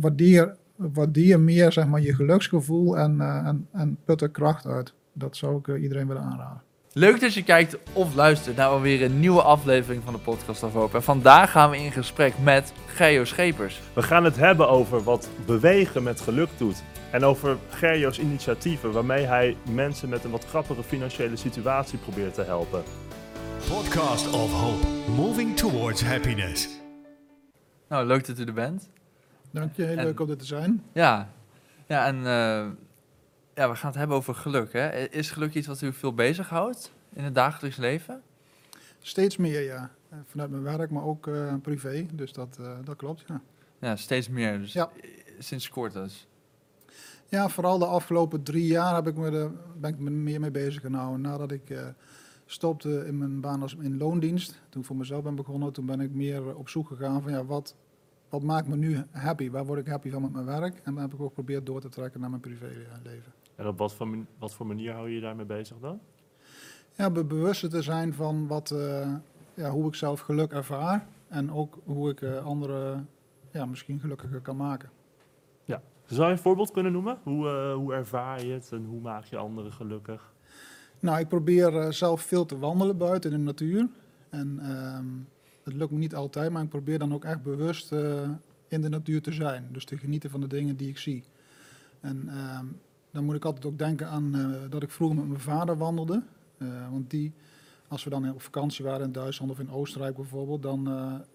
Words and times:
Waardeer, 0.00 0.56
waardeer 0.76 1.40
meer 1.40 1.72
zeg 1.72 1.86
maar, 1.86 2.00
je 2.00 2.14
geluksgevoel 2.14 2.98
en, 2.98 3.20
eh, 3.20 3.46
en, 3.46 3.68
en 3.72 3.98
put 4.04 4.20
er 4.20 4.28
kracht 4.28 4.66
uit. 4.66 4.94
Dat 5.12 5.36
zou 5.36 5.58
ik 5.58 5.68
eh, 5.68 5.82
iedereen 5.82 6.06
willen 6.06 6.22
aanraden. 6.22 6.62
Leuk 6.92 7.20
dat 7.20 7.34
je 7.34 7.44
kijkt 7.44 7.78
of 7.92 8.14
luistert 8.14 8.56
naar 8.56 8.68
alweer 8.68 9.02
een 9.02 9.20
nieuwe 9.20 9.42
aflevering 9.42 10.02
van 10.04 10.12
de 10.12 10.18
podcast 10.18 10.62
of 10.62 10.72
Hope. 10.72 10.96
En 10.96 11.02
vandaag 11.02 11.50
gaan 11.50 11.70
we 11.70 11.76
in 11.76 11.92
gesprek 11.92 12.34
met 12.42 12.72
Geo 12.86 13.24
Schepers. 13.24 13.80
We 13.94 14.02
gaan 14.02 14.24
het 14.24 14.36
hebben 14.36 14.68
over 14.68 15.02
wat 15.02 15.28
bewegen 15.46 16.02
met 16.02 16.20
geluk 16.20 16.48
doet. 16.56 16.82
En 17.10 17.24
over 17.24 17.56
Gerjo's 17.68 18.18
initiatieven 18.18 18.92
waarmee 18.92 19.24
hij 19.24 19.56
mensen 19.70 20.08
met 20.08 20.24
een 20.24 20.30
wat 20.30 20.44
grappige 20.44 20.82
financiële 20.82 21.36
situatie 21.36 21.98
probeert 21.98 22.34
te 22.34 22.42
helpen. 22.42 22.82
Podcast 23.68 24.32
of 24.32 24.52
Hope, 24.52 24.86
moving 25.16 25.56
towards 25.56 26.02
happiness. 26.02 26.68
Nou, 27.88 28.06
leuk 28.06 28.26
dat 28.26 28.38
u 28.38 28.44
er 28.44 28.52
bent. 28.52 28.90
Dank 29.52 29.76
je, 29.76 29.82
heel 29.82 29.96
En- 29.96 30.04
leuk 30.04 30.20
om 30.20 30.26
dit 30.26 30.38
te 30.38 30.44
zijn. 30.44 30.82
Ja, 30.92 31.28
ja 31.86 32.06
en 32.06 32.16
eh, 32.16 32.70
ja, 33.54 33.70
we 33.70 33.74
gaan 33.76 33.90
het 33.90 33.94
hebben 33.98 34.16
over 34.16 34.34
geluk. 34.34 34.72
Hè? 34.72 34.90
Is 35.08 35.30
geluk 35.30 35.54
iets 35.54 35.66
wat 35.66 35.80
u 35.80 35.92
veel 35.92 36.14
bezighoudt 36.14 36.92
in 37.12 37.24
het 37.24 37.34
dagelijks 37.34 37.76
leven? 37.76 38.22
Steeds 39.00 39.36
meer, 39.36 39.60
ja. 39.62 39.90
Eh, 40.08 40.18
Vanuit 40.26 40.50
mijn 40.50 40.62
werk, 40.62 40.90
maar 40.90 41.04
ook 41.04 41.26
eh, 41.26 41.54
privé. 41.62 42.06
Dus 42.12 42.32
dat, 42.32 42.58
dat 42.84 42.96
klopt, 42.96 43.24
ja. 43.26 43.40
Ja, 43.78 43.96
steeds 43.96 44.28
meer. 44.28 44.58
Dus 44.58 44.72
Ja. 44.72 44.90
sinds 45.38 45.68
kort 45.68 45.92
dus. 45.92 46.26
Ja, 47.28 47.48
vooral 47.48 47.78
de 47.78 47.86
afgelopen 47.86 48.42
drie 48.42 48.66
jaar 48.66 48.94
heb 48.94 49.06
ik 49.06 49.16
me 49.16 49.30
er, 49.30 49.50
ben 49.80 49.90
ik 49.90 49.98
me 49.98 50.10
meer 50.10 50.40
mee 50.40 50.50
bezig 50.50 50.80
gehouden. 50.80 51.20
Nadat 51.20 51.50
ik 51.50 51.76
stopte 52.46 53.06
in 53.06 53.18
mijn 53.18 53.40
baan 53.40 53.62
als 53.62 53.74
in 53.80 53.96
loondienst, 53.98 54.60
toen 54.68 54.80
ik 54.80 54.86
voor 54.86 54.96
mezelf 54.96 55.22
ben 55.22 55.34
begonnen, 55.34 55.72
toen 55.72 55.86
ben 55.86 56.00
ik 56.00 56.10
meer 56.10 56.56
op 56.56 56.68
zoek 56.68 56.88
gegaan 56.88 57.22
van 57.22 57.32
ja, 57.32 57.44
wat, 57.44 57.74
wat 58.32 58.42
maakt 58.42 58.68
me 58.68 58.76
nu 58.76 59.02
happy? 59.10 59.50
Waar 59.50 59.64
word 59.66 59.78
ik 59.78 59.86
happy 59.86 60.10
van 60.10 60.22
met 60.22 60.32
mijn 60.32 60.44
werk? 60.44 60.80
En 60.84 60.92
dat 60.94 61.02
heb 61.02 61.12
ik 61.12 61.20
ook 61.20 61.28
geprobeerd 61.28 61.66
door 61.66 61.80
te 61.80 61.88
trekken 61.88 62.20
naar 62.20 62.30
mijn 62.30 62.40
privéleven. 62.42 63.32
En 63.54 63.66
op 63.66 63.78
wat 63.78 63.94
voor, 63.94 64.08
man- 64.08 64.26
wat 64.38 64.54
voor 64.54 64.66
manier 64.66 64.92
hou 64.92 65.08
je 65.08 65.14
je 65.14 65.20
daarmee 65.20 65.44
bezig 65.46 65.76
dan? 65.80 66.00
Ja, 66.96 67.10
be- 67.10 67.24
bewust 67.24 67.70
te 67.70 67.82
zijn 67.82 68.14
van 68.14 68.46
wat, 68.46 68.70
eh, 68.70 69.14
ja, 69.54 69.70
hoe 69.70 69.86
ik 69.88 69.94
zelf 69.94 70.20
geluk 70.20 70.52
ervaar 70.52 71.06
en 71.28 71.52
ook 71.52 71.78
hoe 71.84 72.10
ik 72.10 72.22
eh, 72.22 72.44
anderen 72.44 73.08
ja, 73.50 73.66
misschien 73.66 74.00
gelukkiger 74.00 74.40
kan 74.40 74.56
maken. 74.56 74.90
Zou 76.06 76.26
je 76.26 76.32
een 76.32 76.38
voorbeeld 76.38 76.70
kunnen 76.70 76.92
noemen? 76.92 77.18
Hoe, 77.22 77.48
eh, 77.48 77.74
hoe 77.74 77.94
ervaar 77.94 78.44
je 78.44 78.52
het 78.52 78.68
en 78.72 78.84
hoe 78.84 79.00
maak 79.00 79.24
je 79.24 79.36
anderen 79.36 79.72
gelukkig? 79.72 80.32
Nou, 81.00 81.18
ik 81.18 81.28
probeer 81.28 81.76
eh, 81.76 81.90
zelf 81.90 82.22
veel 82.22 82.44
te 82.46 82.58
wandelen 82.58 82.96
buiten 82.96 83.32
in 83.32 83.38
de 83.38 83.42
natuur. 83.44 83.88
En 84.30 84.58
ehm 84.62 85.06
het 85.64 85.74
lukt 85.74 85.90
me 85.90 85.98
niet 85.98 86.14
altijd, 86.14 86.50
maar 86.52 86.62
ik 86.62 86.68
probeer 86.68 86.98
dan 86.98 87.14
ook 87.14 87.24
echt 87.24 87.42
bewust 87.42 87.92
eh, 87.92 88.28
in 88.68 88.80
de 88.80 88.88
natuur 88.88 89.22
te 89.22 89.32
zijn. 89.32 89.68
Dus 89.72 89.84
te 89.84 89.96
genieten 89.98 90.30
van 90.30 90.40
de 90.40 90.46
dingen 90.46 90.76
die 90.76 90.88
ik 90.88 90.98
zie. 90.98 91.24
En 92.00 92.24
ehm, 92.28 92.66
dan 93.10 93.24
moet 93.24 93.34
ik 93.34 93.44
altijd 93.44 93.64
ook 93.66 93.78
denken 93.78 94.08
aan 94.08 94.34
eh, 94.34 94.70
dat 94.70 94.82
ik 94.82 94.90
vroeger 94.90 95.16
met 95.18 95.28
mijn 95.28 95.40
vader 95.40 95.76
wandelde. 95.76 96.22
Eh, 96.58 96.66
want 96.90 97.10
die, 97.10 97.32
als 97.88 98.04
we 98.04 98.10
dan 98.10 98.32
op 98.32 98.42
vakantie 98.42 98.84
waren 98.84 99.06
in 99.06 99.12
Duitsland 99.12 99.50
of 99.52 99.58
in 99.58 99.70
Oostenrijk 99.70 100.16
bijvoorbeeld, 100.16 100.62
dan, 100.62 100.88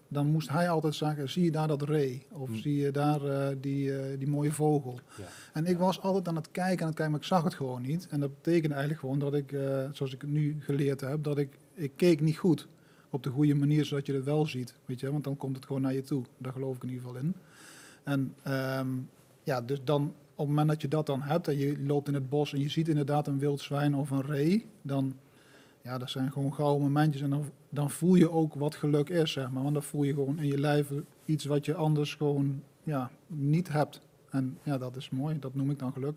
dan 0.08 0.26
moest 0.26 0.48
hij 0.48 0.70
altijd 0.70 0.94
zeggen, 0.94 1.28
zie 1.30 1.44
je 1.44 1.50
daar 1.50 1.68
dat 1.68 1.82
ree? 1.82 2.26
Of 2.32 2.48
Hm. 2.48 2.56
zie 2.56 2.76
je 2.76 2.90
daar 2.90 3.20
die, 3.60 4.16
die 4.18 4.28
mooie 4.28 4.52
vogel? 4.52 5.00
Ja. 5.16 5.24
En 5.52 5.66
ik 5.66 5.78
was 5.78 6.00
altijd 6.02 6.28
aan 6.28 6.36
het 6.36 6.50
kijken, 6.50 6.80
aan 6.80 6.86
het 6.86 6.96
kijken, 6.96 7.10
maar 7.10 7.20
ik 7.20 7.26
zag 7.26 7.44
het 7.44 7.54
gewoon 7.54 7.82
niet. 7.82 8.06
En 8.10 8.20
dat 8.20 8.34
betekende 8.34 8.74
eigenlijk 8.74 9.00
gewoon 9.00 9.18
dat 9.18 9.34
ik, 9.34 9.56
zoals 9.92 10.12
ik 10.14 10.20
het 10.20 10.30
nu 10.30 10.56
geleerd 10.60 11.00
heb, 11.00 11.22
dat 11.24 11.38
ik, 11.38 11.58
ik 11.74 11.92
keek 11.96 12.20
niet 12.20 12.36
goed. 12.38 12.68
Op 13.10 13.22
de 13.22 13.30
goede 13.30 13.54
manier, 13.54 13.84
zodat 13.84 14.06
je 14.06 14.14
het 14.14 14.24
wel 14.24 14.46
ziet. 14.46 14.74
Weet 14.84 15.00
je, 15.00 15.12
want 15.12 15.24
dan 15.24 15.36
komt 15.36 15.56
het 15.56 15.66
gewoon 15.66 15.82
naar 15.82 15.94
je 15.94 16.02
toe. 16.02 16.24
Daar 16.38 16.52
geloof 16.52 16.76
ik 16.76 16.82
in 16.82 16.88
ieder 16.88 17.04
geval 17.04 17.20
in. 17.20 17.34
En 18.02 18.34
ehm, 18.42 18.88
ja, 19.42 19.60
dus 19.60 19.84
dan, 19.84 20.02
op 20.04 20.46
het 20.46 20.48
moment 20.48 20.68
dat 20.68 20.80
je 20.80 20.88
dat 20.88 21.06
dan 21.06 21.22
hebt 21.22 21.48
en 21.48 21.58
je 21.58 21.82
loopt 21.86 22.08
in 22.08 22.14
het 22.14 22.28
bos 22.28 22.52
en 22.52 22.60
je 22.60 22.68
ziet 22.68 22.88
inderdaad 22.88 23.26
een 23.26 23.38
wild 23.38 23.60
zwijn 23.60 23.94
of 23.94 24.10
een 24.10 24.22
ree, 24.22 24.66
dan, 24.82 25.16
ja, 25.82 25.98
dat 25.98 26.10
zijn 26.10 26.32
gewoon 26.32 26.54
gouden 26.54 26.82
momentjes. 26.82 27.22
En 27.22 27.30
dan, 27.30 27.50
dan 27.68 27.90
voel 27.90 28.14
je 28.14 28.30
ook 28.30 28.54
wat 28.54 28.74
geluk 28.74 29.08
is, 29.08 29.32
zeg 29.32 29.50
maar. 29.50 29.62
Want 29.62 29.74
dan 29.74 29.82
voel 29.82 30.02
je 30.02 30.14
gewoon 30.14 30.38
in 30.38 30.46
je 30.46 30.58
lijf 30.58 30.92
iets 31.24 31.44
wat 31.44 31.64
je 31.64 31.74
anders 31.74 32.14
gewoon, 32.14 32.62
ja, 32.82 33.10
niet 33.26 33.68
hebt. 33.68 34.00
En 34.30 34.58
ja, 34.62 34.78
dat 34.78 34.96
is 34.96 35.10
mooi. 35.10 35.38
Dat 35.38 35.54
noem 35.54 35.70
ik 35.70 35.78
dan 35.78 35.92
geluk. 35.92 36.14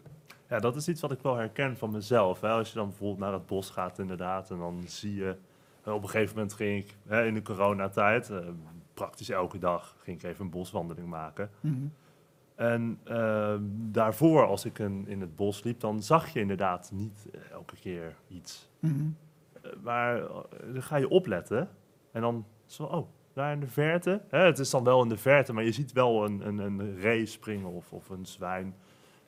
Ja, 0.49 0.59
dat 0.59 0.75
is 0.75 0.87
iets 0.87 1.01
wat 1.01 1.11
ik 1.11 1.21
wel 1.21 1.35
herken 1.35 1.77
van 1.77 1.91
mezelf. 1.91 2.41
Hè. 2.41 2.49
Als 2.49 2.69
je 2.69 2.75
dan 2.75 2.87
bijvoorbeeld 2.87 3.19
naar 3.19 3.33
het 3.33 3.45
bos 3.45 3.69
gaat 3.69 3.99
inderdaad 3.99 4.51
en 4.51 4.57
dan 4.57 4.83
zie 4.85 5.15
je... 5.15 5.35
eh, 5.83 5.93
Op 5.93 6.03
een 6.03 6.09
gegeven 6.09 6.35
moment 6.35 6.53
ging 6.53 6.83
ik 6.83 6.97
hè, 7.07 7.25
in 7.25 7.33
de 7.33 7.41
coronatijd, 7.41 8.29
eh, 8.29 8.37
praktisch 8.93 9.29
elke 9.29 9.57
dag, 9.57 9.95
ging 9.99 10.17
ik 10.17 10.23
even 10.23 10.45
een 10.45 10.51
boswandeling 10.51 11.07
maken. 11.07 11.49
Mhm. 11.59 11.87
En 12.55 12.99
eh, 13.03 13.55
daarvoor, 13.91 14.45
als 14.45 14.65
ik 14.65 14.79
een, 14.79 15.07
in 15.07 15.21
het 15.21 15.35
bos 15.35 15.63
liep, 15.63 15.79
dan 15.79 16.03
zag 16.03 16.29
je 16.29 16.39
inderdaad 16.39 16.91
niet 16.93 17.27
eh, 17.31 17.51
elke 17.51 17.75
keer 17.75 18.15
iets. 18.27 18.69
Mhm. 18.79 19.09
Maar 19.83 20.21
dan 20.73 20.83
ga 20.83 20.95
je 20.95 21.09
opletten 21.09 21.69
en 22.11 22.21
dan 22.21 22.45
zo, 22.65 22.83
oh, 22.83 23.07
daar 23.33 23.53
in 23.53 23.59
de 23.59 23.67
verte. 23.67 24.21
Hè, 24.29 24.39
het 24.39 24.59
is 24.59 24.69
dan 24.69 24.83
wel 24.83 25.01
in 25.01 25.09
de 25.09 25.17
verte, 25.17 25.53
maar 25.53 25.63
je 25.63 25.71
ziet 25.71 25.91
wel 25.91 26.25
een, 26.25 26.47
een, 26.47 26.57
een 26.57 26.99
ree 26.99 27.25
springen 27.25 27.71
of, 27.71 27.93
of 27.93 28.09
een 28.09 28.25
zwijn. 28.25 28.75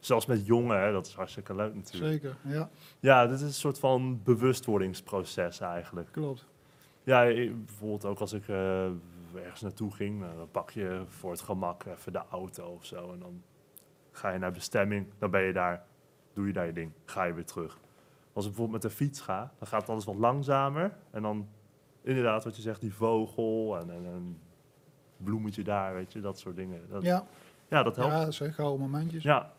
Zelfs 0.06 0.26
met 0.26 0.46
jongen, 0.46 0.80
hè, 0.82 0.92
dat 0.92 1.08
is 1.08 1.14
hartstikke 1.14 1.56
leuk 1.56 1.76
natuurlijk. 1.76 2.12
Zeker, 2.12 2.36
ja, 2.42 2.70
Ja, 3.00 3.28
dit 3.28 3.36
is 3.40 3.42
een 3.46 3.54
soort 3.54 3.80
van 3.80 4.22
bewustwordingsproces 4.24 5.60
eigenlijk. 5.60 6.12
klopt. 6.12 6.46
Ja, 7.04 7.24
bijvoorbeeld 7.66 8.06
ook 8.06 8.20
als 8.20 8.34
ik 8.34 8.48
eh, 8.48 8.86
ergens 9.36 9.62
naartoe 9.62 9.92
ging, 9.92 10.22
dan 10.22 10.52
pak 10.52 10.70
je 10.70 11.02
voor 11.08 11.32
het 11.32 11.42
gemak 11.42 11.86
even 11.86 12.12
de 12.12 12.22
auto 12.30 12.66
of 12.66 12.86
zo. 12.86 13.12
En 13.14 13.20
dan 13.20 13.42
ga 14.12 14.30
je 14.30 14.40
naar 14.40 14.52
bestemming, 14.52 15.08
dan 15.18 15.32
ben 15.32 15.42
je 15.42 15.54
daar, 15.54 15.86
doe 16.34 16.48
je 16.48 16.54
daar 16.54 16.66
je 16.66 16.74
ding, 16.74 16.92
ga 17.06 17.24
je 17.24 17.34
weer 17.34 17.46
terug. 17.46 17.80
Als 18.34 18.46
ik 18.46 18.52
bijvoorbeeld 18.52 18.84
met 18.84 18.92
de 18.92 18.98
fiets 18.98 19.22
ga, 19.22 19.52
dan 19.60 19.68
gaat 19.68 19.82
het 19.82 19.90
alles 19.90 20.06
wat 20.06 20.16
langzamer. 20.16 20.98
En 21.12 21.22
dan 21.22 21.48
inderdaad, 22.02 22.44
wat 22.44 22.56
je 22.56 22.62
zegt, 22.62 22.82
die 22.82 22.94
vogel 22.94 23.78
en, 23.80 23.90
en 23.90 24.04
een 24.06 24.40
bloemetje 25.18 25.64
daar, 25.64 25.94
weet 25.94 26.14
je, 26.14 26.22
dat 26.22 26.40
soort 26.40 26.56
dingen. 26.56 26.82
Dat, 26.90 27.04
ja. 27.04 27.26
Ja, 27.68 27.84
dat 27.84 27.96
helpt. 27.96 28.12
ja, 28.14 28.26
dat 28.26 28.34
zijn 28.34 28.54
gouden 28.54 28.80
momentjes. 28.80 29.24
Ja, 29.24 29.54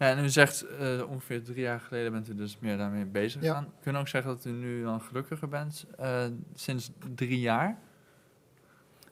Ja, 0.00 0.06
en 0.16 0.24
u 0.24 0.28
zegt 0.28 0.62
eh, 0.66 1.02
ongeveer 1.08 1.42
drie 1.44 1.60
jaar 1.60 1.80
geleden 1.80 2.12
bent 2.12 2.28
u 2.28 2.34
dus 2.34 2.58
meer 2.58 2.76
daarmee 2.76 3.04
bezig 3.04 3.42
Ja. 3.42 3.48
gegaan. 3.48 3.72
Kunnen 3.82 3.92
we 3.94 4.06
ook 4.06 4.08
zeggen 4.08 4.30
dat 4.34 4.44
u 4.44 4.50
nu 4.50 4.82
dan 4.82 5.00
gelukkiger 5.00 5.48
bent 5.48 5.84
eh, 5.98 6.24
sinds 6.54 6.90
drie 7.14 7.40
jaar? 7.40 7.78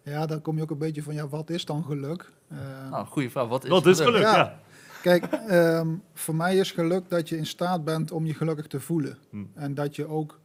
Ja, 0.02 0.26
dan 0.26 0.40
kom 0.42 0.56
je 0.56 0.62
ook 0.62 0.70
een 0.70 0.78
beetje 0.78 1.02
van, 1.02 1.14
ja, 1.14 1.28
wat 1.28 1.50
is 1.50 1.64
dan 1.64 1.84
geluk? 1.84 2.30
Eh, 2.48 2.58
Nou, 2.90 3.06
goede 3.06 3.30
vraag. 3.30 3.48
Wat 3.48 3.64
is 3.64 3.70
dat 3.70 3.86
is 3.86 4.00
geluk, 4.00 4.22
Ja. 4.22 4.36
ja. 4.36 4.58
Kijk, 5.02 5.24
ehm, 5.24 5.88
voor 6.14 6.34
mij 6.34 6.56
is 6.56 6.72
geluk 6.72 7.08
dat 7.08 7.28
je 7.28 7.36
in 7.36 7.46
staat 7.46 7.84
bent 7.84 8.10
om 8.12 8.26
je 8.26 8.34
gelukkig 8.34 8.66
te 8.66 8.80
voelen. 8.80 9.18
Hm. 9.30 9.44
En 9.54 9.74
dat 9.74 9.96
je 9.96 10.06
ook, 10.06 10.40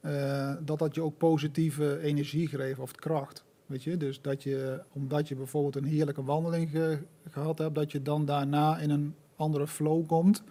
eh, 0.00 0.52
dat 0.60 0.78
dat 0.78 0.94
je 0.94 1.02
ook 1.02 1.16
positieve 1.18 1.98
energie 2.00 2.48
geeft 2.48 2.78
of 2.78 2.92
kracht. 2.92 3.44
Weet 3.66 3.82
je, 3.84 3.96
dus 3.96 4.20
dat 4.22 4.42
je, 4.42 4.80
omdat 4.92 5.28
je 5.28 5.34
bijvoorbeeld 5.36 5.76
een 5.76 5.84
heerlijke 5.90 6.24
wandeling 6.24 6.70
ge- 6.70 6.98
gehad 7.30 7.58
hebt, 7.58 7.74
dat 7.74 7.92
je 7.92 8.02
dan 8.02 8.24
daarna 8.24 8.78
in 8.78 8.90
een 8.90 9.14
andere 9.38 9.66
flow 9.66 10.06
komt. 10.06 10.42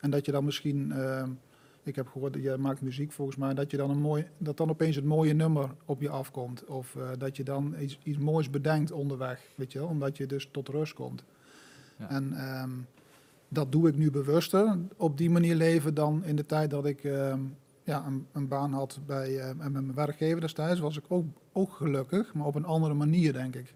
En 0.00 0.10
dat 0.10 0.26
je 0.26 0.32
dan 0.32 0.44
misschien, 0.44 0.92
ehm, 0.92 1.30
ik 1.82 1.96
heb 1.96 2.08
gehoord 2.08 2.32
dat 2.32 2.42
je 2.42 2.56
maakt 2.58 2.80
muziek 2.80 3.12
volgens 3.12 3.36
mij, 3.36 3.54
dat 3.54 3.70
je 3.70 3.76
dan 3.76 3.90
een 3.90 4.00
mooi, 4.00 4.26
dat 4.38 4.56
dan 4.56 4.70
opeens 4.70 4.96
het 4.96 5.04
mooie 5.04 5.32
nummer 5.32 5.70
op 5.84 6.00
je 6.00 6.08
afkomt. 6.08 6.64
Of 6.64 6.96
eh, 6.96 7.08
dat 7.18 7.36
je 7.36 7.42
dan 7.42 7.74
iets, 7.80 7.98
iets 8.02 8.18
moois 8.18 8.50
bedenkt 8.50 8.92
onderweg, 8.92 9.40
weet 9.54 9.72
je 9.72 9.78
wel, 9.78 9.88
omdat 9.88 10.16
je 10.16 10.26
dus 10.26 10.48
tot 10.52 10.68
rust 10.68 10.94
komt. 10.94 11.24
Ja. 11.98 12.10
En 12.10 12.32
ehm, 12.32 12.70
dat 13.48 13.72
doe 13.72 13.88
ik 13.88 13.96
nu 13.96 14.10
bewuster, 14.10 14.78
op 14.96 15.18
die 15.18 15.30
manier 15.30 15.54
leven 15.54 15.94
dan 15.94 16.24
in 16.24 16.36
de 16.36 16.46
tijd 16.46 16.70
dat 16.70 16.86
ik 16.86 17.04
ehm, 17.04 17.40
ja, 17.84 18.06
een, 18.06 18.26
een 18.32 18.48
baan 18.48 18.72
had 18.72 19.00
bij 19.06 19.38
eh, 19.38 19.48
en 19.48 19.56
met 19.56 19.72
mijn 19.72 19.94
werkgever 19.94 20.40
destijds, 20.40 20.80
was 20.80 20.96
ik 20.96 21.04
ook, 21.08 21.26
ook 21.52 21.72
gelukkig, 21.72 22.34
maar 22.34 22.46
op 22.46 22.54
een 22.54 22.64
andere 22.64 22.94
manier 22.94 23.32
denk 23.32 23.54
ik. 23.54 23.74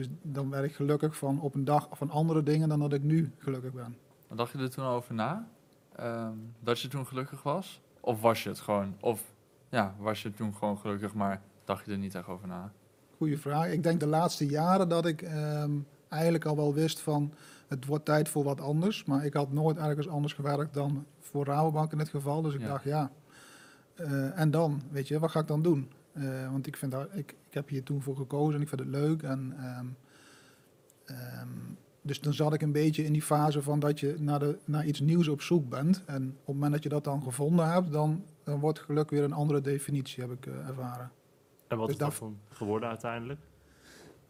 Dus 0.00 0.08
dan 0.22 0.50
werd 0.50 0.64
ik 0.64 0.74
gelukkig 0.74 1.16
van 1.16 1.40
op 1.40 1.54
een 1.54 1.64
dag 1.64 1.88
van 1.92 2.10
andere 2.10 2.42
dingen 2.42 2.68
dan 2.68 2.78
dat 2.80 2.92
ik 2.92 3.02
nu 3.02 3.32
gelukkig 3.38 3.72
ben. 3.72 3.96
Wat 4.28 4.38
dacht 4.38 4.52
je 4.52 4.58
er 4.58 4.70
toen 4.70 4.84
over 4.84 5.14
na? 5.14 5.48
Ehm, 5.96 6.32
dat 6.60 6.80
je 6.80 6.88
toen 6.88 7.06
gelukkig 7.06 7.42
was? 7.42 7.80
Of 8.00 8.20
was 8.20 8.42
je 8.42 8.48
het 8.48 8.60
gewoon? 8.60 8.94
Of 9.00 9.22
ja, 9.68 9.94
was 9.98 10.22
je 10.22 10.30
toen 10.32 10.54
gewoon 10.54 10.78
gelukkig, 10.78 11.14
maar 11.14 11.42
dacht 11.64 11.86
je 11.86 11.92
er 11.92 11.98
niet 11.98 12.14
echt 12.14 12.26
over 12.28 12.48
na? 12.48 12.72
Goeie 13.16 13.38
vraag. 13.38 13.66
Ik 13.72 13.82
denk 13.82 14.00
de 14.00 14.06
laatste 14.06 14.46
jaren 14.46 14.88
dat 14.88 15.06
ik 15.06 15.22
ehm, 15.22 15.70
eigenlijk 16.08 16.44
al 16.44 16.56
wel 16.56 16.74
wist 16.74 17.00
van 17.00 17.32
het 17.68 17.84
wordt 17.86 18.04
tijd 18.04 18.28
voor 18.28 18.44
wat 18.44 18.60
anders. 18.60 19.04
Maar 19.04 19.24
ik 19.24 19.34
had 19.34 19.52
nooit 19.52 19.76
ergens 19.76 20.08
anders 20.08 20.32
gewerkt 20.32 20.74
dan 20.74 21.06
voor 21.20 21.44
Rabobank 21.44 21.92
in 21.92 21.98
dit 21.98 22.08
geval. 22.08 22.42
Dus 22.42 22.54
ik 22.54 22.60
Ja. 22.60 22.66
dacht 22.68 22.84
ja, 22.84 23.10
eh, 23.94 24.38
en 24.40 24.50
dan, 24.50 24.82
weet 24.90 25.08
je, 25.08 25.18
wat 25.18 25.30
ga 25.30 25.40
ik 25.40 25.46
dan 25.46 25.62
doen? 25.62 25.90
Eh, 26.12 26.50
want 26.50 26.66
ik, 26.66 26.76
vind 26.76 26.92
dat, 26.92 27.08
ik, 27.12 27.30
ik 27.48 27.54
heb 27.54 27.68
hier 27.68 27.82
toen 27.82 28.02
voor 28.02 28.16
gekozen 28.16 28.54
en 28.54 28.60
ik 28.60 28.68
vind 28.68 28.80
het 28.80 28.90
leuk. 28.90 29.22
En, 29.22 29.54
ehm, 29.58 29.86
ehm, 31.04 31.48
dus 32.02 32.20
dan 32.20 32.34
zat 32.34 32.54
ik 32.54 32.62
een 32.62 32.72
beetje 32.72 33.04
in 33.04 33.12
die 33.12 33.22
fase 33.22 33.62
van 33.62 33.80
dat 33.80 34.00
je 34.00 34.14
naar, 34.18 34.38
de, 34.38 34.58
naar 34.64 34.86
iets 34.86 35.00
nieuws 35.00 35.28
op 35.28 35.42
zoek 35.42 35.68
bent. 35.68 36.02
En 36.06 36.22
op 36.28 36.36
het 36.46 36.54
moment 36.54 36.72
dat 36.72 36.82
je 36.82 36.88
dat 36.88 37.04
dan 37.04 37.22
gevonden 37.22 37.72
hebt, 37.72 37.92
dan, 37.92 38.24
dan 38.44 38.60
wordt 38.60 38.78
geluk 38.80 39.10
weer 39.10 39.22
een 39.22 39.32
andere 39.32 39.60
definitie, 39.60 40.22
heb 40.22 40.32
ik 40.32 40.46
eh, 40.46 40.68
ervaren. 40.68 41.10
En 41.68 41.76
wat 41.76 41.86
Dus 41.86 41.94
is 41.96 42.00
dat 42.02 42.10
daar- 42.10 42.18
dan 42.20 42.38
geworden 42.48 42.88
uiteindelijk? 42.88 43.40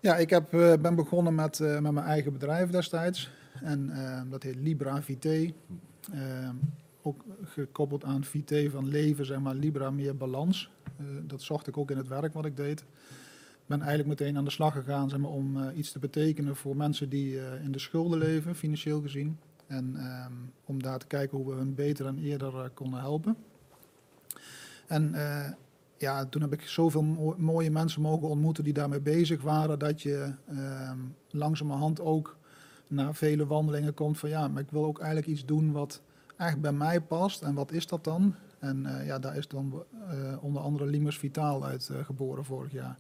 Ja, 0.01 0.17
ik 0.17 0.31
heb, 0.31 0.53
eh, 0.55 0.73
ben 0.81 0.95
begonnen 0.95 1.35
met, 1.35 1.59
met 1.59 1.81
mijn 1.93 1.99
eigen 2.07 2.33
bedrijf 2.33 2.71
destijds. 2.71 3.31
En 3.63 3.91
eh, 3.91 4.23
dat 4.31 4.43
heet 4.43 4.57
Libra 4.57 5.03
Vité. 5.03 5.53
Ook 7.03 7.25
gekoppeld 7.45 8.05
aan 8.05 8.25
Vité 8.25 8.71
van 8.71 8.89
leven, 8.89 9.27
zeg 9.27 9.41
maar, 9.41 9.55
Libra 9.55 9.91
meer 9.91 10.17
balans. 10.17 10.71
Eh, 10.97 11.05
dat 11.23 11.43
zocht 11.43 11.67
ik 11.67 11.77
ook 11.77 11.91
in 11.91 11.97
het 11.97 12.09
werk 12.09 12.33
wat 12.33 12.45
ik 12.45 12.57
deed. 12.57 12.81
Ik 12.81 13.67
ben 13.67 13.81
eigenlijk 13.81 14.09
meteen 14.09 14.37
aan 14.37 14.45
de 14.45 14.51
slag 14.51 14.73
gegaan 14.73 15.09
zeg 15.09 15.19
maar, 15.19 15.31
om 15.31 15.63
eh, 15.63 15.79
iets 15.79 15.93
te 15.93 15.99
betekenen 15.99 16.57
voor 16.57 16.77
mensen 16.77 17.09
die 17.09 17.41
eh, 17.41 17.65
in 17.65 17.73
de 17.73 17.79
schulden 17.79 18.19
leven, 18.19 18.55
financieel 18.55 19.01
gezien. 19.01 19.39
En 19.67 19.97
ehm, 19.97 20.33
om 20.65 20.83
daar 20.83 20.99
te 20.99 21.07
kijken 21.07 21.39
hoe 21.39 21.49
we 21.49 21.55
hun 21.55 21.75
beter 21.75 22.07
en 22.07 22.19
eerder 22.19 22.71
konden 22.75 23.01
helpen. 23.01 23.37
En 24.87 25.15
ja, 25.99 26.25
toen 26.27 26.43
heb 26.43 26.53
ik 26.53 26.63
zoveel 26.63 27.03
mo- 27.03 27.35
mooie 27.39 27.71
mensen 27.71 28.03
mogen 28.03 28.29
ontmoeten 28.29 28.65
die 28.65 28.73
daarmee 28.73 29.01
bezig 29.01 29.43
waren, 29.43 29.79
dat 29.79 30.03
je 30.03 30.33
ehm, 30.49 30.99
langzamerhand 31.31 32.01
ook 32.01 32.37
na 32.87 33.15
vele 33.15 33.47
wandelingen 33.47 33.95
komt 33.95 34.19
van 34.19 34.29
ja, 34.29 34.49
maar 34.49 34.63
ik 34.63 34.71
wil 34.71 34.85
ook 34.85 34.99
eigenlijk 34.99 35.29
iets 35.29 35.45
doen 35.45 35.73
wat 35.73 36.03
echt 36.41 36.61
bij 36.61 36.73
mij 36.73 37.01
past. 37.01 37.43
En 37.43 37.55
wat 37.55 37.73
is 37.73 37.87
dat 37.87 38.05
dan? 38.05 38.35
En 38.59 38.87
eh, 38.87 39.07
ja, 39.07 39.19
daar 39.19 39.37
is 39.37 39.49
dan 39.49 39.85
eh, 40.09 40.45
onder 40.45 40.63
andere 40.63 40.87
Limers 40.87 41.19
Vitaal 41.19 41.65
uit 41.65 41.89
eh, 41.89 42.05
geboren 42.05 42.45
vorig 42.45 42.73
jaar. 42.73 42.99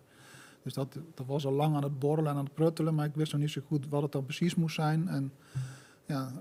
Dus 0.63 0.75
dat, 0.75 0.99
dat 1.15 1.27
was 1.27 1.47
al 1.47 1.53
lang 1.53 1.77
aan 1.77 1.83
het 1.83 1.99
borrelen 1.99 2.31
en 2.31 2.37
aan 2.39 2.45
het 2.45 2.55
pruttelen, 2.55 2.95
maar 2.95 3.07
ik 3.07 3.15
wist 3.15 3.33
nog 3.33 3.41
niet 3.41 3.51
zo 3.51 3.61
goed 3.67 3.89
wat 3.89 4.03
het 4.03 4.13
dan 4.13 4.25
precies 4.25 4.55
moest 4.55 4.75
zijn. 4.75 5.09
En 5.09 5.33
ja, 6.07 6.33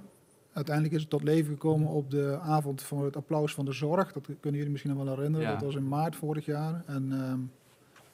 uiteindelijk 0.54 0.96
is 0.96 1.02
het 1.02 1.10
tot 1.10 1.24
leven 1.24 1.52
gekomen 1.52 1.88
op 1.88 2.12
de 2.12 2.40
avond 2.42 2.82
van 2.82 3.04
het 3.04 3.16
applaus 3.16 3.54
van 3.54 3.66
de 3.66 3.72
zorg. 3.72 4.12
Dat 4.12 4.24
kunnen 4.26 4.58
jullie 4.58 4.70
misschien 4.70 4.96
nog 4.96 5.04
wel 5.04 5.16
herinneren. 5.16 5.48
Ja. 5.48 5.54
Dat 5.54 5.64
was 5.64 5.76
in 5.76 5.88
maart 5.88 6.16
vorig 6.16 6.46
jaar. 6.46 6.84
En 6.86 7.12
ehm, 7.12 7.40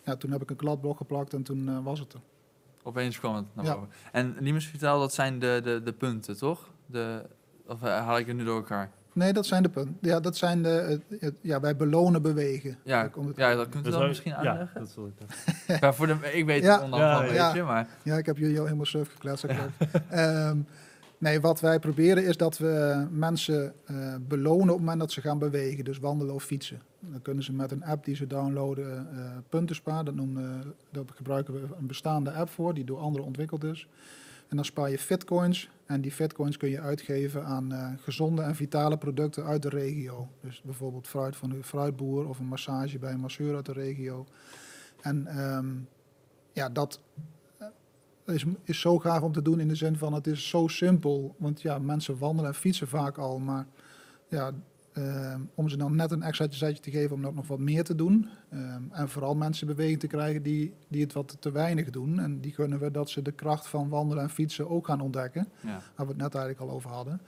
ja, 0.04 0.16
toen 0.16 0.32
heb 0.32 0.42
ik 0.42 0.50
een 0.50 0.56
kladblok 0.56 0.98
geplakt 0.98 1.34
en 1.34 1.44
toen 1.44 1.84
was 1.84 2.00
het 2.00 2.14
er. 2.14 2.20
Opeens 2.84 3.20
kwam 3.20 3.36
het 3.36 3.46
naar 3.54 3.66
Ja. 3.66 3.74
boven. 3.74 3.90
En 4.12 4.36
Limes 4.40 4.66
Vitaal, 4.66 5.00
dat 5.00 5.14
zijn 5.14 5.40
de, 5.40 5.60
de, 5.64 5.82
de 5.84 5.94
punten, 5.94 6.38
toch? 6.38 6.72
De, 6.86 7.26
of 7.68 7.84
eh, 7.84 7.90
haal 8.06 8.18
ik 8.18 8.28
het 8.28 8.36
nu 8.36 8.44
door 8.44 8.56
elkaar? 8.56 8.90
Nee, 9.14 9.34
dat 9.34 9.46
zijn 9.46 9.64
de 9.64 9.70
punten. 9.70 9.98
Ja, 10.02 10.20
dat 10.20 10.38
zijn 10.38 10.62
de, 10.64 10.70
het- 11.10 11.22
het- 11.22 11.38
ja, 11.42 11.60
wij 11.60 11.76
belonen 11.76 12.22
bewegen. 12.22 12.78
Ja, 12.84 13.00
Daar 13.02 13.10
komt 13.10 13.28
het 13.28 13.38
ja 13.38 13.56
dat 13.56 13.70
kunt 13.70 13.88
u 13.88 13.90
dan 13.92 14.08
misschien 14.08 14.32
Ja, 14.32 14.38
uitleggen. 14.38 14.80
dat 14.80 14.96
wil 14.96 15.06
ik 15.08 15.14
voor 15.96 16.08
de, 16.08 16.16
ik 16.34 16.46
weet 16.46 16.64
Ja. 16.64 16.74
het 16.74 16.84
onder 16.84 17.00
Ja, 17.00 17.24
een 17.24 17.28
beetje, 17.34 17.64
maar... 17.64 17.88
Ja, 18.04 18.18
ik 18.18 18.26
heb 18.26 18.38
jullie 18.38 18.58
al 18.60 18.64
helemaal 18.66 18.86
surf 18.86 19.10
maar. 19.24 19.70
Ehm, 20.10 20.58
nee, 21.18 21.42
wat 21.42 21.60
wij 21.60 21.80
proberen 21.80 22.26
is 22.26 22.38
dat 22.38 22.58
we 22.58 23.06
mensen 23.12 23.74
eh, 23.86 24.16
belonen 24.28 24.62
op 24.62 24.68
het 24.70 24.80
moment 24.80 25.00
dat 25.00 25.12
ze 25.12 25.22
gaan 25.22 25.40
bewegen. 25.40 25.84
Dus 25.84 26.00
wandelen 26.00 26.34
of 26.34 26.44
fietsen. 26.44 26.82
Dan 27.00 27.22
kunnen 27.22 27.44
ze 27.44 27.54
met 27.54 27.72
een 27.72 27.84
app 27.84 28.06
die 28.06 28.16
ze 28.16 28.28
downloaden 28.28 29.08
eh, 29.16 29.32
punten 29.50 29.76
sparen. 29.76 30.06
Dat, 30.06 30.16
noemen, 30.16 30.74
daar 30.92 31.04
gebruiken 31.16 31.54
we 31.54 31.60
een 31.80 31.88
bestaande 31.88 32.32
app 32.32 32.50
voor 32.50 32.74
die 32.74 32.84
door 32.84 33.00
anderen 33.00 33.26
ontwikkeld 33.28 33.64
is. 33.64 33.88
En 34.48 34.56
dan 34.56 34.66
spaar 34.66 34.90
je 34.90 34.98
fitcoins. 34.98 35.70
En 35.86 36.02
die 36.02 36.12
fitcoins 36.12 36.58
kun 36.58 36.70
je 36.70 36.80
uitgeven 36.80 37.46
aan 37.46 37.72
eh, 37.72 37.92
gezonde 37.98 38.42
en 38.42 38.56
vitale 38.56 38.98
producten 38.98 39.44
uit 39.44 39.62
de 39.62 39.70
regio. 39.70 40.28
Dus 40.42 40.62
bijvoorbeeld 40.62 41.08
fruit 41.08 41.36
van 41.36 41.52
een 41.52 41.64
fruitboer 41.64 42.28
of 42.28 42.40
een 42.40 42.46
massage 42.46 43.00
bij 43.00 43.12
een 43.12 43.20
masseur 43.20 43.56
uit 43.56 43.66
de 43.66 43.74
regio. 43.74 44.26
En 45.02 45.28
ehm, 45.28 45.74
ja, 46.52 46.70
dat 46.70 47.00
eh, 47.58 48.36
is, 48.36 48.46
is 48.64 48.80
zo 48.80 49.00
gaaf 49.00 49.22
om 49.22 49.32
te 49.32 49.42
doen 49.42 49.60
in 49.60 49.68
de 49.68 49.76
zin 49.76 49.98
van 49.98 50.14
het 50.14 50.28
is 50.28 50.50
zo 50.50 50.68
simpel. 50.68 51.36
Want 51.38 51.62
ja, 51.62 51.80
mensen 51.80 52.18
wandelen 52.18 52.52
en 52.52 52.58
fietsen 52.58 52.88
vaak 52.88 53.18
al. 53.18 53.40
Maar 53.40 53.68
ja, 54.28 54.52
om 55.56 55.70
ze 55.70 55.78
dan 55.78 55.96
net 55.96 56.12
een 56.12 56.22
extra 56.22 56.48
zetje 56.50 56.82
te 56.82 56.92
geven 56.92 57.16
om 57.16 57.26
ook 57.26 57.36
nog 57.36 57.48
wat 57.48 57.60
meer 57.60 57.84
te 57.84 57.96
doen. 57.96 58.30
Ehm, 58.50 58.82
en 58.92 59.10
vooral 59.10 59.36
mensen 59.36 59.68
in 59.68 59.76
beweging 59.76 60.00
te 60.00 60.08
krijgen 60.08 60.44
die, 60.44 60.74
die 60.88 61.02
het 61.02 61.14
wat 61.14 61.38
te 61.40 61.52
weinig 61.52 61.90
doen. 61.90 62.20
En 62.20 62.40
die 62.40 62.54
gunnen 62.54 62.80
we 62.80 62.92
dat 62.92 63.10
ze 63.10 63.22
de 63.22 63.32
kracht 63.32 63.68
van 63.68 63.90
wandelen 63.90 64.24
en 64.24 64.30
fietsen 64.30 64.70
ook 64.70 64.86
gaan 64.86 65.02
ontdekken. 65.02 65.48
Ja. 65.60 65.70
Waar 65.70 66.06
we 66.06 66.12
het 66.12 66.22
net 66.22 66.36
eigenlijk 66.36 66.70
al 66.70 66.76
over 66.76 66.90
hadden. 66.90 67.22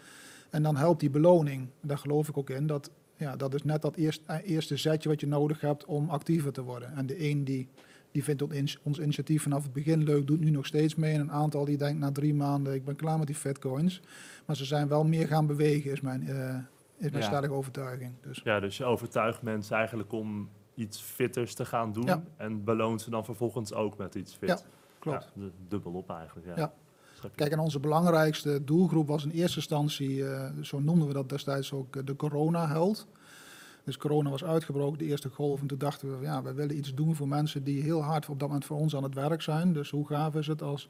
En 0.50 0.64
dan 0.64 0.78
helpt 0.78 1.00
die 1.00 1.10
beloning. 1.10 1.68
Daar 1.81 1.98
geloof 1.98 2.28
ik 2.28 2.38
ook 2.38 2.50
in. 2.50 2.68
Dat, 2.68 2.90
ja, 3.16 3.36
dat 3.36 3.54
is 3.54 3.64
net 3.64 3.81
dat 3.81 3.96
eerst, 3.96 4.22
eh, 4.25 4.38
eerste 4.44 4.78
zetje 4.78 5.10
wat 5.10 5.20
je 5.20 5.28
nodig 5.28 5.62
hebt 5.62 5.86
om 5.86 6.10
actiever 6.10 6.54
te 6.54 6.63
worden. 6.63 6.96
En 6.96 7.06
de 7.06 7.30
een 7.30 7.44
die, 7.44 7.68
die 8.12 8.24
vindt 8.24 8.42
ons, 8.84 9.00
initiatief 9.00 9.44
vanaf 9.44 9.63
het 9.63 9.74
begin 9.74 10.04
leuk, 10.04 10.28
doet 10.28 10.40
nu 10.40 10.50
nog 10.50 10.66
steeds 10.66 10.96
mee. 10.96 11.13
En 11.13 11.20
een 11.20 11.31
aantal 11.31 11.66
die 11.66 11.78
denkt 11.78 12.00
na 12.00 12.12
drie 12.12 12.34
maanden, 12.34 12.74
ik 12.74 12.86
ben 12.86 12.96
klaar 12.96 13.18
met 13.18 13.28
die 13.28 13.36
fitcoins. 13.36 14.02
Maar 14.46 14.56
ze 14.56 14.66
zijn 14.66 14.88
wel 14.88 15.04
meer 15.04 15.28
gaan 15.28 15.48
bewegen, 15.48 15.92
is 15.92 16.02
mijn, 16.02 16.28
eh 16.28 16.56
is 16.98 17.12
mijn 17.12 17.24
stellige 17.24 17.54
overtuiging. 17.54 18.14
Dus 18.22 18.42
Ja, 18.44 18.60
dus 18.60 18.78
je 18.78 18.86
overtuigt 18.86 19.42
mensen 19.42 19.76
eigenlijk 19.78 20.12
om 20.12 20.50
iets 20.76 21.02
fitters 21.02 21.54
te 21.54 21.66
gaan 21.66 21.94
doen. 21.94 22.06
Ja. 22.06 22.24
En 22.38 22.64
beloont 22.64 23.02
ze 23.02 23.10
dan 23.10 23.26
vervolgens 23.26 23.74
ook 23.74 23.98
met 23.98 24.16
iets 24.16 24.34
fit. 24.36 24.50
Ja, 24.50 24.60
klopt. 25.00 25.32
Ja, 25.36 25.42
du- 25.42 25.52
dubbel 25.68 25.92
op 25.92 26.10
eigenlijk. 26.10 26.48
Ja. 26.48 26.54
Ja. 26.56 26.74
Kijk, 27.36 27.52
en 27.52 27.60
onze 27.60 27.80
belangrijkste 27.80 28.64
doelgroep 28.64 29.08
was 29.08 29.24
in 29.24 29.30
eerste 29.32 29.58
instantie, 29.58 30.28
eh, 30.30 30.52
zo 30.62 30.80
noemden 30.80 31.08
we 31.08 31.14
dat 31.14 31.30
destijds 31.30 31.74
ook, 31.74 31.96
eh, 31.96 32.06
de 32.06 32.16
corona-held. 32.16 33.08
Dus 33.84 33.98
corona 33.98 34.30
was 34.30 34.44
uitgebroken, 34.44 34.98
de 34.98 35.06
eerste 35.06 35.30
golf. 35.30 35.62
En 35.62 35.68
toen 35.68 35.78
dachten 35.78 36.20
we, 36.20 36.26
ja, 36.26 36.42
wij 36.44 36.54
willen 36.54 36.78
iets 36.78 36.94
doen 36.94 37.16
voor 37.16 37.28
mensen 37.28 37.64
die 37.64 37.82
heel 37.82 38.04
hard 38.04 38.30
op 38.30 38.40
dat 38.40 38.48
moment 38.48 38.66
voor 38.66 38.78
ons 38.78 38.96
aan 38.96 39.04
het 39.04 39.14
werk 39.14 39.42
zijn. 39.42 39.74
Dus 39.74 39.90
hoe 39.90 40.08
gaaf 40.08 40.36
is 40.36 40.48
het 40.48 40.62
als, 40.62 40.90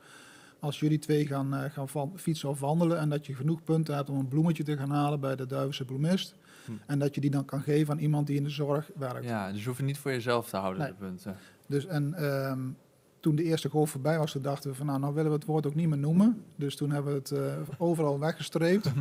als 0.59 0.79
jullie 0.79 0.99
twee 0.99 1.27
gaan, 1.27 1.53
eh, 1.53 1.71
gaan 1.71 1.89
van, 1.89 2.11
fietsen 2.15 2.49
of 2.49 2.59
wandelen 2.59 2.99
en 2.99 3.09
dat 3.09 3.25
je 3.25 3.35
genoeg 3.35 3.63
punten 3.63 3.95
hebt 3.95 4.09
om 4.09 4.17
een 4.17 4.27
bloemetje 4.27 4.63
te 4.63 4.77
gaan 4.77 4.91
halen 4.91 5.19
bij 5.19 5.35
de 5.35 5.45
Duivelse 5.45 5.85
bloemist. 5.85 6.35
Hm. 6.65 6.71
En 6.85 6.99
dat 6.99 7.15
je 7.15 7.21
die 7.21 7.29
dan 7.29 7.45
kan 7.45 7.61
geven 7.61 7.93
aan 7.93 7.99
iemand 7.99 8.27
die 8.27 8.37
in 8.37 8.43
de 8.43 8.49
zorg 8.49 8.89
werkt. 8.95 9.23
ja, 9.23 9.51
dus 9.51 9.59
je 9.59 9.65
hoeft 9.65 9.77
het 9.77 9.87
niet 9.87 9.97
voor 9.97 10.11
jezelf 10.11 10.49
te 10.49 10.57
houden, 10.57 10.81
Nee. 10.81 10.91
de 10.91 10.95
punten. 10.97 11.35
Dus 11.67 11.85
en 11.85 12.13
ehm, 12.13 12.59
toen 13.19 13.35
de 13.35 13.43
eerste 13.43 13.69
golf 13.69 13.89
voorbij 13.89 14.17
was, 14.17 14.31
toen 14.31 14.41
dachten 14.41 14.69
we 14.69 14.75
van 14.75 14.85
nou, 14.85 14.99
nou 14.99 15.13
willen 15.13 15.31
we 15.31 15.37
het 15.37 15.45
woord 15.45 15.65
ook 15.65 15.75
niet 15.75 15.87
meer 15.87 15.97
noemen. 15.97 16.43
Dus 16.55 16.75
toen 16.75 16.91
hebben 16.91 17.11
we 17.11 17.19
het 17.19 17.31
eh, 17.31 17.53
overal 17.77 18.19
weggestreept. 18.19 18.91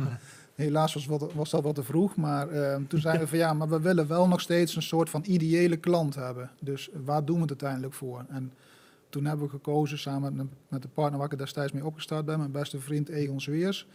Helaas 0.55 0.93
was, 0.93 1.05
wat, 1.05 1.33
was 1.33 1.49
dat 1.49 1.63
wat 1.63 1.75
te 1.75 1.83
vroeg, 1.83 2.15
maar 2.15 2.49
ehm, 2.49 2.85
toen 2.87 2.99
zeiden 2.99 3.23
we 3.23 3.29
van 3.29 3.37
ja, 3.37 3.53
maar 3.53 3.69
we 3.69 3.81
willen 3.81 4.07
wel 4.07 4.27
nog 4.27 4.41
steeds 4.41 4.75
een 4.75 4.81
soort 4.81 5.09
van 5.09 5.23
ideële 5.25 5.77
klant 5.77 6.15
hebben. 6.15 6.51
Dus 6.59 6.89
waar 7.05 7.25
doen 7.25 7.35
we 7.35 7.41
het 7.41 7.49
uiteindelijk 7.49 7.93
voor? 7.93 8.25
En 8.29 8.51
toen 9.09 9.25
hebben 9.25 9.45
we 9.45 9.51
gekozen 9.51 9.97
samen 9.97 10.35
met, 10.35 10.47
met 10.67 10.81
de 10.81 10.87
partner 10.87 11.19
waar 11.19 11.31
ik 11.31 11.37
destijds 11.37 11.71
mee 11.71 11.85
opgestart 11.85 12.25
ben, 12.25 12.37
mijn 12.37 12.51
beste 12.51 12.79
vriend 12.79 13.09
Egon 13.09 13.41
Zweers. 13.41 13.87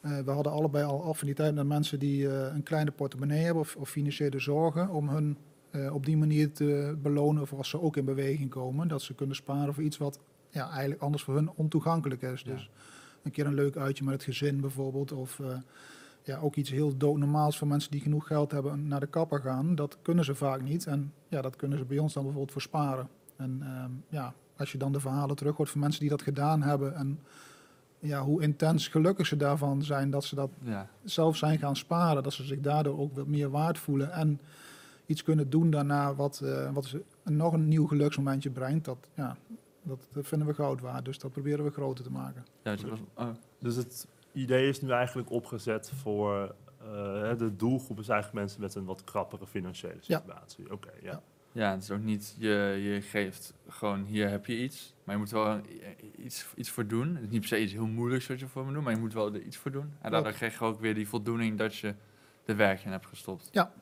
Eh, 0.00 0.18
we 0.18 0.30
hadden 0.30 0.52
allebei 0.52 0.84
al 0.84 1.04
affiniteit 1.04 1.54
met 1.54 1.66
mensen 1.66 1.98
die 1.98 2.28
eh, 2.28 2.54
een 2.54 2.62
kleine 2.62 2.90
portemonnee 2.90 3.44
hebben 3.44 3.62
of, 3.62 3.76
of 3.76 3.88
financiële 3.88 4.38
zorgen 4.38 4.88
om 4.88 5.08
hun 5.08 5.38
eh, 5.70 5.94
op 5.94 6.06
die 6.06 6.16
manier 6.16 6.52
te 6.52 6.96
belonen 7.02 7.46
voor 7.46 7.58
als 7.58 7.68
ze 7.68 7.80
ook 7.80 7.96
in 7.96 8.04
beweging 8.04 8.50
komen. 8.50 8.88
Dat 8.88 9.02
ze 9.02 9.14
kunnen 9.14 9.36
sparen 9.36 9.74
voor 9.74 9.82
iets 9.82 9.98
wat 9.98 10.20
ja, 10.50 10.70
eigenlijk 10.70 11.02
anders 11.02 11.22
voor 11.22 11.34
hun 11.34 11.50
ontoegankelijk 11.54 12.22
is. 12.22 12.40
Ja. 12.40 12.52
Dus 12.52 12.70
een 13.22 13.30
keer 13.30 13.46
een 13.46 13.54
leuk 13.54 13.76
uitje 13.76 14.04
met 14.04 14.14
het 14.14 14.22
gezin 14.22 14.60
bijvoorbeeld. 14.60 15.12
Of 15.12 15.40
ja, 16.22 16.38
ook 16.38 16.56
iets 16.56 16.70
heel 16.70 16.96
doodnormaals 16.96 17.58
voor 17.58 17.68
mensen 17.68 17.90
die 17.90 18.00
genoeg 18.00 18.26
geld 18.26 18.50
hebben 18.50 18.72
en 18.72 18.88
naar 18.88 19.00
de 19.00 19.06
kapper 19.06 19.40
gaan. 19.40 19.74
Dat 19.74 19.98
kunnen 20.02 20.24
ze 20.24 20.34
vaak 20.34 20.62
niet. 20.62 20.86
En 20.86 21.12
ja, 21.28 21.42
dat 21.42 21.56
kunnen 21.56 21.78
ze 21.78 21.84
bij 21.84 21.98
ons 21.98 22.12
dan 22.12 22.22
bijvoorbeeld 22.22 22.52
voor 22.52 22.62
sparen. 22.62 23.08
En 23.42 23.58
ehm, 23.62 23.90
ja, 24.08 24.34
als 24.56 24.72
je 24.72 24.78
dan 24.78 24.92
de 24.92 25.00
verhalen 25.00 25.36
terug 25.36 25.56
hoort 25.56 25.70
van 25.70 25.80
mensen 25.80 26.00
die 26.00 26.10
dat 26.10 26.22
gedaan 26.22 26.62
hebben. 26.62 26.94
En 26.94 27.18
ja, 27.98 28.22
hoe 28.22 28.42
intens 28.42 28.88
gelukkig 28.88 29.26
ze 29.26 29.36
daarvan 29.36 29.82
zijn 29.82 30.10
dat 30.10 30.24
ze 30.24 30.34
dat 30.34 30.50
Ja. 30.62 30.88
zelf 31.04 31.36
zijn 31.36 31.58
gaan 31.58 31.76
sparen, 31.76 32.22
dat 32.22 32.32
ze 32.32 32.44
zich 32.44 32.60
daardoor 32.60 32.98
ook 32.98 33.14
wat 33.14 33.26
meer 33.26 33.50
waard 33.50 33.78
voelen 33.78 34.12
en 34.12 34.40
iets 35.06 35.22
kunnen 35.22 35.50
doen 35.50 35.70
daarna 35.70 36.14
wat, 36.14 36.40
eh, 36.44 36.72
wat 36.72 36.84
ze 36.84 37.02
nog 37.24 37.52
een 37.52 37.68
nieuw 37.68 37.86
geluksmomentje 37.86 38.50
brengt, 38.50 38.84
dat, 38.84 39.08
ja, 39.14 39.36
dat, 39.82 40.08
dat 40.12 40.26
vinden 40.26 40.48
we 40.48 40.54
goud 40.54 40.80
waard. 40.80 41.04
Dus 41.04 41.18
dat 41.18 41.30
proberen 41.32 41.64
we 41.64 41.70
groter 41.70 42.04
te 42.04 42.10
maken. 42.10 42.44
Ja, 42.62 42.76
dus 42.76 42.90
oh, 43.14 43.28
Dus 43.58 43.76
het 43.76 44.06
idee 44.32 44.68
is 44.68 44.80
nu 44.80 44.90
eigenlijk 44.90 45.30
opgezet 45.30 45.90
voor... 45.94 46.54
eh, 46.78 47.38
de 47.38 47.56
doelgroep 47.56 47.98
is 47.98 48.08
eigenlijk 48.08 48.40
mensen 48.40 48.60
met 48.60 48.74
een 48.74 48.84
wat 48.84 49.04
krappere 49.04 49.46
financiële 49.46 49.98
Ja. 50.00 50.18
situatie. 50.18 50.72
Oké, 50.72 50.90
ja. 51.02 51.10
Ja. 51.10 51.22
Ja, 51.52 51.70
het 51.70 51.82
is 51.82 51.90
ook 51.90 52.02
niet, 52.02 52.34
je, 52.38 52.78
je 52.82 53.00
geeft 53.00 53.54
gewoon, 53.68 54.04
hier 54.04 54.28
heb 54.30 54.46
je 54.46 54.58
iets. 54.62 54.94
Maar 55.04 55.14
je 55.14 55.20
moet 55.20 55.30
wel 55.30 55.60
iets, 56.16 56.46
iets 56.56 56.70
voor 56.70 56.86
doen. 56.86 57.14
Het 57.14 57.24
is 57.24 57.30
niet 57.30 57.40
per 57.40 57.48
se 57.48 57.60
iets 57.62 57.72
heel 57.72 57.86
moeilijks 57.86 58.26
wat 58.26 58.40
je 58.40 58.46
voor 58.46 58.64
moet 58.64 58.74
doen, 58.74 58.82
maar 58.82 58.92
je 58.92 58.98
moet 58.98 59.12
wel 59.12 59.34
er 59.34 59.42
iets 59.42 59.56
voor 59.56 59.70
doen. 59.70 59.92
En 60.00 60.10
daardoor 60.10 60.32
krijg 60.32 60.58
je 60.58 60.64
ook 60.64 60.80
weer 60.80 60.94
die 60.94 61.08
voldoening 61.08 61.58
dat 61.58 61.76
je 61.76 61.94
de 62.44 62.54
werk 62.54 62.84
in 62.84 62.90
hebt 62.90 63.06
gestopt. 63.06 63.48
Ja, 63.52 63.72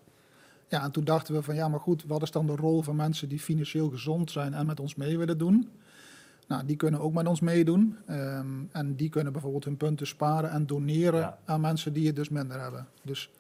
en 0.69 0.91
toen 0.91 1.05
dachten 1.05 1.35
we 1.35 1.43
van 1.43 1.55
ja, 1.55 1.69
maar 1.69 1.81
goed, 1.81 2.05
wat 2.07 2.23
is 2.23 2.31
dan 2.31 2.47
de 2.47 2.57
rol 2.57 2.83
van 2.83 2.97
mensen 2.97 3.29
die 3.29 3.39
financieel 3.41 3.91
gezond 3.91 4.31
zijn 4.31 4.55
en 4.55 4.67
met 4.67 4.81
ons 4.81 4.95
mee 4.95 5.19
willen 5.19 5.39
doen? 5.39 5.71
Nou, 6.47 6.67
die 6.67 6.77
kunnen 6.77 7.01
ook 7.01 7.13
met 7.13 7.27
ons 7.27 7.41
meedoen. 7.41 7.97
Ehm, 8.07 8.47
en 8.73 8.95
die 8.97 9.09
kunnen 9.09 9.33
bijvoorbeeld 9.33 9.65
hun 9.65 9.77
punten 9.77 10.07
sparen 10.07 10.51
en 10.51 10.67
doneren 10.67 11.21
Ja. 11.21 11.39
aan 11.45 11.61
mensen 11.61 11.93
die 11.93 12.07
het 12.07 12.17
dus 12.17 12.29
minder 12.29 12.61
hebben. 12.61 12.89
Dus 13.03 13.31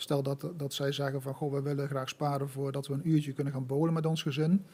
stel 0.00 0.22
dat, 0.22 0.48
dat 0.56 0.72
zij 0.72 0.92
zeggen 0.92 1.22
van 1.22 1.34
goh, 1.34 1.52
we 1.52 1.62
willen 1.62 1.88
graag 1.88 2.08
sparen 2.08 2.48
voordat 2.48 2.86
we 2.86 2.94
een 2.94 3.08
uurtje 3.08 3.32
kunnen 3.32 3.52
gaan 3.52 3.66
bowlen 3.66 3.92
met 3.92 4.06
ons 4.06 4.22
gezin. 4.22 4.64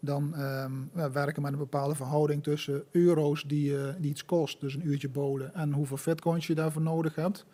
Dan 0.00 0.34
ehm, 0.34 0.72
we 0.92 1.10
werken 1.10 1.42
met 1.42 1.52
een 1.52 1.58
bepaalde 1.58 1.94
verhouding 1.94 2.42
tussen 2.42 2.84
euro's 2.90 3.44
die, 3.46 3.78
eh, 3.78 3.94
die 3.98 4.10
iets 4.10 4.24
kost, 4.24 4.60
dus 4.60 4.74
een 4.74 4.86
uurtje 4.86 5.08
bowlen, 5.08 5.54
en 5.54 5.72
hoeveel 5.72 5.98
bitcoins 6.04 6.46
je 6.46 6.54
daarvoor 6.54 6.82
nodig 6.82 7.14
hebt. 7.14 7.44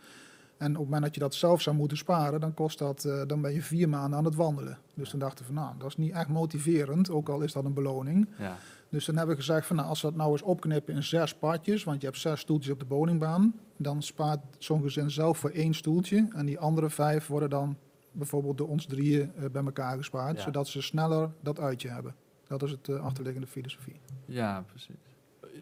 En 0.56 0.70
op 0.70 0.76
het 0.76 0.84
moment 0.84 1.02
dat 1.02 1.14
je 1.14 1.20
dat 1.20 1.34
zelf 1.34 1.60
zou 1.60 1.76
moeten 1.76 1.96
sparen, 1.96 2.40
dan 2.40 2.54
kost 2.54 2.78
dat, 2.78 3.04
eh, 3.04 3.22
dan 3.26 3.40
ben 3.40 3.52
je 3.52 3.62
vier 3.62 3.88
maanden 3.88 4.18
aan 4.18 4.24
het 4.24 4.34
wandelen. 4.34 4.78
Dus 4.94 5.10
toen 5.10 5.18
dachten 5.18 5.46
we 5.46 5.52
van, 5.52 5.62
nou, 5.62 5.74
dat 5.78 5.88
is 5.88 5.96
niet 5.96 6.12
echt 6.12 6.28
motiverend, 6.28 7.10
ook 7.10 7.28
al 7.28 7.40
is 7.40 7.52
dat 7.52 7.64
een 7.64 7.74
beloning. 7.74 8.28
Ja. 8.38 8.56
Dus 8.94 9.04
dan 9.04 9.16
hebben 9.16 9.34
we 9.36 9.40
gezegd 9.42 9.66
van, 9.66 9.76
nou, 9.76 9.88
als 9.88 10.02
we 10.02 10.08
dat 10.08 10.16
nou 10.16 10.30
eens 10.32 10.42
opknippen 10.42 10.94
in 10.94 11.02
zes 11.02 11.34
padjes, 11.34 11.84
want 11.84 12.00
je 12.00 12.06
hebt 12.06 12.18
zes 12.18 12.40
stoeltjes 12.40 12.72
op 12.72 12.78
de 12.78 12.86
woningbaan, 12.86 13.54
dan 13.76 14.02
spaart 14.02 14.40
zo'n 14.58 14.82
gezin 14.82 15.10
zelf 15.10 15.38
voor 15.38 15.50
één 15.50 15.74
stoeltje. 15.74 16.28
En 16.34 16.46
die 16.46 16.58
andere 16.58 16.90
vijf 16.90 17.26
worden 17.26 17.50
dan 17.50 17.76
bijvoorbeeld 18.12 18.58
door 18.58 18.68
ons 18.68 18.86
drieën 18.86 19.32
eh, 19.34 19.44
bij 19.50 19.64
elkaar 19.64 19.96
gespaard, 19.96 20.36
Ja. 20.36 20.42
zodat 20.42 20.68
ze 20.68 20.82
sneller 20.82 21.30
dat 21.40 21.60
uitje 21.60 21.88
hebben. 21.88 22.14
Dat 22.46 22.62
is 22.62 22.70
het 22.70 22.88
eh, 22.88 23.00
achterliggende 23.04 23.46
filosofie. 23.46 24.00
ja, 24.26 24.64
precies. 24.68 24.94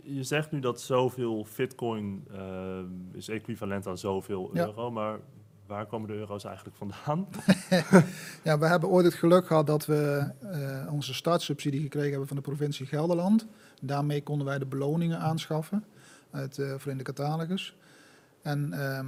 Je 0.02 0.22
zegt 0.22 0.50
nu 0.52 0.60
dat 0.60 0.80
zoveel 0.80 1.46
bitcoin 1.56 2.24
eh, 2.32 2.78
is 3.12 3.28
equivalent 3.28 3.86
aan 3.86 3.98
zoveel 3.98 4.50
Ja. 4.52 4.66
euro, 4.66 4.90
maar 4.90 5.18
waar 5.66 5.86
komen 5.86 6.08
de 6.08 6.14
euro's 6.14 6.44
eigenlijk 6.44 6.76
vandaan? 6.76 7.26
Ja, 8.44 8.58
we 8.58 8.66
hebben 8.66 8.88
ooit 8.88 9.04
het 9.04 9.14
geluk 9.14 9.46
gehad 9.46 9.66
dat 9.66 9.86
we 9.86 10.30
eh, 10.40 10.92
onze 10.92 11.14
startsubsidie 11.14 11.80
gekregen 11.80 12.10
hebben 12.10 12.28
van 12.28 12.36
de 12.36 12.42
provincie 12.42 12.86
Gelderland. 12.86 13.46
Daarmee 13.80 14.22
konden 14.22 14.46
wij 14.46 14.58
de 14.58 14.66
beloningen 14.66 15.18
aanschaffen 15.18 15.84
uit 16.30 16.54
de 16.54 16.78
Verenigde 16.78 17.12
Catalogus. 17.12 17.76
En 18.42 18.72
ehm, 18.72 19.06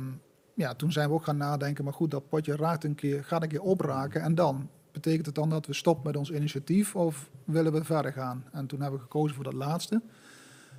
ja, 0.55 0.75
toen 0.75 0.93
zijn 0.93 1.09
we 1.09 1.15
ook 1.15 1.25
gaan 1.25 1.37
nadenken, 1.37 1.85
maar 1.85 1.93
goed, 1.93 2.11
dat 2.11 2.29
potje 2.29 2.57
raakt 2.57 2.85
een 2.85 2.95
keer, 2.95 3.25
gaat 3.25 3.43
een 3.43 3.49
keer 3.49 3.63
opraken 3.63 4.23
en 4.23 4.35
dan? 4.35 4.69
Betekent 4.93 5.27
het 5.27 5.35
dan 5.35 5.51
dat 5.51 5.67
we 5.67 5.75
stoppen 5.75 6.07
met 6.07 6.17
ons 6.17 6.31
initiatief 6.31 6.97
of 6.97 7.31
willen 7.45 7.73
we 7.73 7.85
verder 7.85 8.13
gaan? 8.13 8.45
En 8.53 8.67
toen 8.67 8.81
hebben 8.81 8.99
we 8.99 9.05
gekozen 9.05 9.35
voor 9.35 9.45
dat 9.45 9.53
laatste. 9.53 10.03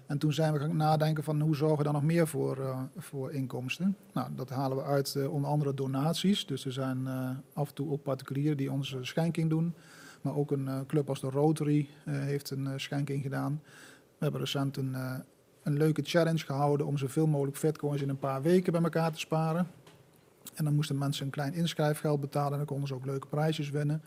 En 0.06 0.18
toen 0.18 0.34
zijn 0.34 0.54
we 0.54 0.60
gaan 0.60 0.78
nadenken 0.78 1.24
van 1.24 1.42
hoe 1.42 1.56
zorgen 1.56 1.78
we 1.78 1.84
dan 1.84 1.94
nog 1.94 2.04
meer 2.04 2.28
voor, 2.28 2.58
eh, 2.60 2.80
voor 2.98 3.32
inkomsten. 3.32 3.98
Nou, 4.14 4.30
dat 4.36 4.50
halen 4.50 4.78
we 4.78 4.84
uit 4.84 5.16
eh, 5.16 5.34
onder 5.34 5.50
andere 5.50 5.74
donaties. 5.74 6.46
Dus 6.46 6.66
er 6.66 6.72
zijn 6.72 7.08
eh, 7.08 7.30
af 7.54 7.68
en 7.68 7.74
toe 7.74 7.92
ook 7.92 8.04
particulieren 8.04 8.58
die 8.58 8.72
onze 8.72 8.98
schenking 9.02 9.50
doen. 9.50 9.74
Maar 10.22 10.36
ook 10.36 10.52
een 10.52 10.70
club 10.88 11.10
als 11.10 11.20
de 11.20 11.30
Rotary 11.30 11.88
heeft 12.06 12.50
een 12.50 12.80
schenking 12.80 13.22
gedaan. 13.22 13.62
We 14.18 14.24
hebben 14.24 14.40
recent 14.40 14.78
een, 14.78 14.96
een 15.64 15.78
leuke 15.78 16.02
challenge 16.04 16.46
gehouden 16.46 16.86
om 16.86 16.98
zoveel 16.98 17.28
mogelijk 17.28 17.60
bitcoins 17.60 18.02
in 18.02 18.10
een 18.10 18.20
paar 18.20 18.42
weken 18.42 18.72
bij 18.72 18.82
elkaar 18.82 19.12
te 19.12 19.20
sparen. 19.20 19.68
En 20.54 20.64
dan 20.64 20.76
moesten 20.76 20.98
mensen 20.98 21.26
een 21.26 21.32
klein 21.32 21.54
inschrijfgeld 21.54 22.22
betalen 22.22 22.52
en 22.52 22.58
dan 22.58 22.66
konden 22.66 22.88
ze 22.88 22.94
ook 22.94 23.06
leuke 23.06 23.28
prijsjes 23.28 23.70
winnen. 23.70 24.02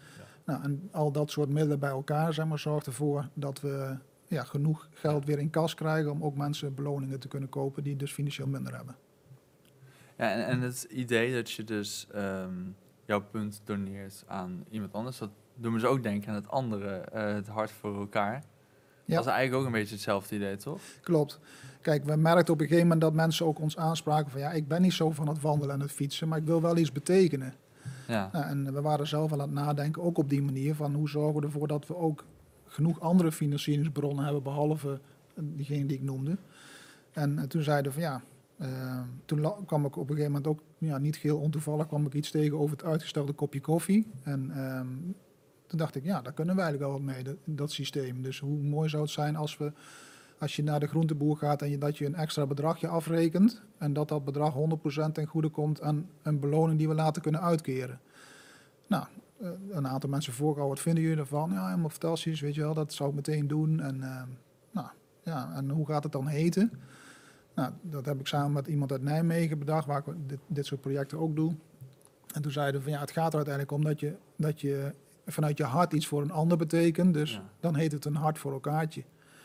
Nou, 0.45 0.63
en 0.63 0.89
al 0.93 1.13
dat 1.13 1.31
soort 1.31 1.49
middelen 1.49 1.79
bij 1.79 1.91
elkaar 1.91 2.35
zeg 2.35 2.47
maar, 2.47 2.59
zorgt 2.59 2.87
ervoor 2.87 3.29
dat 3.35 3.61
we 3.61 3.97
ja, 4.29 4.45
genoeg 4.45 4.89
geld 4.93 5.25
weer 5.25 5.39
in 5.39 5.51
kas 5.51 5.75
krijgen 5.75 6.11
om 6.11 6.25
ook 6.25 6.37
mensen 6.37 6.75
beloningen 6.75 7.21
te 7.21 7.29
kunnen 7.29 7.49
kopen 7.49 7.83
die 7.83 7.97
dus 7.97 8.13
financieel 8.13 8.49
minder 8.49 8.77
hebben. 8.77 8.97
Ja, 10.17 10.33
en, 10.33 10.47
en 10.47 10.61
het 10.61 10.87
idee 10.91 11.35
dat 11.35 11.51
je 11.51 11.65
dus 11.65 12.07
ehm, 12.13 12.55
jouw 13.05 13.23
punt 13.31 13.61
doneert 13.65 14.25
aan 14.27 14.65
iemand 14.71 14.93
anders, 14.93 15.19
dat 15.19 15.31
doen 15.55 15.73
we 15.73 15.81
ze 15.81 15.87
ook 15.87 16.03
denken 16.03 16.29
aan 16.29 16.35
het 16.35 16.49
andere, 16.49 16.97
eh, 16.97 17.35
het 17.35 17.47
hart 17.47 17.71
voor 17.71 17.99
elkaar. 17.99 18.45
Ja. 19.05 19.15
Dat 19.15 19.25
is 19.25 19.31
eigenlijk 19.31 19.61
ook 19.61 19.67
een 19.67 19.79
beetje 19.79 19.95
hetzelfde 19.95 20.35
idee, 20.35 20.57
toch? 20.57 20.81
Klopt. 21.01 21.41
Kijk, 21.81 22.05
we 22.05 22.17
merkten 22.17 22.55
op 22.55 22.61
een 22.61 22.67
gegeven 22.67 22.89
moment 22.89 23.01
dat 23.01 23.13
mensen 23.13 23.47
ook 23.47 23.61
ons 23.61 23.77
aanspraken 23.77 24.31
van 24.31 24.41
ja, 24.41 24.51
ik 24.51 24.69
ben 24.69 24.83
niet 24.83 24.93
zo 24.93 25.11
van 25.11 25.29
het 25.29 25.41
wandelen 25.41 25.75
en 25.75 25.81
het 25.81 25.93
fietsen, 25.93 26.29
maar 26.29 26.39
ik 26.39 26.45
wil 26.45 26.61
wel 26.61 26.77
iets 26.77 26.93
betekenen. 26.93 27.55
Ja, 28.07 28.29
Nou, 28.33 28.45
en 28.45 28.73
we 28.73 28.81
waren 28.81 29.07
zelf 29.07 29.33
aan 29.33 29.41
het 29.41 29.51
nadenken, 29.51 30.03
ook 30.03 30.19
op 30.19 30.29
die 30.29 30.43
manier, 30.43 30.75
van 30.75 30.95
hoe 30.95 31.09
zorgen 31.09 31.41
we 31.41 31.47
ervoor 31.47 31.69
dat 31.69 31.87
we 31.87 31.97
ook 31.97 32.25
genoeg 32.69 33.01
andere 33.01 33.33
financieringsbronnen 33.33 34.25
hebben, 34.25 34.43
behalve 34.43 35.01
diegene 35.35 35.87
die 35.87 35.97
ik 35.97 36.03
noemde. 36.03 36.37
En 37.13 37.39
eh, 37.39 37.45
toen 37.45 37.63
zeiden 37.63 37.93
van 37.93 38.03
ja, 38.03 38.23
eh, 38.57 39.01
toen 39.25 39.67
kwam 39.67 39.85
ik 39.85 39.97
op 39.97 40.11
een 40.11 40.17
gegeven 40.17 40.33
moment 40.33 40.47
ook, 40.47 40.61
ja, 40.79 40.99
niet 40.99 41.17
geheel 41.17 41.39
ontoevallig, 41.39 41.87
kwam 41.87 42.07
ik 42.07 42.15
iets 42.15 42.31
tegen 42.31 42.59
over 42.59 42.77
het 42.77 42.87
uitgestelde 42.87 43.33
kopje 43.33 43.61
koffie. 43.61 44.07
En 44.23 44.51
ehm, 44.51 44.87
toen 45.67 45.79
dacht 45.79 45.95
ik, 45.95 46.05
ja, 46.05 46.23
daar 46.23 46.33
kunnen 46.33 46.55
we 46.55 46.61
eigenlijk 46.61 46.91
wel 46.91 47.01
wat 47.01 47.15
mee, 47.15 47.25
dat, 47.25 47.37
dat 47.45 47.73
systeem. 47.73 48.23
Dus 48.23 48.39
hoe 48.39 48.59
mooi 48.59 48.89
zou 48.89 49.03
het 49.03 49.13
zijn 49.13 49.37
als 49.37 49.57
we, 49.57 49.73
als 50.39 50.57
je 50.57 50.63
naar 50.63 50.81
de 50.81 50.87
groenteboer 50.87 51.37
gaat 51.37 51.63
en 51.63 51.71
je, 51.71 51.79
dat 51.79 51.99
je 51.99 52.07
een 52.07 52.15
extra 52.15 52.47
bedragje 52.47 52.89
afrekent 52.89 53.63
en 53.79 53.93
dat 53.93 54.09
dat 54.09 54.25
bedrag 54.25 54.55
100% 55.09 55.13
ten 55.13 55.27
goede 55.27 55.49
komt 55.49 55.81
aan 55.83 56.09
een 56.23 56.41
beloning 56.41 56.79
die 56.79 56.89
we 56.89 56.95
later 56.95 57.23
kunnen 57.23 57.41
uitkeren. 57.41 58.01
Nou, 58.87 59.05
eh, 59.05 59.09
een 59.71 59.87
aantal 59.89 60.11
mensen 60.11 60.33
voorgehouden, 60.33 60.75
wat 60.77 60.85
vinden 60.85 61.03
jullie 61.03 61.19
ervan? 61.19 61.51
Ja, 61.53 61.65
helemaal 61.67 61.89
fantastisch, 61.91 62.41
weet 62.41 62.55
je 62.55 62.61
wel, 62.61 62.75
dat 62.75 62.93
zou 62.93 63.09
ik 63.09 63.15
meteen 63.15 63.47
doen. 63.49 63.81
En, 63.81 64.03
eh, 64.03 64.23
nou, 64.71 64.87
ja, 65.23 65.53
en 65.55 65.71
hoe 65.71 65.87
gaat 65.87 66.03
het 66.03 66.13
dan 66.13 66.27
heten? 66.27 66.71
Nou, 67.55 67.73
dat 67.83 68.05
heb 68.07 68.21
ik 68.21 68.27
samen 68.27 68.53
met 68.53 68.67
iemand 68.67 68.93
uit 68.93 69.03
Nijmegen 69.03 69.59
bedacht, 69.59 69.87
waar 69.87 70.03
ik 70.07 70.15
dit, 70.29 70.39
dit 70.47 70.67
soort 70.67 70.81
projecten 70.81 71.19
ook 71.19 71.37
doe. 71.37 71.55
En 72.35 72.43
toen 72.43 72.53
zeiden 72.53 72.75
we 72.81 72.83
van 72.83 72.93
ja, 72.93 73.01
het 73.01 73.11
gaat 73.11 73.31
er 73.31 73.37
uiteindelijk 73.37 73.75
om 73.75 73.85
dat 73.85 74.01
je, 74.01 74.17
dat 74.37 74.61
je 74.61 74.93
vanuit 75.27 75.59
je 75.59 75.65
hart 75.65 75.93
iets 75.93 76.07
voor 76.07 76.23
een 76.23 76.31
ander 76.31 76.57
betekent. 76.59 77.15
Dus 77.15 77.33
Ja. 77.33 77.43
dan 77.61 77.75
heet 77.75 77.93
het 77.93 78.05
een 78.05 78.15
hart 78.15 78.39
voor 78.39 78.53
elkaartje. 78.53 79.03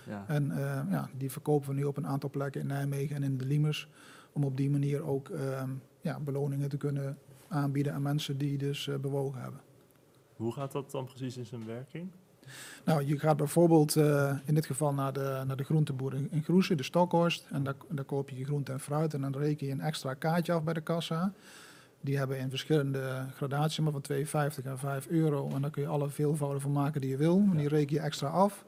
ja. 0.08 0.24
En 0.28 0.52
eh, 0.52 0.82
ja, 0.92 1.10
die 1.18 1.32
verkopen 1.32 1.70
we 1.70 1.76
nu 1.76 1.84
op 1.84 1.98
een 1.98 2.08
aantal 2.08 2.30
plekken 2.30 2.62
in 2.62 2.68
Nijmegen 2.68 3.16
en 3.16 3.24
in 3.24 3.38
de 3.38 3.46
Liemers. 3.46 3.88
Om 4.32 4.44
op 4.44 4.58
die 4.58 4.70
manier 4.70 5.04
ook 5.04 5.30
ehm, 5.30 5.70
ja, 6.02 6.20
beloningen 6.20 6.70
te 6.70 6.78
kunnen 6.78 7.18
aanbieden 7.48 7.94
aan 7.94 8.02
mensen 8.02 8.38
die 8.38 8.58
dus 8.58 8.88
eh, 8.88 8.96
bewogen 8.96 9.42
hebben. 9.42 9.60
Hoe 10.44 10.54
gaat 10.54 10.72
dat 10.72 10.92
dan 10.92 11.06
precies 11.06 11.38
in 11.38 11.46
zijn 11.46 11.66
werking? 11.66 12.10
Nou, 12.86 13.06
je 13.06 13.20
gaat 13.20 13.38
bijvoorbeeld 13.38 13.96
eh, 13.96 14.38
in 14.46 14.56
dit 14.56 14.66
geval 14.66 14.94
naar 14.94 15.14
de, 15.14 15.44
naar 15.48 15.56
de 15.56 15.64
groenteboer 15.64 16.14
in, 16.14 16.44
Groesen, 16.44 16.78
de 16.78 16.84
Stokhorst. 16.84 17.48
En 17.50 17.64
daar, 17.64 17.76
daar 17.90 18.06
koop 18.06 18.30
je 18.30 18.38
je 18.38 18.46
groente 18.46 18.72
en 18.72 18.80
fruit 18.80 19.14
en 19.14 19.22
dan 19.22 19.38
reken 19.38 19.68
je 19.68 19.74
een 19.74 19.82
extra 19.82 20.14
kaartje 20.14 20.54
af 20.54 20.64
bij 20.64 20.74
de 20.74 20.82
kassa. 20.82 21.34
Die 22.02 22.18
hebben 22.18 22.40
in 22.40 22.50
verschillende 22.50 23.26
gradaties, 23.36 23.80
maar 23.80 23.92
van 23.92 24.06
2,50 24.12 24.66
en 24.66 24.80
5 24.80 25.08
euro. 25.08 25.50
En 25.54 25.62
daar 25.62 25.72
kun 25.72 25.82
je 25.82 25.88
alle 25.88 26.10
veelvouden 26.10 26.62
van 26.62 26.72
maken 26.72 27.02
die 27.02 27.10
je 27.10 27.18
wil. 27.18 27.36
En 27.52 27.58
die 27.58 27.68
reken 27.68 27.96
je 27.96 28.02
extra 28.02 28.28
af. 28.28 28.66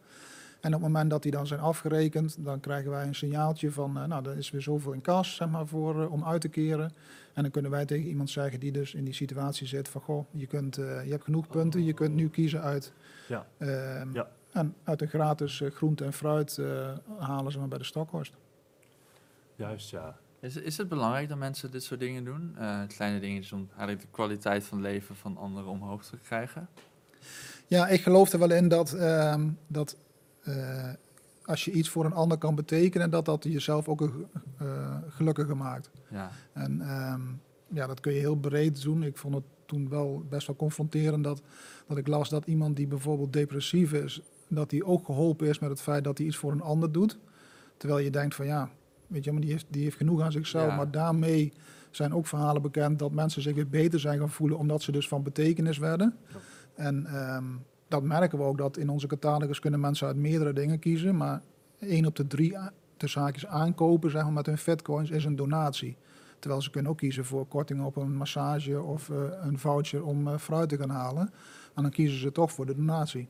En 0.65 0.74
op 0.74 0.81
het 0.81 0.89
moment 0.91 1.10
dat 1.10 1.24
die 1.24 1.31
dan 1.31 1.48
zijn 1.48 1.60
afgerekend, 1.60 2.36
dan 2.39 2.60
krijgen 2.60 2.91
wij 2.91 3.07
een 3.07 3.15
signaaltje 3.15 3.72
van, 3.72 3.98
eh, 3.98 4.05
nou, 4.05 4.29
er 4.29 4.38
is 4.38 4.51
weer 4.51 4.62
zoveel 4.62 4.91
in 4.91 5.01
kas, 5.01 5.36
zeg 5.36 5.50
maar, 5.50 5.67
voor, 5.67 6.01
eh, 6.01 6.12
om 6.12 6.24
uit 6.25 6.41
te 6.41 6.48
keren. 6.48 6.93
En 7.34 7.41
dan 7.41 7.51
kunnen 7.51 7.72
wij 7.72 7.86
tegen 7.86 8.07
iemand 8.07 8.29
zeggen 8.29 8.60
die 8.60 8.72
dus 8.72 8.93
in 8.93 9.03
die 9.03 9.13
situatie 9.13 9.67
zit 9.67 9.88
van, 9.89 10.01
goh, 10.01 10.25
je, 10.31 10.45
kunt, 10.48 10.77
eh, 10.77 11.03
je 11.05 11.12
hebt 11.12 11.24
genoeg 11.24 11.48
punten, 11.48 11.84
je 11.84 11.93
kunt 11.93 12.15
nu 12.15 12.29
kiezen 12.29 12.62
uit, 12.62 12.93
Ja. 13.27 13.45
ehm, 13.57 14.13
Ja. 14.13 14.27
en 14.51 14.75
uit 14.84 15.01
een 15.01 15.07
gratis 15.07 15.62
groente 15.74 16.03
en 16.03 16.13
fruit 16.13 16.57
eh, 16.57 16.91
halen 17.17 17.51
ze 17.51 17.60
maar 17.60 17.67
bij 17.67 17.77
de 17.77 17.84
Stokhorst. 17.84 18.34
Juist, 19.55 19.89
ja. 19.89 20.15
Is, 20.39 20.55
is 20.55 20.77
het 20.77 20.89
belangrijk 20.89 21.29
dat 21.29 21.38
mensen 21.38 21.72
dit 21.72 21.84
soort 21.84 22.00
dingen 22.00 22.24
doen? 22.24 22.55
Eh, 22.57 22.79
kleine 22.88 23.19
dingetjes 23.19 23.51
om 23.51 23.67
eigenlijk 23.69 24.01
de 24.01 24.07
kwaliteit 24.12 24.63
van 24.63 24.81
leven 24.81 25.15
van 25.15 25.38
anderen 25.38 25.69
omhoog 25.69 26.03
te 26.05 26.17
krijgen? 26.17 26.67
Ja, 27.67 27.88
ik 27.88 28.01
geloof 28.01 28.31
er 28.34 28.39
wel 28.39 28.51
in 28.51 28.67
dat, 28.67 28.93
ehm, 28.93 29.50
dat 29.67 29.98
als 31.46 31.66
je 31.66 31.72
iets 31.72 31.90
voor 31.90 32.06
een 32.06 32.14
ander 32.14 32.38
kan 32.38 32.56
betekenen, 32.56 33.10
dat 33.10 33.25
dat 33.25 33.44
jezelf 33.44 33.88
ook 33.88 34.02
eh, 34.02 34.98
gelukkiger 35.10 35.58
maakt. 35.58 35.90
Ja, 36.10 36.32
En 36.54 36.82
ehm, 36.82 37.22
ja, 37.68 37.88
dat 37.88 38.00
kun 38.00 38.14
je 38.14 38.20
heel 38.20 38.36
breed 38.36 38.82
doen. 38.82 39.04
Ik 39.04 39.18
vond 39.18 39.36
het 39.36 39.44
toen 39.66 39.90
wel 39.90 40.24
best 40.30 40.48
wel 40.48 40.56
confronterend 40.56 41.24
dat, 41.24 41.42
dat 41.88 41.98
ik 41.98 42.08
las 42.08 42.30
dat 42.30 42.48
iemand 42.48 42.75
die 42.75 42.88
bijvoorbeeld 42.88 43.34
depressief 43.34 43.94
is, 43.94 44.22
dat 44.48 44.70
die 44.70 44.86
ook 44.86 45.06
geholpen 45.06 45.48
is 45.48 45.60
met 45.60 45.70
het 45.70 45.82
feit 45.82 46.04
dat 46.04 46.18
hij 46.18 46.28
iets 46.28 46.38
voor 46.38 46.52
een 46.52 46.62
ander 46.62 46.92
doet. 46.92 47.20
Terwijl 47.78 48.00
je 48.00 48.10
denkt 48.10 48.36
van 48.36 48.46
ja, 48.46 48.70
weet 49.08 49.24
je, 49.24 49.32
maar 49.32 49.42
die 49.42 49.52
heeft, 49.52 49.66
die 49.70 49.84
heeft 49.84 49.98
genoeg 49.98 50.22
aan 50.22 50.32
zichzelf. 50.32 50.70
Ja. 50.70 50.75
Maar 50.75 50.92
daarmee 50.92 51.54
zijn 51.92 52.14
ook 52.14 52.28
verhalen 52.28 52.62
bekend 52.62 53.00
dat 53.00 53.12
mensen 53.12 53.42
zich 53.42 53.56
weer 53.56 53.70
beter 53.70 54.00
zijn 54.00 54.20
gaan 54.20 54.30
voelen 54.30 54.58
omdat 54.58 54.82
ze 54.82 54.92
dus 54.92 55.08
van 55.08 55.24
betekenis 55.24 55.78
werden. 55.78 56.16
Ja. 56.28 56.40
En 56.75 57.06
ehm, 57.06 57.46
dat 57.88 58.04
merken 58.04 58.38
we 58.38 58.44
ook 58.44 58.58
dat 58.58 58.77
in 58.77 58.89
onze 58.89 59.08
catalogus 59.08 59.60
kunnen 59.60 59.80
mensen 59.80 60.08
uit 60.08 60.15
meerdere 60.15 60.54
dingen 60.54 60.80
kiezen. 60.80 61.18
Maar 61.18 61.42
één 61.80 62.06
op 62.06 62.15
de 62.15 62.27
drie 62.27 62.58
de 62.98 63.08
zaakjes 63.08 63.46
aankopen 63.48 64.12
zeg 64.12 64.24
maar, 64.24 64.34
met 64.34 64.46
hun 64.46 64.58
fitcoins 64.58 65.10
is 65.10 65.25
een 65.25 65.36
donatie. 65.36 65.98
Terwijl 66.39 66.62
ze 66.62 66.70
kunnen 66.70 66.92
ook 66.92 66.98
kiezen 66.98 67.25
voor 67.25 67.46
korting 67.48 67.84
op 67.84 67.96
een 67.96 68.15
massage 68.15 68.82
of 68.82 69.10
eh, 69.10 69.18
een 69.42 69.60
voucher 69.60 70.04
om 70.06 70.27
eh, 70.27 70.38
fruit 70.38 70.70
te 70.70 70.77
gaan 70.77 70.89
halen. 70.89 71.30
En 71.75 71.82
dan 71.82 71.92
kiezen 71.92 72.20
ze 72.20 72.32
toch 72.32 72.51
voor 72.51 72.65
de 72.65 72.75
donatie. 72.75 73.27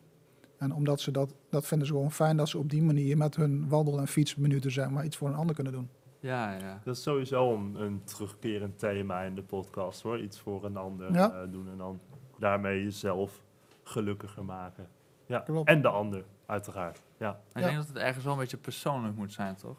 En 0.57 0.73
omdat 0.73 0.99
ze 1.01 1.11
dat, 1.11 1.33
dat 1.49 1.65
vinden 1.67 1.87
ze 1.87 1.93
gewoon 1.93 2.11
fijn 2.11 2.37
dat 2.37 2.49
ze 2.49 2.57
op 2.57 2.69
die 2.69 2.81
manier 2.83 3.17
met 3.17 3.35
hun 3.35 3.69
wandel- 3.69 3.99
en 3.99 4.07
fietsminuten 4.07 4.71
zeg 4.71 4.89
maar, 4.89 5.05
iets 5.05 5.17
voor 5.17 5.27
een 5.27 5.35
ander 5.35 5.55
kunnen 5.55 5.73
doen. 5.73 5.89
ja, 6.19 6.51
ja. 6.57 6.81
Dat 6.83 6.95
is 6.95 7.01
sowieso 7.03 7.53
een, 7.55 7.75
een 7.75 8.01
terugkerend 8.03 8.79
thema 8.79 9.21
in 9.21 9.35
de 9.35 9.43
podcast 9.43 10.01
hoor. 10.01 10.19
Iets 10.21 10.39
voor 10.39 10.65
een 10.65 10.77
ander 10.77 11.13
Ja. 11.13 11.31
eh, 11.31 11.51
doen 11.51 11.69
en 11.69 11.77
dan 11.77 11.99
daarmee 12.39 12.83
jezelf 12.83 13.43
gelukkiger 13.89 14.45
maken. 14.45 14.87
Ja. 15.25 15.39
Klopt. 15.39 15.69
En 15.69 15.81
de 15.81 15.87
ander, 15.87 16.23
uiteraard. 16.45 17.01
Ja. 17.17 17.29
Ik 17.53 17.59
Ja. 17.61 17.65
denk 17.67 17.75
dat 17.77 17.87
het 17.87 17.97
ergens 17.97 18.23
wel 18.23 18.33
een 18.33 18.39
beetje 18.39 18.57
persoonlijk 18.57 19.15
moet 19.15 19.33
zijn, 19.33 19.55
toch? 19.55 19.77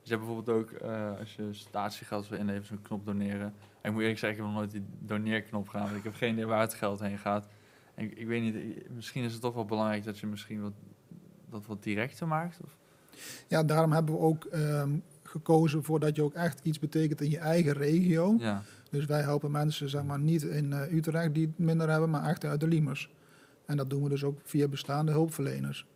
Dus 0.00 0.08
je 0.08 0.14
hebt 0.14 0.26
bijvoorbeeld 0.26 0.58
ook, 0.58 0.70
eh, 0.70 1.18
als 1.18 1.34
je 1.34 1.48
statiegeld 1.52 2.28
wil 2.28 2.38
inleveren, 2.38 2.66
zo'n 2.66 2.82
knop 2.82 3.06
doneren. 3.06 3.54
En 3.80 3.88
ik 3.88 3.92
moet 3.92 4.00
eerlijk 4.00 4.18
zeggen, 4.18 4.38
ik 4.38 4.44
heb 4.44 4.46
nog 4.46 4.54
nooit 4.54 4.70
die 4.70 4.84
doneerknop 4.98 5.68
gedaan, 5.68 5.84
want 5.86 5.96
ik 5.96 6.04
heb 6.04 6.14
geen 6.14 6.32
idee 6.32 6.46
waar 6.46 6.60
het 6.60 6.74
geld 6.74 7.00
heen 7.00 7.18
gaat. 7.18 7.46
En 7.94 8.04
ik, 8.04 8.18
ik 8.18 8.26
weet 8.26 8.42
niet, 8.42 8.88
misschien 8.90 9.24
is 9.24 9.32
het 9.32 9.42
toch 9.42 9.54
wel 9.54 9.64
belangrijk 9.64 10.04
dat 10.04 10.18
je 10.18 10.26
misschien 10.26 10.62
wat, 10.62 10.72
dat 11.50 11.66
wat 11.66 11.82
directer 11.82 12.26
maakt? 12.28 12.58
Of? 12.64 12.76
Ja, 13.48 13.62
daarom 13.64 13.92
hebben 13.92 14.14
we 14.14 14.20
ook 14.20 14.44
ehm, 14.44 14.98
gekozen 15.22 15.84
voor 15.84 16.00
dat 16.00 16.16
je 16.16 16.22
ook 16.22 16.34
echt 16.34 16.60
iets 16.62 16.78
betekent 16.78 17.20
in 17.20 17.30
je 17.30 17.38
eigen 17.38 17.72
regio. 17.72 18.34
Ja, 18.38 18.62
Dus 18.90 19.04
wij 19.06 19.20
helpen 19.20 19.50
mensen 19.50 19.88
zeg 19.88 20.04
maar, 20.04 20.18
niet 20.18 20.42
in 20.42 20.72
eh, 20.72 20.92
Utrecht 20.92 21.34
die 21.34 21.46
het 21.46 21.58
minder 21.58 21.90
hebben, 21.90 22.10
maar 22.10 22.24
echt 22.28 22.44
uit 22.44 22.60
de 22.60 22.66
Liemers. 22.68 23.10
En 23.66 23.76
dat 23.76 23.90
doen 23.90 24.02
we 24.02 24.08
dus 24.08 24.24
ook 24.24 24.38
via 24.42 24.68
bestaande 24.68 25.12
hulpverleners. 25.12 25.86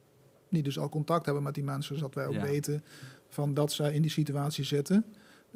Die 0.49 0.63
dus 0.63 0.79
al 0.79 0.89
contact 0.89 1.25
hebben 1.25 1.43
met 1.43 1.55
die 1.55 1.65
mensen, 1.65 1.97
zodat 1.97 2.15
wij 2.15 2.27
ook 2.27 2.33
Ja. 2.35 2.43
weten 2.43 2.83
van 3.29 3.55
dat 3.55 3.73
zij 3.73 3.93
in 3.93 4.03
die 4.03 4.11
situatie 4.11 4.65
zitten. 4.65 5.05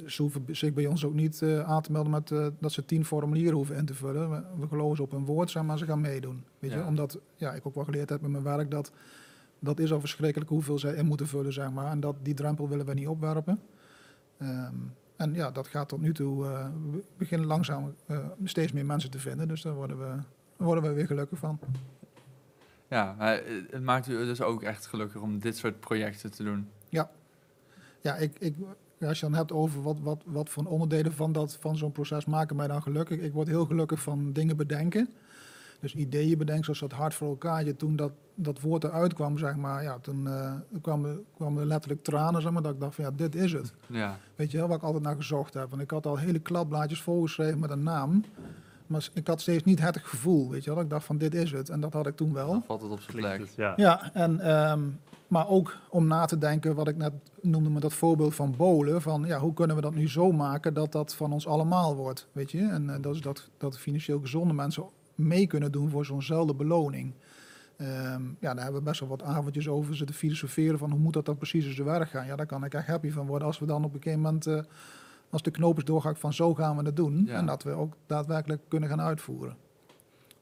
Ze 0.07 0.23
hoeven 0.23 0.45
zich 0.51 0.73
bij 0.73 0.87
ons 0.87 1.05
ook 1.05 1.15
niet 1.15 1.43
eh, 1.43 1.61
aan 1.61 1.83
te 1.83 1.93
melden 1.93 2.11
met 2.13 2.31
eh, 2.31 2.47
dat 2.59 2.73
ze 2.73 2.85
tien 2.85 3.05
formulieren 3.05 3.55
hoeven 3.55 3.77
in 3.77 3.85
te 3.85 3.95
vullen. 3.95 4.31
We, 4.31 4.43
we 4.61 4.67
geloven 4.69 4.97
ze 4.97 5.03
op 5.03 5.11
hun 5.11 5.25
woord, 5.25 5.51
zeg 5.51 5.63
maar, 5.63 5.79
ze 5.79 5.85
gaan 5.85 6.01
meedoen. 6.01 6.45
Weet 6.59 6.71
je? 6.73 6.85
Omdat 6.85 7.19
ja, 7.37 7.53
ik 7.55 7.67
ook 7.67 7.75
wel 7.75 7.85
geleerd 7.85 8.09
heb 8.09 8.21
met 8.21 8.31
mijn 8.31 8.45
werk 8.45 8.71
dat 8.71 8.93
dat 9.59 9.79
is 9.79 9.93
al 9.93 10.01
verschrikkelijk 10.01 10.51
hoeveel 10.51 10.79
zij 10.79 10.95
in 10.95 11.07
moeten 11.07 11.27
vullen, 11.27 11.53
zeg 11.53 11.71
maar. 11.71 11.91
En 11.91 12.01
dat, 12.01 12.17
die 12.23 12.35
drempel 12.35 12.69
willen 12.69 12.87
we 12.87 12.95
niet 12.95 13.07
opwerpen. 13.09 13.61
Ehm, 14.39 14.75
en 15.17 15.35
ja, 15.35 15.51
dat 15.51 15.67
gaat 15.67 15.89
tot 15.89 16.01
nu 16.01 16.13
toe. 16.15 16.47
eh, 16.47 16.67
we 16.91 17.03
beginnen 17.17 17.47
langzaam 17.47 17.95
steeds 18.45 18.73
meer 18.73 18.87
mensen 18.87 19.11
te 19.11 19.19
vinden. 19.19 19.49
Dus 19.49 19.63
daar 19.63 19.75
worden 19.75 19.99
we, 19.99 20.05
daar 20.57 20.67
worden 20.67 20.85
we 20.85 20.93
weer 20.93 21.07
gelukkig 21.07 21.39
van. 21.39 21.59
Ja 22.95 23.15
maar 23.19 23.41
het- 23.71 23.83
maakt 23.83 24.09
u 24.09 24.17
dus 24.25 24.43
ook 24.43 24.63
echt 24.63 24.87
gelukkig 24.87 25.21
om 25.21 25.39
dit 25.39 25.57
soort 25.57 25.81
projecten 25.81 26.31
te 26.31 26.43
doen. 26.45 26.69
Ja, 28.01 28.15
ik, 28.17 28.37
ik, 28.39 28.55
als 29.01 29.21
je 29.21 29.27
dan 29.27 29.35
hebt 29.35 29.53
over 29.53 29.83
wat, 29.83 30.01
wat, 30.01 30.23
wat 30.27 30.51
voor 30.51 30.65
onderdelen 30.65 31.13
van, 31.13 31.33
dat, 31.33 31.57
van 31.61 31.77
zo'n 31.77 31.93
proces 31.93 32.25
maken 32.25 32.57
mij 32.57 32.67
dan 32.67 32.83
gelukkig. 32.83 33.21
Ik 33.21 33.33
word 33.33 33.49
heel 33.49 33.67
gelukkig 33.67 34.03
van 34.03 34.33
dingen 34.33 34.57
bedenken. 34.57 35.09
Dus 35.81 35.95
ideeën 35.95 36.39
bedenken, 36.39 36.65
zoals 36.65 36.81
dat 36.81 36.93
hart 36.93 37.15
voor 37.15 37.29
elkaar. 37.29 37.65
Je, 37.65 37.77
toen 37.77 37.97
dat, 37.97 38.13
dat 38.35 38.61
woord 38.61 38.85
eruit 38.85 39.15
kwam, 39.15 39.39
zeg 39.39 39.57
maar, 39.57 39.83
ja, 39.83 39.99
toen 39.99 40.27
eh, 40.27 40.53
kwamen, 40.83 41.25
kwamen 41.37 41.67
letterlijk 41.67 42.03
tranen, 42.03 42.43
zeg 42.43 42.53
maar, 42.53 42.63
dat 42.63 42.75
ik 42.75 42.81
dacht 42.81 42.95
van 42.95 43.05
ja, 43.05 43.11
dit 43.11 43.35
is 43.35 43.53
het. 43.53 43.73
Ja, 43.87 44.19
Weet 44.37 44.51
je 44.51 44.59
wel, 44.59 44.69
waar 44.69 44.77
ik 44.77 44.83
altijd 44.83 45.03
naar 45.03 45.17
gezocht 45.17 45.55
heb. 45.55 45.71
Want 45.71 45.83
ik 45.83 45.91
had 45.91 46.07
al 46.07 46.17
hele 46.19 46.39
kladblaadjes 46.39 47.03
volgeschreven 47.03 47.59
met 47.59 47.71
een 47.71 47.83
naam. 47.83 48.25
Maar 48.87 49.09
ik 49.13 49.27
had 49.27 49.41
steeds 49.41 49.65
niet 49.65 49.81
het 49.81 49.99
gevoel, 49.99 50.51
weet 50.51 50.65
je 50.65 50.67
wel. 50.67 50.75
Dat 50.75 50.85
ik 50.85 50.91
dacht 50.91 51.05
van 51.05 51.19
dit 51.19 51.35
is 51.35 51.53
het. 51.53 51.69
En 51.69 51.81
dat 51.81 51.93
had 51.93 52.07
ik 52.07 52.17
toen 52.17 52.33
wel. 52.33 52.47
dan 52.47 52.63
valt 52.67 52.83
het 52.83 52.91
op 52.91 53.01
zijn 53.01 53.17
plek. 53.17 53.39
het, 53.39 53.55
ja. 53.57 53.73
Ja, 53.77 54.13
en, 54.13 54.41
ehm, 54.41 54.81
maar 55.29 55.49
ook 55.49 55.77
om 55.91 56.07
na 56.07 56.25
te 56.25 56.39
denken, 56.39 56.75
wat 56.75 56.89
ik 56.89 56.97
net 56.97 57.13
noemde 57.41 57.71
met 57.71 57.83
dat 57.83 57.93
voorbeeld 57.93 58.35
van 58.35 58.55
bolen. 58.57 59.03
Van 59.03 59.25
ja, 59.27 59.39
hoe 59.39 59.53
kunnen 59.53 59.77
we 59.77 59.83
dat 59.83 59.95
nu 59.95 60.09
zo 60.09 60.33
maken 60.33 60.75
dat 60.75 60.93
dat 60.93 61.15
van 61.15 61.33
ons 61.33 61.47
allemaal 61.47 61.97
wordt, 61.97 62.27
weet 62.33 62.51
je. 62.51 62.69
En 62.69 62.91
eh, 62.91 62.97
dat 63.01 63.15
is 63.15 63.21
dat, 63.21 63.49
dat 63.59 63.79
financieel 63.79 64.21
gezonde 64.21 64.55
mensen 64.55 64.85
mee 65.15 65.47
kunnen 65.47 65.73
doen 65.73 65.91
voor 65.91 66.05
zo'nzelfde 66.05 66.55
beloning. 66.55 67.13
Ehm, 67.77 68.23
ja, 68.41 68.55
daar 68.55 68.65
hebben 68.65 68.83
we 68.83 68.89
best 68.89 69.01
wel 69.01 69.09
wat 69.09 69.23
avondjes 69.23 69.69
over 69.69 69.97
zitten 69.97 70.17
filosoferen 70.17 70.79
van 70.79 70.91
hoe 70.91 70.99
moet 70.99 71.13
dat 71.13 71.27
dan 71.27 71.37
precies 71.37 71.67
in 71.67 71.75
zijn 71.75 71.87
werk 71.87 72.11
gaan. 72.11 72.27
Ja, 72.27 72.37
daar 72.37 72.47
kan 72.47 72.65
ik 72.65 72.75
echt 72.75 72.87
happy 72.87 73.11
van 73.11 73.27
worden 73.27 73.47
als 73.47 73.59
we 73.59 73.67
dan 73.67 73.85
op 73.85 73.95
een 73.95 74.03
gegeven 74.03 74.21
moment, 74.21 74.47
eh, 74.47 74.59
als 75.35 75.43
de 75.43 75.51
knoop 75.51 75.79
is 75.79 75.85
doorgehakt 75.85 76.19
van 76.19 76.33
zo 76.33 76.55
gaan 76.55 76.77
we 76.77 76.83
het 76.83 76.97
doen. 76.97 77.25
Ja. 77.27 77.37
En 77.39 77.47
dat 77.47 77.63
we 77.63 77.71
ook 77.71 77.97
daadwerkelijk 78.07 78.63
kunnen 78.69 78.89
gaan 78.89 79.01
uitvoeren. 79.01 79.57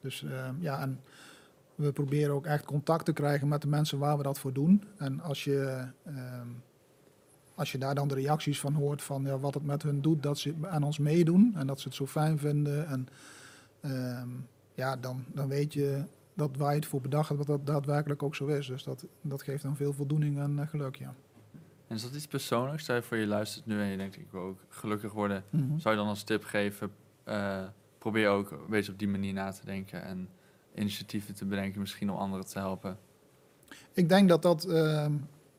Dus 0.01 0.25
ehm, 0.25 0.55
ja, 0.59 0.81
en 0.81 1.01
we 1.75 1.93
proberen 1.93 2.35
ook 2.35 2.47
echt 2.47 2.65
contact 2.65 3.05
te 3.05 3.13
krijgen 3.13 3.49
met 3.49 3.63
de 3.63 3.69
mensen 3.69 3.99
waar 3.99 4.17
we 4.17 4.23
dat 4.23 4.39
voor 4.39 4.53
doen. 4.53 4.85
En 4.97 5.21
als 5.21 5.45
je, 5.45 5.87
ehm, 6.05 6.49
als 7.55 7.73
je 7.73 7.79
daar 7.79 7.95
dan 7.95 8.09
de 8.09 8.15
reacties 8.15 8.61
van 8.61 8.75
hoort 8.75 9.03
van 9.03 9.23
ja, 9.25 9.39
wat 9.39 9.55
het 9.55 9.65
met 9.65 9.83
hun 9.83 10.01
doet, 10.01 10.23
dat 10.23 10.39
ze 10.39 10.55
aan 10.63 10.83
ons 10.83 10.99
meedoen 10.99 11.53
en 11.57 11.67
dat 11.67 11.81
ze 11.81 11.89
het 11.89 11.97
zo 11.97 12.07
fijn 12.07 12.39
vinden. 12.39 12.87
En 12.87 13.09
ehm, 13.81 14.29
ja, 14.75 14.97
dan, 14.97 15.25
dan 15.35 15.49
weet 15.49 15.73
je 15.73 16.05
dat 16.35 16.51
je 16.57 16.65
het 16.65 16.87
voor 16.87 17.01
bedacht 17.01 17.37
dat 17.37 17.47
dat 17.47 17.67
daadwerkelijk 17.67 18.23
ook 18.23 18.35
zo 18.35 18.47
is. 18.47 18.67
Dus 18.67 18.83
dat, 18.83 19.05
dat 19.21 19.43
geeft 19.43 19.63
dan 19.63 19.77
veel 19.77 19.93
voldoening 19.93 20.39
en 20.39 20.59
eh, 20.59 20.69
geluk, 20.69 20.97
ja. 20.97 21.15
En 21.93 21.99
is 21.99 22.05
dat 22.05 22.15
iets 22.15 22.27
persoonlijks? 22.27 22.83
Stel 22.83 22.95
je 22.95 23.03
voor 23.03 23.17
je 23.17 23.27
luistert 23.27 23.67
nu 23.67 23.81
en 23.81 23.87
je 23.87 23.97
denkt 23.97 24.17
ik 24.17 24.31
wil 24.31 24.41
ook 24.41 24.59
gelukkig 24.69 25.13
worden. 25.13 25.45
Mhm. 25.51 25.79
Zou 25.79 25.95
je 25.95 26.01
dan 26.01 26.09
als 26.09 26.23
tip 26.23 26.45
geven, 26.45 26.91
eh, 27.25 27.63
probeer 27.99 28.29
ook 28.29 28.51
een 28.51 28.59
beetje 28.71 28.93
op 28.93 28.99
die 28.99 29.09
manier 29.09 29.33
na 29.33 29.51
te 29.51 29.65
denken 29.65 30.05
en 30.05 30.29
initiatieven 30.75 31.35
te 31.35 31.45
bedenken 31.45 31.81
misschien 31.81 32.11
om 32.11 32.17
anderen 32.17 32.47
te 32.47 32.59
helpen. 32.59 32.99
Ik 33.93 34.09
denk 34.09 34.29
dat 34.29 34.43
dat, 34.43 34.65
ehm, 34.65 35.13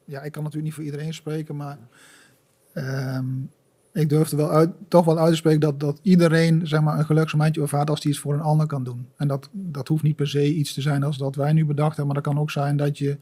ja, 0.06 0.22
ik 0.22 0.32
kan 0.32 0.44
natuurlijk 0.44 0.64
niet 0.64 0.74
voor 0.74 0.84
iedereen 0.84 1.14
spreken, 1.14 1.56
maar 1.56 1.78
ehm, 2.74 3.26
ik 3.92 4.10
durf 4.10 4.32
er 4.32 4.38
wel 4.38 4.52
uit, 4.52 4.72
toch 4.88 5.06
wel 5.06 5.20
uit 5.20 5.30
te 5.30 5.36
spreken 5.36 5.60
dat, 5.60 5.80
dat 5.80 6.00
iedereen 6.02 6.68
zeg 6.68 6.82
maar, 6.82 6.98
een 6.98 7.06
geluksmomentje 7.06 7.62
ervaart 7.62 7.90
als 7.90 8.02
die 8.02 8.12
iets 8.12 8.20
voor 8.20 8.34
een 8.34 8.42
ander 8.42 8.68
kan 8.68 8.84
doen. 8.84 9.08
En 9.18 9.28
dat, 9.28 9.50
dat 9.52 9.88
hoeft 9.88 10.04
niet 10.04 10.16
per 10.16 10.28
se 10.28 10.54
iets 10.54 10.74
te 10.74 10.82
zijn 10.82 11.04
als 11.04 11.18
dat 11.18 11.36
wij 11.36 11.54
nu 11.54 11.66
bedacht 11.66 11.96
hebben, 11.98 12.06
maar 12.14 12.24
dat 12.24 12.34
kan 12.34 12.42
ook 12.42 12.52
zijn 12.52 12.78
dat 12.78 12.98
je, 12.98 13.18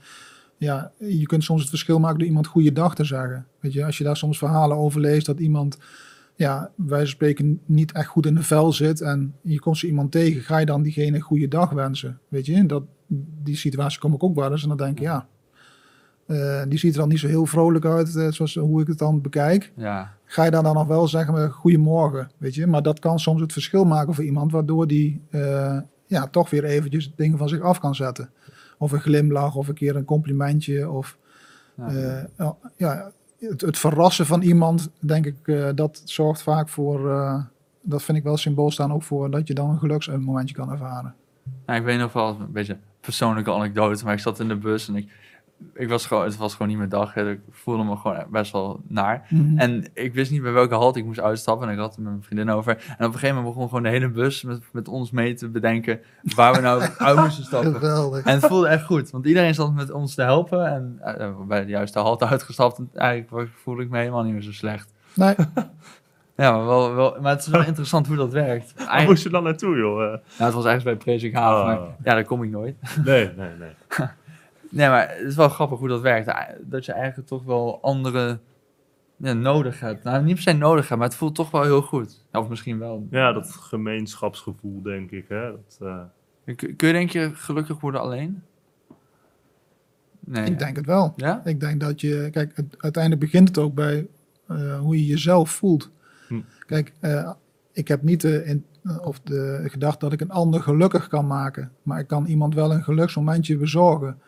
ja, 0.63 0.91
je 0.97 1.25
kunt 1.25 1.43
soms 1.43 1.61
het 1.61 1.69
verschil 1.69 1.99
maken 1.99 2.17
door 2.17 2.27
iemand 2.27 2.47
goede 2.47 2.71
dag 2.71 2.95
te 2.95 3.03
zeggen. 3.03 3.45
Weet 3.59 3.73
je, 3.73 3.85
als 3.85 3.97
je 3.97 4.03
daar 4.03 4.17
soms 4.17 4.37
verhalen 4.37 4.77
over 4.77 5.01
leest 5.01 5.25
dat 5.25 5.39
iemand, 5.39 5.77
ja, 6.35 6.71
wij 6.75 7.05
spreken 7.05 7.61
niet 7.65 7.91
echt 7.91 8.07
goed 8.07 8.25
in 8.25 8.35
de 8.35 8.43
vel 8.43 8.73
zit 8.73 9.01
en 9.01 9.35
je 9.41 9.59
komt 9.59 9.77
zo 9.77 9.87
iemand 9.87 10.11
tegen, 10.11 10.41
ga 10.41 10.57
je 10.57 10.65
dan 10.65 10.81
diegene 10.81 11.15
een 11.15 11.21
goede 11.21 11.47
dag 11.47 11.69
wensen? 11.69 12.19
Weet 12.27 12.45
je, 12.45 12.65
dat, 12.65 12.83
die 13.43 13.55
situatie 13.55 13.99
kom 13.99 14.13
ik 14.13 14.23
ook 14.23 14.35
wel 14.35 14.51
eens 14.51 14.61
en 14.61 14.67
dan 14.67 14.77
denk 14.77 14.97
ik, 14.97 15.03
ja, 15.03 15.27
eh, 16.25 16.61
die 16.67 16.79
ziet 16.79 16.93
er 16.93 16.99
dan 16.99 17.09
niet 17.09 17.19
zo 17.19 17.27
heel 17.27 17.45
vrolijk 17.45 17.85
uit, 17.85 18.15
eh, 18.15 18.31
zoals 18.31 18.55
hoe 18.55 18.81
ik 18.81 18.87
het 18.87 18.97
dan 18.97 19.21
bekijk. 19.21 19.71
Ja, 19.75 20.13
Ga 20.25 20.43
je 20.43 20.51
daar 20.51 20.63
dan 20.63 20.73
nog 20.73 20.87
wel 20.87 21.07
zeggen, 21.07 21.37
eh, 21.37 21.51
goedemorgen, 21.51 22.31
weet 22.37 22.55
je? 22.55 22.67
Maar 22.67 22.81
dat 22.81 22.99
kan 22.99 23.19
soms 23.19 23.41
het 23.41 23.53
verschil 23.53 23.85
maken 23.85 24.13
voor 24.13 24.23
iemand, 24.23 24.51
waardoor 24.51 24.87
die 24.87 25.21
ja, 26.05 26.27
toch 26.27 26.49
weer 26.49 26.63
eventjes 26.63 27.13
dingen 27.15 27.37
van 27.37 27.49
zich 27.49 27.61
af 27.61 27.79
kan 27.79 27.95
zetten. 27.95 28.29
Of 28.81 28.91
een 28.91 29.01
glimlach, 29.01 29.55
of 29.55 29.67
een 29.67 29.73
keer 29.73 29.95
een 29.95 30.05
complimentje, 30.05 30.89
of 30.89 31.17
ja. 31.75 32.25
eh, 32.37 32.49
ja, 32.77 33.11
het, 33.39 33.61
het 33.61 33.77
verrassen 33.77 34.25
van 34.25 34.41
iemand, 34.41 34.89
denk 34.99 35.25
ik, 35.25 35.35
eh, 35.43 35.69
dat 35.75 36.01
zorgt 36.05 36.41
vaak 36.41 36.69
voor, 36.69 37.11
eh, 37.11 37.43
dat 37.81 38.03
vind 38.03 38.17
ik 38.17 38.23
wel 38.23 38.37
symbool 38.37 38.71
staan 38.71 38.93
ook 38.93 39.03
voor 39.03 39.31
dat 39.31 39.47
je 39.47 39.53
dan 39.53 39.69
een 39.69 39.79
geluksmomentje 39.79 40.55
kan 40.55 40.71
ervaren. 40.71 41.15
Nou, 41.65 41.79
ik 41.79 41.85
weet 41.85 41.99
nog 41.99 42.13
wel 42.13 42.37
een 42.39 42.51
beetje 42.51 42.73
een 42.73 42.79
persoonlijke 43.01 43.51
anekdote, 43.51 44.03
maar 44.03 44.13
ik 44.13 44.19
zat 44.19 44.39
in 44.39 44.47
de 44.47 44.55
bus 44.55 44.87
en 44.87 44.95
ik, 44.95 45.11
ik 45.73 45.89
was 45.89 46.05
gewoon, 46.05 46.23
het 46.23 46.37
was 46.37 46.51
gewoon 46.53 46.67
niet 46.67 46.77
mijn 46.77 46.89
dag. 46.89 47.13
hè. 47.13 47.29
Ik 47.31 47.39
voelde 47.51 47.83
me 47.83 47.95
gewoon 47.95 48.25
best 48.31 48.51
wel 48.51 48.81
naar. 48.87 49.27
En 49.55 49.89
ik 49.93 50.13
wist 50.13 50.31
niet 50.31 50.41
bij 50.41 50.51
welke 50.51 50.75
halte 50.75 50.99
ik 50.99 51.05
moest 51.05 51.19
uitstappen. 51.19 51.67
En 51.67 51.73
ik 51.73 51.79
had 51.79 51.89
het 51.89 51.97
met 52.03 52.11
mijn 52.11 52.23
vriendin 52.23 52.49
over. 52.49 52.71
En 52.77 53.05
op 53.05 53.13
een 53.13 53.19
gegeven 53.19 53.35
moment 53.35 53.53
begon 53.53 53.67
gewoon 53.67 53.83
de 53.83 53.89
hele 53.89 54.09
bus 54.09 54.43
met, 54.43 54.61
met 54.71 54.87
ons 54.87 55.11
mee 55.11 55.33
te 55.33 55.49
bedenken 55.49 55.99
waar 56.35 56.53
we 56.53 56.59
nou 56.61 56.81
uit 56.97 57.17
moesten 57.17 57.43
stappen. 57.43 57.73
Geweldig. 57.73 58.25
En 58.25 58.33
het 58.33 58.45
voelde 58.45 58.67
echt 58.67 58.85
goed, 58.85 59.09
want 59.11 59.25
iedereen 59.25 59.53
zat 59.53 59.73
met 59.73 59.91
ons 59.91 60.15
te 60.15 60.21
helpen. 60.21 60.65
En 60.73 60.97
eh, 61.01 61.29
bij 61.47 61.63
de 61.65 61.71
juiste 61.71 61.99
halte 61.99 62.25
uitgestapt. 62.27 62.77
En 62.77 62.89
eigenlijk 62.93 63.49
voelde 63.55 63.81
ik 63.83 63.89
me 63.89 63.97
helemaal 63.97 64.23
niet 64.23 64.33
meer 64.33 64.41
zo 64.41 64.51
slecht. 64.51 64.93
Nee, 65.15 65.35
Ja, 66.35 66.51
maar, 66.57 66.65
wel, 66.65 66.95
wel, 66.95 67.17
maar 67.21 67.31
het 67.31 67.41
is 67.41 67.47
wel 67.47 67.63
interessant 67.71 68.07
hoe 68.07 68.15
dat 68.15 68.31
werkt. 68.31 68.67
Waar 68.73 68.77
Eigenlijk, 68.77 69.09
moest 69.09 69.23
je 69.23 69.29
dan 69.29 69.43
naartoe, 69.43 69.77
joh? 69.77 70.01
Eh, 70.03 70.07
nou, 70.09 70.19
het 70.37 70.53
was 70.53 70.65
ergens 70.65 70.83
bij 70.83 70.95
Presikhaven, 70.95 71.59
Oh. 71.59 71.65
maar 71.65 71.87
ja, 72.03 72.13
daar 72.13 72.23
kom 72.25 72.43
ik 72.43 72.49
nooit. 72.49 72.75
nee, 73.05 73.29
nee, 73.37 73.49
nee. 73.59 74.07
Nee, 74.71 74.87
maar 74.87 75.09
het 75.09 75.27
is 75.27 75.35
wel 75.35 75.49
grappig 75.49 75.79
hoe 75.79 75.87
dat 75.87 76.01
werkt. 76.01 76.31
Dat 76.61 76.85
je 76.85 76.91
eigenlijk 76.91 77.27
toch 77.27 77.43
wel 77.43 77.81
andere 77.81 78.39
ja, 79.17 79.33
nodig 79.33 79.79
hebt. 79.79 80.03
Nou, 80.03 80.23
niet 80.23 80.33
per 80.33 80.43
se 80.43 80.53
nodig 80.53 80.87
hebt, 80.87 80.99
maar 80.99 81.09
het 81.09 81.17
voelt 81.17 81.35
toch 81.35 81.51
wel 81.51 81.63
heel 81.63 81.81
goed. 81.81 82.25
Of 82.31 82.49
misschien 82.49 82.79
wel. 82.79 83.07
Ja, 83.09 83.33
dat 83.33 83.51
gemeenschapsgevoel, 83.51 84.81
denk 84.81 85.11
ik. 85.11 85.25
Hè? 85.27 85.51
Dat, 85.51 85.77
eh, 85.81 86.01
Kun, 86.55 86.75
kun 86.75 86.87
je 86.87 86.93
denk 86.93 87.09
je 87.09 87.31
gelukkig 87.33 87.79
worden 87.79 88.01
alleen? 88.01 88.43
Nee. 90.19 90.45
ik 90.45 90.59
denk 90.59 90.75
het 90.75 90.85
wel. 90.85 91.13
Ja? 91.15 91.41
Ik 91.45 91.59
denk 91.59 91.79
dat 91.79 92.01
je, 92.01 92.29
kijk, 92.31 92.51
het, 92.55 92.75
uiteindelijk 92.77 93.23
begint 93.23 93.47
het 93.47 93.57
ook 93.57 93.73
bij 93.73 94.07
eh, 94.47 94.79
hoe 94.79 94.95
je 94.95 95.05
jezelf 95.05 95.49
voelt. 95.49 95.91
Hm. 96.27 96.41
Kijk, 96.65 96.93
eh, 96.99 97.31
ik 97.71 97.87
heb 97.87 98.01
niet 98.01 98.21
de, 98.21 98.45
in, 98.45 98.65
of 99.01 99.19
de 99.19 99.63
gedachte 99.65 99.99
dat 99.99 100.13
ik 100.13 100.21
een 100.21 100.31
ander 100.31 100.61
gelukkig 100.61 101.07
kan 101.07 101.27
maken, 101.27 101.71
maar 101.83 101.99
ik 101.99 102.07
kan 102.07 102.25
iemand 102.25 102.53
wel 102.53 102.73
een 102.73 102.83
geluksmomentje 102.83 103.57
bezorgen. 103.57 104.19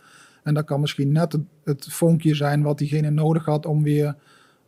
En 0.44 0.54
dat 0.54 0.66
kan 0.66 0.80
misschien 0.80 1.12
net 1.12 1.32
het, 1.32 1.42
het 1.64 1.86
vonkje 1.90 2.36
zijn 2.36 2.62
wat 2.64 2.78
diegene 2.78 3.10
nodig 3.10 3.46
had 3.46 3.66
om 3.66 3.84
weer 3.84 4.16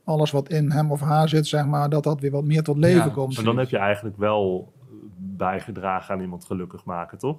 alles 0.04 0.32
wat 0.32 0.50
in 0.50 0.72
hem 0.72 0.92
of 0.92 1.02
haar 1.02 1.30
zit, 1.30 1.48
zeg 1.48 1.66
maar, 1.66 1.90
dat 1.90 2.04
dat 2.04 2.22
weer 2.22 2.32
wat 2.32 2.44
meer 2.44 2.64
tot 2.64 2.78
leven 2.78 3.06
Ja, 3.08 3.14
komt. 3.14 3.36
maar 3.36 3.44
dan 3.44 3.58
heb 3.58 3.70
je 3.70 3.78
eigenlijk 3.78 4.18
wel 4.18 4.74
bijgedragen 5.18 6.14
aan 6.14 6.22
iemand 6.22 6.46
gelukkig 6.46 6.86
maken, 6.86 7.18
toch? 7.18 7.38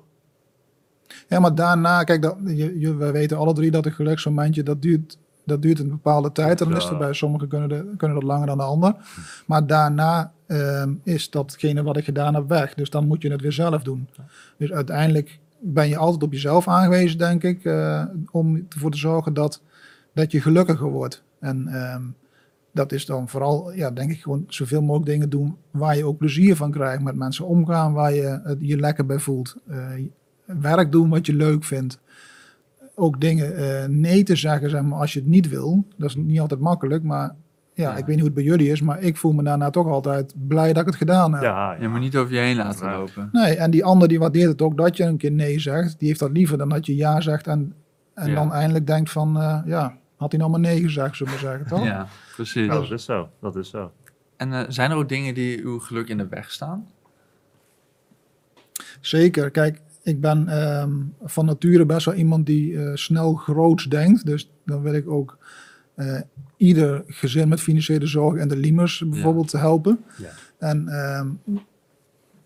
Ja, 1.29 1.41
maar 1.41 1.55
daarna, 1.55 2.05
kijk, 2.05 2.23
dat, 2.23 2.37
je, 2.45 2.79
je, 2.79 2.95
wij 2.95 3.13
weten 3.13 3.37
alle 3.37 3.53
drie 3.53 3.71
dat 3.71 3.87
een 3.87 3.93
geluksmomentje, 3.93 4.63
dat 4.63 4.83
duurt, 4.83 5.19
dat 5.45 5.63
duurt 5.63 5.79
een 5.79 5.89
bepaalde 5.89 6.33
tijd. 6.33 6.61
En 6.61 6.69
dan 6.69 6.77
is 6.77 6.89
er 6.89 6.97
bij 6.97 7.13
sommigen 7.13 7.49
kunnen, 7.49 7.69
de, 7.69 7.95
kunnen 7.97 8.17
dat 8.17 8.27
langer 8.27 8.47
dan 8.47 8.59
de 8.59 8.65
ander. 8.65 8.95
Maar 9.47 9.67
daarna 9.67 10.33
ehm, 10.47 10.95
is 11.03 11.31
datgene 11.31 11.83
wat 11.83 11.97
ik 11.97 12.05
gedaan 12.05 12.35
heb 12.35 12.49
weg. 12.49 12.75
Dus 12.75 12.91
dan 12.91 13.07
moet 13.07 13.23
je 13.23 13.31
het 13.31 13.41
weer 13.41 13.53
zelf 13.53 13.83
doen. 13.83 14.09
Dus 14.57 14.73
uiteindelijk 14.73 15.39
ben 15.59 15.89
je 15.89 15.97
altijd 15.97 16.23
op 16.23 16.33
jezelf 16.33 16.69
aangewezen, 16.69 17.19
denk 17.19 17.43
ik, 17.43 17.65
eh, 17.65 18.05
om 18.31 18.67
ervoor 18.69 18.91
te 18.91 18.99
zorgen 18.99 19.35
dat, 19.35 19.63
dat 20.15 20.33
je 20.33 20.41
gelukkiger 20.41 20.91
wordt. 20.91 21.23
En 21.39 21.69
ehm, 21.69 22.03
dat 22.73 22.93
is 22.93 23.07
dan 23.07 23.29
vooral, 23.29 23.73
ja, 23.73 23.91
denk 23.91 24.11
ik, 24.11 24.21
gewoon 24.21 24.45
zoveel 24.49 24.83
mogelijk 24.83 25.07
dingen 25.11 25.31
doen 25.31 25.57
waar 25.71 25.97
je 25.97 26.05
ook 26.05 26.19
plezier 26.19 26.57
van 26.57 26.71
krijgt. 26.71 27.03
Met 27.03 27.17
mensen 27.17 27.47
omgaan 27.47 27.93
waar 27.93 28.15
je 28.15 28.41
het 28.43 28.59
je 28.61 28.77
lekker 28.77 29.07
bij 29.07 29.19
voelt. 29.19 29.57
Eh, 29.67 29.79
werk 30.45 30.93
doen 30.93 31.09
wat 31.09 31.27
je 31.27 31.35
leuk 31.35 31.65
vindt. 31.65 31.99
Ook 32.95 33.21
dingen 33.21 33.57
eh, 33.57 33.89
nee 33.89 34.23
te 34.23 34.37
zeggen, 34.37 34.71
zeg 34.71 34.83
maar, 34.83 34.99
als 34.99 35.13
je 35.13 35.19
het 35.19 35.29
niet 35.29 35.49
wil. 35.49 35.85
Dat 35.97 36.09
is 36.09 36.17
niet 36.17 36.41
altijd 36.41 36.61
makkelijk, 36.61 37.03
maar 37.03 37.35
ja, 37.77 37.91
Ja. 37.91 37.97
ik 37.97 37.97
weet 37.97 38.07
niet 38.07 38.17
hoe 38.19 38.25
het 38.25 38.35
bij 38.35 38.45
jullie 38.45 38.71
is, 38.71 38.81
maar 38.81 39.01
ik 39.03 39.17
voel 39.17 39.33
me 39.33 39.43
daarna 39.43 39.71
toch 39.71 39.87
altijd 39.87 40.35
blij 40.49 40.73
dat 40.73 40.83
ik 40.83 40.87
het 40.89 40.97
gedaan 40.97 41.33
heb. 41.33 41.43
Ja, 41.43 41.77
Je 41.81 41.89
moet 41.89 42.01
niet 42.01 42.17
over 42.17 42.35
je 42.35 42.41
heen 42.41 42.57
laten 42.57 42.87
Ja. 42.89 42.97
lopen. 42.99 43.29
Nee, 43.33 43.57
en 43.57 43.71
die 43.71 43.85
ander 43.85 44.09
die 44.09 44.19
waardeert 44.19 44.51
het 44.51 44.63
ook 44.63 44.77
dat 44.77 44.97
je 44.97 45.05
een 45.05 45.17
keer 45.17 45.33
nee 45.33 45.59
zegt. 45.61 45.99
Die 45.99 46.09
heeft 46.09 46.21
dat 46.21 46.31
liever 46.31 46.59
dan 46.59 46.69
dat 46.69 46.87
je 46.87 46.97
ja 46.97 47.21
zegt 47.21 47.47
en, 47.47 47.75
en 48.15 48.29
Ja. 48.29 48.35
dan 48.35 48.53
eindelijk 48.53 48.87
denkt 48.87 49.11
van, 49.11 49.41
eh, 49.41 49.59
ja, 49.67 49.97
had 50.17 50.31
hij 50.31 50.41
nou 50.41 50.51
maar 50.53 50.61
nee 50.61 50.81
gezegd, 50.83 51.17
zullen 51.17 51.33
we 51.33 51.39
zeggen, 51.39 51.67
toch? 51.67 51.85
Ja, 51.95 52.07
precies. 52.35 52.69
Dat 52.69 52.91
is 52.91 53.05
zo. 53.05 53.29
Dat 53.41 53.57
is 53.57 53.71
zo. 53.71 53.93
En 54.37 54.53
eh, 54.53 54.65
zijn 54.69 54.91
er 54.91 54.97
ook 54.97 55.09
dingen 55.09 55.35
die 55.35 55.63
uw 55.65 55.79
geluk 55.79 56.09
in 56.09 56.19
de 56.19 56.27
weg 56.29 56.51
staan? 56.51 56.87
Zeker. 59.01 59.51
Kijk, 59.51 59.81
ik 60.03 60.21
ben 60.21 60.49
ehm, 60.49 60.93
van 61.23 61.45
nature 61.45 61.87
best 61.87 62.07
wel 62.07 62.15
iemand 62.15 62.47
die 62.47 62.79
eh, 62.83 62.91
snel 62.95 63.35
groots 63.35 63.85
denkt. 63.85 64.27
Dus 64.27 64.51
dan 64.65 64.83
wil 64.83 64.93
ik 64.95 65.09
ook 65.11 65.39
eh, 65.97 66.21
ieder 66.57 67.05
gezin 67.07 67.49
met 67.49 67.61
financiële 67.61 68.07
zorg 68.07 68.37
en 68.37 68.49
de 68.49 68.57
Limers 68.57 69.05
bijvoorbeeld 69.09 69.53
helpen. 69.53 69.99
Ja. 70.17 70.29
En 70.59 70.89
ehm, 70.89 71.29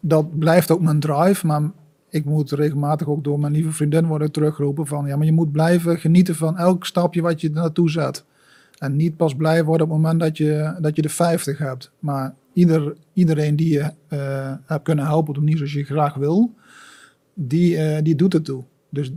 dat 0.01 0.39
blijft 0.39 0.71
ook 0.71 0.81
mijn 0.81 1.01
drive. 1.01 1.47
Maar 1.47 1.71
ik 2.11 2.25
moet 2.25 2.51
regelmatig 2.51 3.09
ook 3.09 3.25
door 3.25 3.41
mijn 3.41 3.53
lieve 3.53 3.73
vriendin 3.73 4.07
worden 4.07 4.33
teruggeroepen 4.33 4.87
van... 4.87 5.07
ja, 5.07 5.17
maar 5.17 5.27
je 5.27 5.33
moet 5.33 5.53
blijven 5.53 5.99
genieten 5.99 6.35
van 6.35 6.59
elk 6.59 6.87
stapje 6.87 7.23
wat 7.23 7.41
je 7.41 7.51
naartoe 7.51 7.91
zet. 7.91 8.25
En 8.79 8.97
niet 8.97 9.17
pas 9.17 9.35
blij 9.35 9.65
worden 9.65 9.87
op 9.87 9.93
het 9.93 10.03
moment 10.03 10.21
dat 10.21 10.37
je, 10.37 10.77
dat 10.81 10.97
je 10.97 11.03
de 11.03 11.09
50 11.09 11.59
hebt. 11.59 11.91
Maar 11.99 12.35
ieder, 12.53 12.97
iedereen 13.13 13.57
die 13.57 13.73
je 13.73 13.93
eh, 14.09 14.53
hebt 14.67 14.83
kunnen 14.83 15.07
helpen 15.07 15.29
op 15.29 15.35
de 15.35 15.41
manier 15.41 15.57
zoals 15.57 15.73
je 15.73 15.85
graag 15.85 16.15
wil... 16.15 16.55
die, 17.35 17.77
eh, 17.77 18.03
die 18.03 18.15
doet 18.15 18.33
het 18.33 18.45
toe. 18.45 18.65
Dus 18.89 19.13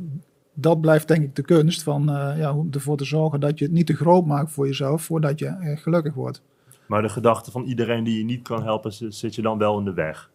dat 0.54 0.82
blijft 0.82 1.08
denk 1.08 1.24
ik 1.24 1.36
de 1.36 1.42
kunst 1.42 1.84
van 1.84 2.10
eh, 2.10 2.38
ja, 2.38 2.56
om 2.56 2.68
ervoor 2.72 2.98
te 2.98 3.06
zorgen 3.06 3.40
dat 3.40 3.60
je 3.60 3.66
het 3.66 3.74
niet 3.74 3.88
te 3.88 3.96
groot 3.96 4.26
maakt 4.26 4.52
voor 4.52 4.68
jezelf... 4.68 5.04
voordat 5.04 5.40
je 5.40 5.46
eh, 5.46 5.78
gelukkig 5.78 6.14
wordt. 6.14 6.42
Maar 6.88 7.02
de 7.02 7.10
gedachte 7.10 7.52
van 7.52 7.64
iedereen 7.64 8.04
die 8.04 8.18
je 8.18 8.24
niet 8.24 8.42
kan 8.42 8.64
helpen, 8.64 8.94
zi- 8.94 9.12
zit 9.12 9.36
je 9.36 9.42
dan 9.42 9.58
wel 9.58 9.80
in 9.80 9.86
de 9.86 9.94
weg. 9.94 10.32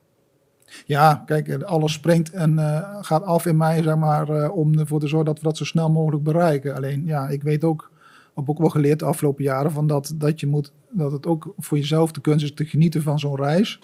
Ja, 0.86 1.22
kijk, 1.26 1.62
alles 1.62 1.92
springt 1.92 2.30
en 2.30 2.58
eh, 2.58 2.96
gaat 3.00 3.22
af 3.22 3.46
in 3.46 3.56
mij, 3.56 3.82
zeg 3.82 3.96
maar, 3.96 4.50
om 4.50 4.78
ervoor 4.78 5.00
te 5.00 5.08
zorgen 5.08 5.26
dat 5.26 5.38
we 5.38 5.44
dat 5.44 5.56
zo 5.56 5.64
snel 5.64 5.90
mogelijk 5.90 6.22
bereiken. 6.22 6.74
Alleen, 6.74 7.04
ja, 7.04 7.28
ik 7.28 7.42
weet 7.42 7.64
ook, 7.64 7.90
heb 8.34 8.50
ook 8.50 8.58
wel 8.58 8.68
geleerd 8.68 8.98
de 8.98 9.04
afgelopen 9.04 9.44
jaren, 9.44 9.70
van 9.70 9.86
dat, 9.86 10.14
dat, 10.16 10.40
je 10.40 10.46
moet, 10.46 10.72
dat 10.90 11.12
het 11.12 11.26
ook 11.26 11.54
voor 11.58 11.78
jezelf 11.78 12.12
de 12.12 12.20
kunst 12.20 12.44
is 12.44 12.54
te 12.54 12.64
genieten 12.64 13.02
van 13.02 13.18
zo'n 13.18 13.36
reis. 13.36 13.80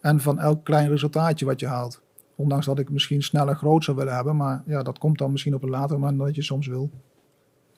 En 0.00 0.20
van 0.20 0.38
elk 0.38 0.64
klein 0.64 0.88
resultaatje 0.88 1.46
wat 1.46 1.60
je 1.60 1.66
haalt. 1.66 2.00
Ondanks 2.38 2.66
dat 2.66 2.78
ik 2.78 2.90
misschien 2.90 3.22
sneller 3.22 3.56
groot 3.56 3.84
zou 3.84 3.96
willen 3.96 4.14
hebben, 4.14 4.36
maar 4.36 4.62
ja, 4.66 4.82
dat 4.82 4.98
komt 4.98 5.18
dan 5.18 5.30
misschien 5.30 5.54
op 5.54 5.62
een 5.62 5.70
later 5.70 5.98
moment 5.98 6.16
dan 6.18 6.26
dat 6.26 6.36
je 6.36 6.42
soms 6.42 6.66
wil. 6.66 6.90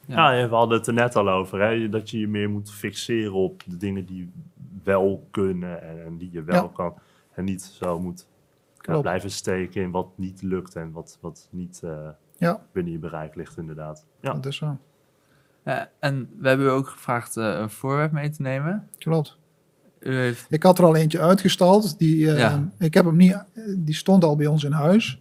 Ja. 0.07 0.33
Ja, 0.33 0.49
we 0.49 0.55
hadden 0.55 0.79
het 0.79 0.87
er 0.87 0.93
net 0.93 1.17
al 1.17 1.29
over. 1.29 1.61
Hè? 1.61 1.89
Dat 1.89 2.11
je 2.11 2.19
je 2.19 2.29
meer 2.29 2.51
moet 2.51 2.71
fixeren 2.73 3.33
op 3.33 3.63
de 3.67 3.77
dingen 3.77 4.05
die 4.07 4.31
wel 4.85 5.27
kunnen 5.31 5.83
en, 5.83 6.05
en 6.05 6.17
die 6.17 6.31
je 6.33 6.43
wel 6.43 6.63
Ja. 6.63 6.71
kan. 6.75 6.95
En 7.35 7.45
niet 7.45 7.63
zo 7.63 8.01
moet 8.01 8.27
ja, 8.81 9.01
blijven 9.01 9.31
steken 9.31 9.83
in 9.83 9.91
wat 9.91 10.09
niet 10.15 10.43
lukt 10.43 10.75
en 10.77 10.93
wat, 10.93 11.19
wat 11.21 11.49
niet 11.51 11.81
eh, 11.85 12.09
Ja, 12.37 12.63
binnen 12.73 12.93
je 12.93 12.99
bereik 12.99 13.35
ligt, 13.35 13.57
inderdaad. 13.57 14.07
Ja, 14.21 14.33
dat 14.33 14.47
is 14.47 14.57
zo. 14.57 14.77
Eh, 15.63 15.81
en 15.99 16.31
we 16.39 16.49
hebben 16.49 16.67
u 16.67 16.71
ook 16.71 16.89
gevraagd 16.89 17.37
eh, 17.37 17.45
een 17.59 17.71
voorwerp 17.71 18.13
mee 18.13 18.31
te 18.31 18.43
nemen. 18.43 18.89
Klopt. 18.99 19.39
U 20.01 20.15
heeft... 20.15 20.47
Ik 20.49 20.63
had 20.63 20.79
er 20.79 20.85
al 20.85 20.97
eentje 20.97 21.21
uitgestald. 21.21 21.99
Die, 21.99 22.31
eh, 22.33 22.39
Ja. 22.39 22.69
Ik 22.79 22.95
heb 22.95 23.05
hem 23.05 23.17
niet, 23.17 23.33
eh, 23.33 23.63
die 23.77 23.95
stond 23.95 24.25
al 24.25 24.37
bij 24.37 24.47
ons 24.47 24.65
in 24.65 24.73
huis. 24.73 25.21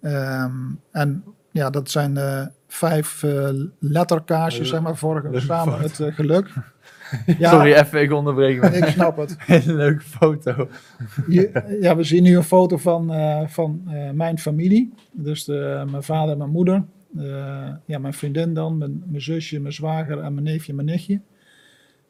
Ehm, 0.00 0.52
en 0.90 1.24
ja, 1.50 1.70
dat 1.70 1.90
zijn 1.90 2.16
eh, 2.16 2.46
vijf 2.68 3.22
eh, 3.22 3.48
letterkaarsjes, 3.78 4.68
zeg 4.68 4.80
maar, 4.80 4.96
voor 4.96 5.28
samen 5.32 5.78
het 5.80 6.00
eh, 6.00 6.14
geluk. 6.14 6.48
Ja, 7.38 7.50
Sorry, 7.50 7.72
even, 7.72 8.02
ik 8.02 8.12
onderbreek 8.12 8.60
me. 8.60 8.68
ik 8.68 8.84
snap 8.84 9.16
het. 9.16 9.36
Hele 9.46 9.74
leuke 9.74 10.00
foto. 10.02 10.68
Je- 11.28 11.76
ja, 11.80 11.96
we 11.96 12.02
zien 12.04 12.22
nu 12.22 12.36
een 12.36 12.42
foto 12.42 12.76
van, 12.76 13.12
eh, 13.12 13.46
van 13.46 13.82
eh, 13.88 14.10
mijn 14.10 14.38
familie. 14.38 14.92
Dus 15.12 15.44
de, 15.44 15.84
mijn 15.90 16.02
vader 16.02 16.32
en 16.32 16.38
mijn 16.38 16.50
moeder. 16.50 16.84
Eh, 17.18 17.68
ja, 17.84 17.98
mijn 17.98 18.12
vriendin 18.14 18.54
dan, 18.54 18.78
mijn, 18.78 19.02
mijn 19.06 19.22
zusje, 19.22 19.60
mijn 19.60 19.72
zwager 19.74 20.18
en 20.18 20.32
mijn 20.34 20.46
neefje 20.46 20.68
en 20.70 20.74
mijn 20.76 20.88
nichtje. 20.88 21.20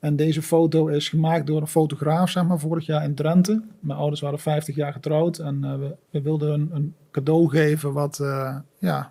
En 0.04 0.16
deze 0.16 0.42
foto 0.42 0.86
is 0.86 1.08
gemaakt 1.08 1.46
door 1.46 1.60
een 1.60 1.66
fotograaf, 1.66 2.30
zeg 2.30 2.44
maar, 2.44 2.58
vorig 2.58 2.86
jaar 2.86 3.04
in 3.04 3.14
Drenthe. 3.14 3.62
Mijn 3.80 3.98
ouders 3.98 4.20
waren 4.20 4.38
50 4.38 4.74
jaar 4.74 4.92
getrouwd 4.92 5.38
en 5.38 5.64
eh, 5.64 5.74
we, 5.78 5.94
we 6.10 6.22
wilden 6.22 6.48
hun 6.48 6.70
een 6.72 6.94
cadeau 7.10 7.48
geven 7.48 7.92
wat, 7.92 8.20
eh, 8.20 8.56
ja, 8.78 9.10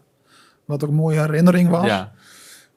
wat 0.65 0.83
ook 0.83 0.89
een 0.89 0.95
mooie 0.95 1.19
herinnering 1.19 1.69
was. 1.69 1.85
Ja, 1.85 2.11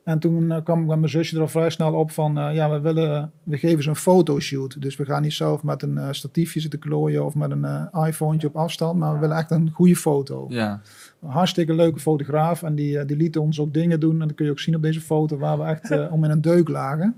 En 0.05 0.19
toen 0.19 0.53
eh, 0.53 0.65
kwam 0.65 0.81
ik 0.81 0.87
met 0.87 0.99
mijn 0.99 1.11
zusje 1.11 1.37
er 1.37 1.43
al 1.43 1.49
vrij 1.49 1.71
snel 1.71 1.95
op 1.95 2.11
van, 2.11 2.35
ja, 2.35 2.71
we 2.71 2.81
willen, 2.81 3.33
we 3.43 3.59
geven 3.59 3.83
ze 3.83 3.89
een 3.89 3.97
fotoshoot. 3.97 4.83
Dus 4.83 4.97
we 4.97 5.05
gaan 5.05 5.23
niet 5.23 5.33
zelf 5.33 5.63
met 5.63 5.83
een 5.83 6.15
statiefje 6.15 6.61
zitten 6.61 6.79
klooien 6.79 7.25
of 7.25 7.35
met 7.35 7.51
een 7.51 7.89
iPhone 8.07 8.47
op 8.47 8.57
afstand, 8.57 8.99
maar 8.99 9.13
we 9.13 9.19
willen 9.19 9.37
echt 9.37 9.51
een 9.51 9.71
goede 9.73 9.97
foto. 9.97 10.47
ja. 10.49 10.81
Een 11.23 11.31
hartstikke 11.31 11.75
leuke 11.75 12.01
fotograaf 12.01 12.63
en 12.63 12.75
die, 12.75 13.05
die 13.05 13.17
liet 13.17 13.39
ons 13.39 13.61
ook 13.61 13.75
dingen 13.75 14.01
doen. 14.01 14.21
En 14.21 14.27
dat 14.27 14.37
kun 14.37 14.45
je 14.45 14.51
ook 14.51 14.61
zien 14.61 14.77
op 14.77 14.83
deze 14.83 15.01
foto 15.01 15.37
waar 15.39 15.59
we 15.59 15.65
echt 15.65 16.11
om 16.11 16.25
in 16.25 16.31
een 16.31 16.41
deuk 16.41 16.69
lagen. 16.69 17.17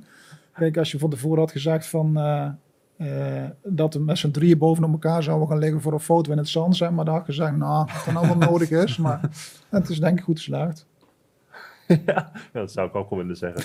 Kijk, 0.58 0.76
als 0.76 0.90
je 0.90 0.98
van 0.98 1.10
tevoren 1.10 1.38
had 1.38 1.52
gezegd 1.52 1.86
van, 1.86 2.16
eh, 2.16 2.48
eh, 2.96 3.50
dat 3.62 3.94
we 3.94 4.00
met 4.00 4.18
z'n 4.18 4.30
drieën 4.30 4.58
bovenop 4.58 4.92
elkaar 4.92 5.22
zouden 5.22 5.48
gaan 5.48 5.58
liggen 5.58 5.80
voor 5.80 5.92
een 5.92 6.00
foto 6.00 6.32
in 6.32 6.38
het 6.38 6.48
zand, 6.48 6.76
zeg 6.76 6.90
maar, 6.90 7.04
dan 7.04 7.14
had 7.14 7.22
ik 7.22 7.28
gezegd, 7.34 7.56
nou, 7.56 7.88
dat 8.04 8.14
nou 8.14 8.26
wel 8.26 8.36
nodig 8.50 8.70
is. 8.70 8.96
Maar 8.96 9.20
het 9.68 9.88
is 9.88 10.00
denk 10.00 10.18
ik 10.18 10.24
goed 10.24 10.38
geslaagd. 10.38 10.86
Ja, 12.06 12.30
dat 12.52 12.72
zou 12.72 12.88
ik 12.88 12.94
ook 12.94 13.10
wel 13.10 13.18
willen 13.18 13.36
zeggen. 13.36 13.62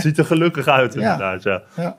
Ziet 0.00 0.18
er 0.18 0.24
gelukkig 0.24 0.66
uit, 0.66 0.94
inderdaad. 0.94 1.42
Ja. 1.42 1.62
Ja. 1.76 1.96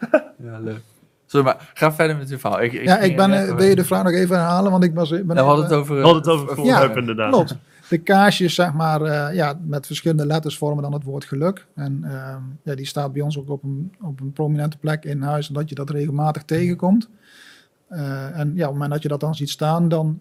ja 0.44 0.58
leuk. 0.58 0.80
Sorry, 1.26 1.46
maar 1.46 1.70
ga 1.74 1.92
verder 1.92 2.16
met 2.16 2.30
uw 2.30 2.38
verhaal. 2.38 2.62
Ik, 2.62 2.72
Ja, 2.72 2.98
ik 2.98 3.16
ben, 3.16 3.32
er 3.32 3.48
eh, 3.48 3.54
wil 3.54 3.66
je 3.66 3.74
de 3.74 3.84
vraag 3.84 4.02
nog 4.02 4.12
even 4.12 4.36
herhalen? 4.36 4.70
Want 4.70 4.84
ik 4.84 4.94
was... 4.94 5.10
Ben 5.10 5.26
Ja, 5.26 5.34
we 5.34 5.40
hadden 5.40 5.64
het 5.64 5.74
over... 5.74 5.96
We 5.96 6.02
hadden 6.02 6.22
het 6.22 6.30
over 6.30 6.64
Ja, 6.64 6.94
inderdaad. 6.94 7.30
Klopt. 7.30 7.56
De 7.92 7.98
kaarsjes, 7.98 8.54
zeg 8.54 8.72
maar, 8.72 9.02
eh, 9.02 9.34
ja, 9.34 9.58
met 9.64 9.86
verschillende 9.86 10.26
letters 10.26 10.58
vormen 10.58 10.82
dan 10.82 10.92
het 10.92 11.04
woord 11.04 11.24
geluk. 11.24 11.66
En 11.74 12.04
ehm, 12.04 12.42
ja, 12.62 12.74
die 12.74 12.86
staat 12.86 13.12
bij 13.12 13.22
ons 13.22 13.38
ook 13.38 13.48
op 13.48 13.62
een, 13.62 13.92
op 14.00 14.20
een 14.20 14.32
prominente 14.32 14.78
plek 14.78 15.04
in 15.04 15.22
huis, 15.22 15.46
zodat 15.46 15.68
je 15.68 15.74
dat 15.74 15.90
regelmatig 15.90 16.42
tegenkomt. 16.42 17.08
Eh, 17.88 18.38
en 18.38 18.52
ja, 18.54 18.62
op 18.62 18.70
het 18.70 18.72
moment 18.72 18.90
dat 18.90 19.02
je 19.02 19.08
dat 19.08 19.20
dan 19.20 19.34
ziet 19.34 19.50
staan, 19.50 19.88
dan 19.88 20.20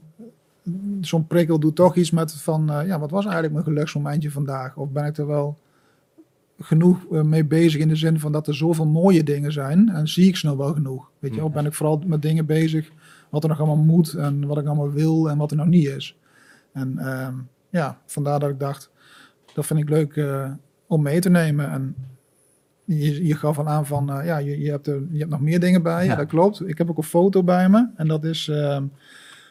zo'n 1.02 1.28
prikkel 1.28 1.60
doet 1.60 1.76
toch 1.76 1.96
iets 1.96 2.12
met 2.12 2.34
van, 2.34 2.72
eh, 2.72 2.88
ja, 2.88 3.00
wat 3.00 3.12
was 3.12 3.24
eigenlijk 3.24 3.54
mijn 3.54 3.66
geluksmomentje 3.66 4.32
vandaag? 4.32 4.76
Of 4.76 4.90
ben 4.90 5.06
ik 5.06 5.18
er 5.18 5.28
wel 5.28 5.58
genoeg 6.60 7.10
mee 7.10 7.46
bezig 7.46 7.82
in 7.82 7.88
de 7.88 7.96
zin 7.96 8.20
van 8.20 8.32
dat 8.32 8.48
er 8.48 8.56
zoveel 8.56 8.88
mooie 8.88 9.24
dingen 9.24 9.52
zijn 9.52 9.90
en 9.90 10.08
zie 10.08 10.28
ik 10.28 10.38
ze 10.38 10.46
nou 10.46 10.58
wel 10.58 10.74
genoeg? 10.74 11.12
Weet 11.20 11.36
je, 11.36 11.44
of 11.44 11.52
ben 11.52 11.66
ik 11.66 11.74
vooral 11.74 12.04
met 12.06 12.22
dingen 12.22 12.46
bezig 12.46 12.92
wat 13.30 13.44
er 13.44 13.50
nog 13.50 13.58
allemaal 13.58 13.86
moet 13.86 14.14
en 14.14 14.46
wat 14.46 14.58
ik 14.58 14.66
allemaal 14.66 14.92
wil 14.92 15.30
en 15.30 15.38
wat 15.38 15.52
er 15.52 15.58
nog 15.58 15.68
niet 15.68 15.88
is? 15.88 16.16
En 16.74 16.98
ehm, 16.98 17.34
ja, 17.72 17.98
vandaar 18.06 18.40
dat 18.40 18.50
ik 18.50 18.60
dacht, 18.60 18.92
dat 19.54 19.66
vind 19.66 19.80
ik 19.80 19.90
leuk 19.90 20.16
eh, 20.16 20.52
om 20.88 21.02
mee 21.02 21.20
te 21.20 21.30
nemen. 21.30 21.70
En 21.70 21.96
je, 22.86 23.28
je 23.28 23.36
gaf 23.36 23.60
al 23.60 23.68
aan 23.68 23.86
van, 23.86 24.12
eh, 24.12 24.26
ja, 24.26 24.38
je, 24.38 24.60
je, 24.60 24.70
hebt 24.70 24.88
er, 24.88 25.02
je 25.12 25.18
hebt 25.18 25.32
nog 25.32 25.42
meer 25.42 25.60
dingen 25.60 25.84
bij. 25.84 26.06
Ja. 26.06 26.16
Dat 26.16 26.28
klopt. 26.28 26.68
Ik 26.68 26.78
heb 26.78 26.90
ook 26.90 26.98
een 26.98 27.04
foto 27.04 27.44
bij 27.44 27.70
me. 27.70 27.88
En 27.96 28.08
dat 28.08 28.24
is 28.24 28.48
ehm, 28.48 28.86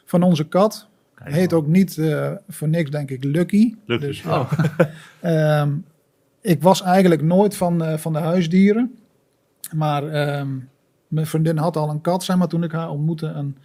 van 0.05 0.23
onze 0.23 0.49
kat. 0.49 0.89
Kijk, 1.15 1.35
Heet 1.35 1.53
ook 1.53 1.67
niet 1.67 1.99
eh, 1.99 2.33
voor 2.49 2.69
niks, 2.69 2.91
denk 2.91 3.11
ik, 3.11 3.25
Lucky. 3.25 3.75
Lucky. 3.87 4.07
Dus, 4.07 4.25
Oh, 4.25 4.53
Ehm, 5.21 5.77
ik 6.41 6.63
was 6.63 6.83
eigenlijk 6.83 7.23
nooit 7.23 7.57
van, 7.57 7.99
van 7.99 8.13
de 8.13 8.19
huisdieren. 8.19 8.99
Maar 9.75 10.09
ehm, 10.09 10.49
mijn 11.09 11.27
vriendin 11.27 11.57
had 11.57 11.77
al 11.77 11.91
een 11.91 12.01
kat, 12.01 12.25
zeg 12.25 12.37
maar, 12.37 12.49
toen 12.49 12.63
ik 12.63 12.73
haar 12.73 12.91
ontmoette. 12.91 13.27
En 13.27 13.57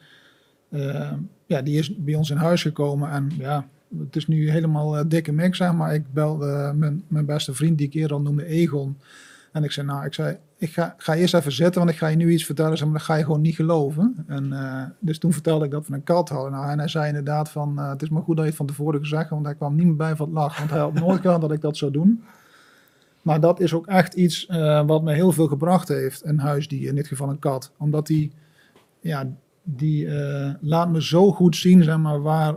ja, 1.45 1.61
die 1.61 1.77
is 1.79 1.95
bij 1.97 2.15
ons 2.15 2.29
in 2.29 2.37
huis 2.37 2.61
gekomen. 2.61 3.09
En 3.09 3.31
ja, 3.37 3.67
het 3.99 4.15
is 4.15 4.27
nu 4.27 4.49
helemaal 4.49 5.07
dikke 5.07 5.31
mix, 5.31 5.57
zeg 5.57 5.73
maar. 5.73 5.93
Ik 5.93 6.13
belde 6.13 6.51
eh, 6.51 6.71
mijn, 6.71 7.03
mijn 7.07 7.25
beste 7.25 7.53
vriend, 7.53 7.77
die 7.77 7.87
ik 7.87 7.93
eerder 7.93 8.17
al 8.17 8.21
noemde, 8.21 8.45
Egon. 8.45 8.97
En 9.51 9.63
ik 9.63 9.71
zei, 9.71 9.87
nou, 9.87 10.05
ik 10.05 10.13
zei, 10.13 10.37
ik 10.57 10.69
ga, 10.69 10.95
ga 10.97 11.15
eerst 11.15 11.33
even 11.33 11.51
zitten, 11.51 11.81
want 11.81 11.93
ik 11.93 11.97
ga 11.97 12.07
je 12.07 12.15
nu 12.15 12.31
iets 12.31 12.45
vertellen, 12.45 12.77
zeg 12.77 12.87
maar, 12.87 12.97
dat 12.97 13.05
ga 13.05 13.15
je 13.15 13.23
gewoon 13.23 13.41
niet 13.41 13.55
geloven. 13.55 14.23
En 14.27 14.53
eh, 14.53 14.83
dus 14.99 15.19
toen 15.19 15.33
vertelde 15.33 15.65
ik 15.65 15.71
dat 15.71 15.87
we 15.87 15.93
een 15.93 16.03
kat 16.03 16.29
hadden. 16.29 16.51
Nou, 16.51 16.69
en 16.69 16.77
hij 16.77 16.87
zei 16.87 17.07
inderdaad 17.07 17.49
van, 17.49 17.79
eh, 17.79 17.89
het 17.89 18.01
is 18.01 18.09
maar 18.09 18.21
goed 18.21 18.35
dat 18.35 18.43
je 18.43 18.49
het 18.49 18.59
van 18.59 18.67
tevoren 18.67 18.99
gezegd 18.99 19.21
hebt, 19.21 19.33
want 19.33 19.45
hij 19.45 19.55
kwam 19.55 19.75
niet 19.75 19.85
meer 19.85 19.95
bij 19.95 20.15
van 20.15 20.25
het 20.25 20.35
lachen, 20.35 20.59
want 20.59 20.71
hij 20.71 20.79
had 20.79 20.93
nooit 20.93 21.21
gehad 21.21 21.41
dat 21.41 21.51
ik 21.51 21.61
dat 21.61 21.77
zou 21.77 21.91
doen. 21.91 22.23
Maar 23.21 23.39
dat 23.39 23.59
is 23.59 23.73
ook 23.73 23.87
echt 23.87 24.13
iets 24.13 24.45
wat 24.85 25.03
me 25.03 25.13
heel 25.13 25.31
veel 25.31 25.47
gebracht 25.47 25.87
heeft, 25.87 26.25
een 26.25 26.39
huisdier, 26.39 26.87
in 26.87 26.95
dit 26.95 27.07
geval 27.07 27.29
een 27.29 27.39
kat. 27.39 27.71
Omdat 27.77 28.07
die, 28.07 28.31
ja, 28.99 29.27
die 29.63 30.09
laat 30.61 30.89
me 30.89 31.03
zo 31.03 31.31
goed 31.31 31.55
zien, 31.55 31.83
zeg 31.83 31.97
maar, 31.97 32.21
waar, 32.21 32.55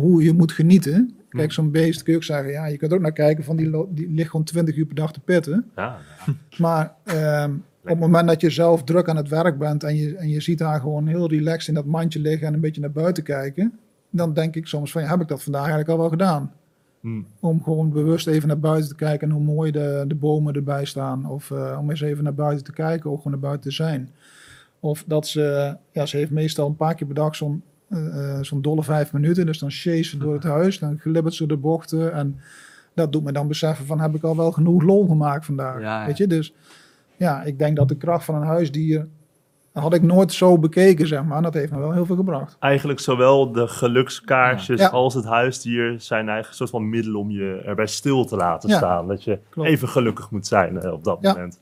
hoe 0.00 0.22
je 0.22 0.32
moet 0.32 0.52
genieten. 0.52 1.16
Kijk, 1.28 1.52
zo'n 1.52 1.70
beest 1.70 2.02
kun 2.02 2.12
je 2.12 2.18
ook 2.18 2.24
zeggen, 2.24 2.50
ja, 2.50 2.66
je 2.66 2.76
kunt 2.76 2.92
ook 2.92 3.00
naar 3.00 3.12
kijken 3.12 3.44
van 3.44 3.56
die, 3.56 3.86
die 3.88 4.10
ligt 4.10 4.30
gewoon 4.30 4.44
20 4.44 4.76
uur 4.76 4.86
per 4.86 4.94
dag 4.94 5.12
te 5.12 5.20
pitten. 5.20 5.70
Ja, 5.76 5.98
Maar 6.58 6.94
ehm, 7.04 7.54
op 7.82 7.88
het 7.88 7.98
moment 7.98 8.28
dat 8.28 8.40
je 8.40 8.50
zelf 8.50 8.84
druk 8.84 9.08
aan 9.08 9.16
het 9.16 9.28
werk 9.28 9.58
bent 9.58 9.82
en 9.82 9.96
je, 9.96 10.16
en 10.16 10.28
je 10.28 10.40
ziet 10.40 10.60
haar 10.60 10.80
gewoon 10.80 11.06
heel 11.06 11.28
relaxed 11.28 11.68
in 11.68 11.74
dat 11.74 11.84
mandje 11.84 12.20
liggen 12.20 12.46
en 12.46 12.54
een 12.54 12.60
beetje 12.60 12.80
naar 12.80 12.92
buiten 12.92 13.22
kijken, 13.22 13.78
dan 14.10 14.32
denk 14.32 14.56
ik 14.56 14.66
soms 14.66 14.92
van, 14.92 15.02
ja, 15.02 15.08
heb 15.08 15.20
ik 15.20 15.28
dat 15.28 15.42
vandaag 15.42 15.62
eigenlijk 15.62 15.90
al 15.90 15.98
wel 15.98 16.08
gedaan? 16.08 16.52
Hm. 17.00 17.22
om 17.40 17.62
gewoon 17.62 17.90
bewust 17.90 18.26
even 18.26 18.48
naar 18.48 18.58
buiten 18.58 18.88
te 18.88 18.94
kijken 18.94 19.28
en 19.28 19.34
hoe 19.34 19.44
mooi 19.44 19.70
de, 19.70 20.04
de 20.06 20.14
bomen 20.14 20.54
erbij 20.54 20.84
staan. 20.84 21.30
Of 21.30 21.50
eh, 21.50 21.78
om 21.80 21.90
eens 21.90 22.00
even 22.00 22.24
naar 22.24 22.34
buiten 22.34 22.64
te 22.64 22.72
kijken, 22.72 23.10
of 23.10 23.16
gewoon 23.16 23.32
naar 23.32 23.40
buiten 23.40 23.70
te 23.70 23.76
zijn. 23.76 24.10
Of 24.80 25.04
dat 25.06 25.26
ze, 25.26 25.76
ja, 25.92 26.06
ze 26.06 26.16
heeft 26.16 26.30
meestal 26.30 26.66
een 26.66 26.76
paar 26.76 26.94
keer 26.94 27.06
per 27.06 27.16
dag 27.16 27.36
zo'n 27.36 27.62
eh, 27.88 28.36
eh, 28.36 28.42
zo'n 28.42 28.62
dolle 28.62 28.82
vijf 28.82 29.12
minuten. 29.12 29.46
Dus 29.46 29.58
dan 29.58 29.70
chase 29.70 30.04
ze 30.04 30.18
door 30.18 30.34
het 30.34 30.44
huis, 30.44 30.78
dan 30.78 30.98
glibbert 30.98 31.34
ze 31.34 31.46
de 31.46 31.56
bochten. 31.56 32.12
En 32.12 32.40
dat 32.94 33.12
doet 33.12 33.24
me 33.24 33.32
dan 33.32 33.48
beseffen 33.48 33.86
van, 33.86 34.00
heb 34.00 34.14
ik 34.14 34.22
al 34.22 34.36
wel 34.36 34.52
genoeg 34.52 34.82
lol 34.82 35.06
gemaakt 35.06 35.44
vandaag? 35.44 35.80
Ja, 35.80 36.00
ja. 36.00 36.06
Weet 36.06 36.16
je, 36.16 36.26
dus 36.26 36.54
ja, 37.16 37.42
ik 37.42 37.58
denk 37.58 37.76
dat 37.76 37.88
de 37.88 37.96
kracht 37.96 38.24
van 38.24 38.34
een 38.34 38.46
huisdier, 38.46 39.08
had 39.82 39.94
ik 39.94 40.02
nooit 40.02 40.32
zo 40.32 40.58
bekeken, 40.58 41.06
zeg 41.06 41.24
maar. 41.24 41.42
Dat 41.42 41.54
heeft 41.54 41.72
me 41.72 41.78
wel 41.78 41.92
heel 41.92 42.06
veel 42.06 42.16
gebracht. 42.16 42.56
Eigenlijk 42.60 43.00
zowel 43.00 43.52
de 43.52 43.68
gelukskaarsjes 43.68 44.80
Ja. 44.80 44.88
als 44.88 45.14
het 45.14 45.24
huisdier 45.24 45.94
zijn 46.00 46.18
eigenlijk 46.28 46.48
een 46.48 46.54
soort 46.54 46.70
van 46.70 46.88
middel 46.88 47.18
om 47.18 47.30
je 47.30 47.62
erbij 47.64 47.86
stil 47.86 48.24
te 48.24 48.36
laten 48.36 48.68
Ja, 48.68 48.76
staan. 48.76 49.08
Dat 49.08 49.24
je 49.24 49.38
klopt. 49.50 49.68
even 49.68 49.88
gelukkig 49.88 50.30
moet 50.30 50.46
zijn 50.46 50.80
eh, 50.80 50.92
op 50.92 51.04
dat 51.04 51.18
Ja. 51.20 51.32
moment. 51.32 51.60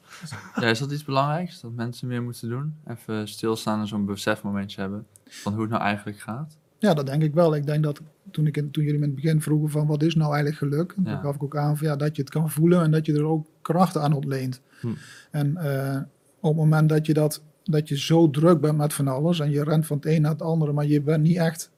Ja, 0.61 0.67
is 0.67 0.79
dat 0.79 0.93
iets 0.93 1.05
belangrijks? 1.05 1.61
Dat 1.61 1.73
mensen 1.73 2.09
meer 2.09 2.23
moeten 2.23 2.49
doen? 2.49 2.75
Even 2.87 3.29
stilstaan 3.29 3.81
en 3.81 3.87
zo'n 3.87 4.05
besefmomentje 4.07 4.81
hebben 4.81 5.07
van 5.25 5.53
hoe 5.53 5.63
het 5.63 5.71
nou 5.71 5.83
eigenlijk 5.83 6.19
gaat? 6.19 6.57
Ja, 6.79 6.95
dat 6.95 7.07
denk 7.07 7.23
ik 7.23 7.35
wel. 7.35 7.55
Ik 7.55 7.67
denk 7.67 7.83
dat 7.83 8.01
toen, 8.31 8.47
ik 8.47 8.57
in, 8.57 8.71
toen 8.71 8.85
jullie 8.85 8.99
in 9.01 9.07
het 9.07 9.15
begin 9.15 9.41
vroegen 9.43 9.71
van 9.71 9.87
wat 9.87 10.03
is 10.03 10.15
nou 10.15 10.35
eigenlijk 10.35 10.57
geluk, 10.57 10.95
Ja. 11.05 11.11
toen 11.13 11.21
gaf 11.21 11.35
ik 11.35 11.43
ook 11.43 11.57
aan 11.57 11.77
van, 11.77 11.87
ja, 11.87 11.97
dat 11.97 12.17
je 12.17 12.23
het 12.23 12.31
kan 12.31 12.51
voelen 12.51 12.83
en 12.83 12.91
dat 12.91 13.07
je 13.07 13.15
er 13.15 13.25
ook 13.25 13.47
kracht 13.63 13.97
aan 13.97 14.13
ontleent. 14.13 14.61
Hm. 14.81 14.89
En 15.31 15.57
eh, 15.57 15.97
op 16.41 16.51
het 16.51 16.57
moment 16.57 16.89
dat 16.89 17.07
je, 17.07 17.15
dat, 17.15 17.43
dat 17.65 17.89
je 17.89 17.99
zo 17.99 18.31
druk 18.31 18.61
bent 18.61 18.77
met 18.77 18.93
van 18.93 19.09
alles 19.09 19.41
en 19.41 19.51
je 19.51 19.65
rent 19.65 19.87
van 19.87 19.97
het 19.97 20.07
een 20.07 20.23
naar 20.23 20.31
het 20.31 20.43
andere, 20.43 20.73
maar 20.73 20.87
je 20.87 21.01
bent 21.01 21.23
niet 21.23 21.37
echt, 21.37 21.71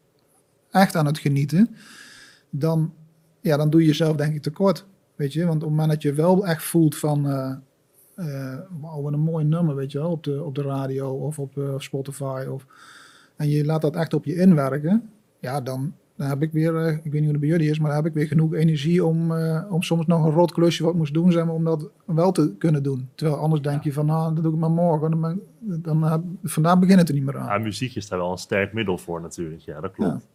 echt 0.71 0.97
aan 0.97 1.07
het 1.07 1.19
genieten, 1.19 1.77
dan, 2.51 2.95
ja, 3.41 3.57
dan 3.57 3.71
doe 3.71 3.81
je 3.81 3.87
jezelf 3.87 4.17
denk 4.17 4.35
ik 4.35 4.43
tekort. 4.43 4.87
Weet 5.15 5.33
je, 5.33 5.41
want 5.41 5.55
op 5.55 5.61
het 5.61 5.71
moment 5.71 5.91
dat 5.91 6.03
je 6.03 6.13
wel 6.13 6.47
echt 6.47 6.65
voelt 6.65 6.97
van, 6.97 7.29
eh 7.31 7.57
eh, 8.17 8.59
wauw, 8.81 9.03
wat 9.03 9.13
een 9.13 9.21
mooi 9.21 9.45
nummer, 9.45 9.75
weet 9.75 9.93
je 9.93 9.99
wel, 9.99 10.11
op 10.11 10.25
de, 10.25 10.45
op 10.45 10.55
de 10.55 10.63
radio 10.63 11.11
of 11.11 11.39
op 11.39 11.59
eh, 11.59 11.75
Spotify. 11.79 12.47
Of, 12.51 12.67
en 13.37 13.49
je 13.49 13.65
laat 13.65 13.81
dat 13.81 13.97
echt 13.97 14.15
op 14.15 14.25
je 14.25 14.35
inwerken, 14.35 15.11
ja, 15.39 15.61
dan, 15.61 15.95
dan 16.17 16.29
heb 16.29 16.43
ik 16.43 16.53
weer, 16.53 16.77
eh, 16.77 16.93
ik 16.93 17.03
weet 17.03 17.13
niet 17.13 17.23
hoe 17.23 17.31
het 17.31 17.41
bij 17.41 17.49
jullie 17.49 17.71
is, 17.71 17.79
maar 17.79 17.87
dan 17.89 17.97
heb 17.97 18.07
ik 18.07 18.15
weer 18.15 18.27
genoeg 18.27 18.55
energie 18.55 19.05
om, 19.05 19.33
eh, 19.33 19.63
om 19.71 19.83
soms 19.83 20.07
nog 20.07 20.25
een 20.25 20.31
rot 20.33 20.53
klusje 20.53 20.85
wat 20.85 20.95
moest 20.95 21.15
doen, 21.15 21.33
zeg 21.33 21.45
maar, 21.45 21.55
om 21.55 21.65
dat 21.65 21.91
wel 22.05 22.33
te 22.33 22.55
kunnen 22.59 22.83
doen. 22.83 23.09
Terwijl 23.15 23.39
anders 23.39 23.63
denk 23.63 23.83
je 23.85 23.93
van, 23.93 24.07
nou, 24.07 24.35
dat 24.35 24.45
doe 24.45 24.53
ik 24.53 24.59
maar 24.59 24.71
morgen. 24.71 25.11
Dan, 25.21 25.41
dan, 25.61 26.03
heb- 26.03 26.23
vandaag 26.43 26.79
begint 26.79 26.99
het 26.99 27.09
er 27.09 27.15
niet 27.15 27.25
meer 27.25 27.39
aan. 27.39 27.47
Ja, 27.59 27.65
muziek 27.65 27.95
is 27.95 28.09
daar 28.09 28.19
wel 28.19 28.31
een 28.31 28.39
sterk 28.39 28.73
middel 28.73 28.99
voor 28.99 29.21
natuurlijk. 29.21 29.61
Ja, 29.61 29.81
dat 29.81 29.93
klopt. 29.93 30.27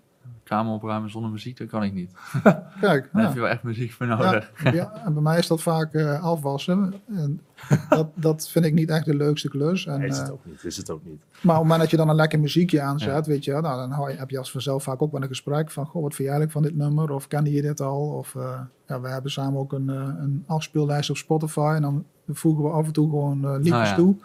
Kamer 0.43 0.73
opruimen 0.73 1.09
zonder 1.09 1.31
muziek, 1.31 1.57
dat 1.57 1.67
kan 1.67 1.83
ik 1.83 1.93
niet. 1.93 2.11
Kijk, 2.81 3.09
Daar 3.11 3.21
ja. 3.21 3.21
heb 3.21 3.33
je 3.33 3.39
wel 3.39 3.49
echt 3.49 3.63
muziek 3.63 3.91
voor 3.91 4.05
Ja, 4.05 4.15
nodig. 4.15 4.51
ja, 4.73 5.01
en 5.05 5.13
bij 5.13 5.21
mij 5.21 5.37
is 5.37 5.47
dat 5.47 5.61
vaak 5.61 5.93
eh, 5.93 6.23
afwassen. 6.23 6.93
En 7.15 7.41
dat, 7.89 8.07
dat 8.15 8.49
vind 8.49 8.65
ik 8.65 8.73
niet 8.73 8.89
echt 8.89 9.05
de 9.05 9.15
leukste 9.15 9.49
klus. 9.49 9.85
En, 9.85 9.99
Nee, 9.99 10.07
is 10.07 10.15
eh, 10.17 10.23
het 10.23 10.31
ook 10.31 10.45
niet. 10.45 10.63
Is 10.63 10.77
het 10.77 10.89
ook 10.89 11.05
niet. 11.05 11.21
maar 11.41 11.55
op 11.55 11.61
het 11.61 11.61
moment 11.61 11.79
dat 11.79 11.89
je 11.89 11.97
dan 11.97 12.09
een 12.09 12.15
lekker 12.15 12.39
muziekje 12.39 12.81
aanzet, 12.81 13.25
Ja. 13.25 13.31
weet 13.31 13.43
je, 13.43 13.51
nou, 13.51 13.63
dan 13.63 13.91
hou 13.91 14.11
je, 14.11 14.17
heb 14.17 14.29
je 14.29 14.37
als 14.37 14.51
vanzelf 14.51 14.83
vaak 14.83 15.01
ook 15.01 15.11
wel 15.11 15.21
een 15.21 15.27
gesprek 15.27 15.71
van, 15.71 15.85
goh, 15.85 16.01
wat 16.01 16.15
vind 16.15 16.27
je 16.29 16.33
eigenlijk 16.33 16.51
van 16.51 16.61
dit 16.61 16.75
nummer? 16.75 17.11
Of 17.11 17.27
kende 17.27 17.51
je 17.51 17.61
dit 17.61 17.81
al? 17.81 18.01
Of 18.07 18.35
eh, 18.35 18.59
ja, 18.87 19.01
we 19.01 19.07
hebben 19.09 19.31
samen 19.31 19.59
ook 19.59 19.73
een, 19.73 19.89
eh, 19.89 19.95
een 20.19 20.43
afspeellijst 20.47 21.09
op 21.09 21.17
Spotify 21.17 21.73
en 21.75 21.81
dan 21.81 22.05
voegen 22.27 22.63
we 22.63 22.69
af 22.69 22.85
en 22.85 22.93
toe 22.93 23.09
gewoon 23.09 23.45
eh, 23.45 23.51
liedjes 23.55 23.73
Ah, 23.73 23.85
ja. 23.85 23.95
toe. 23.95 24.15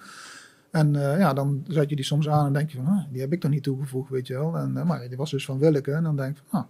En 0.76 0.96
eh, 1.12 1.18
ja, 1.18 1.32
dan 1.32 1.64
zet 1.68 1.90
je 1.90 1.96
die 1.96 2.04
soms 2.04 2.28
aan 2.28 2.46
en 2.46 2.52
denk 2.52 2.70
je 2.70 2.76
van, 2.76 2.86
ah, 2.86 3.04
die 3.12 3.20
heb 3.20 3.32
ik 3.32 3.40
toch 3.40 3.50
niet 3.50 3.62
toegevoegd, 3.62 4.10
weet 4.10 4.26
je 4.26 4.34
wel. 4.34 4.56
En, 4.56 4.76
eh, 4.76 4.84
maar 4.84 5.08
die 5.08 5.16
was 5.16 5.30
dus 5.30 5.44
van 5.44 5.58
Willeke 5.58 5.92
en 5.92 6.02
dan 6.02 6.16
denk 6.16 6.36
je 6.36 6.42
van, 6.48 6.60
ah, 6.60 6.66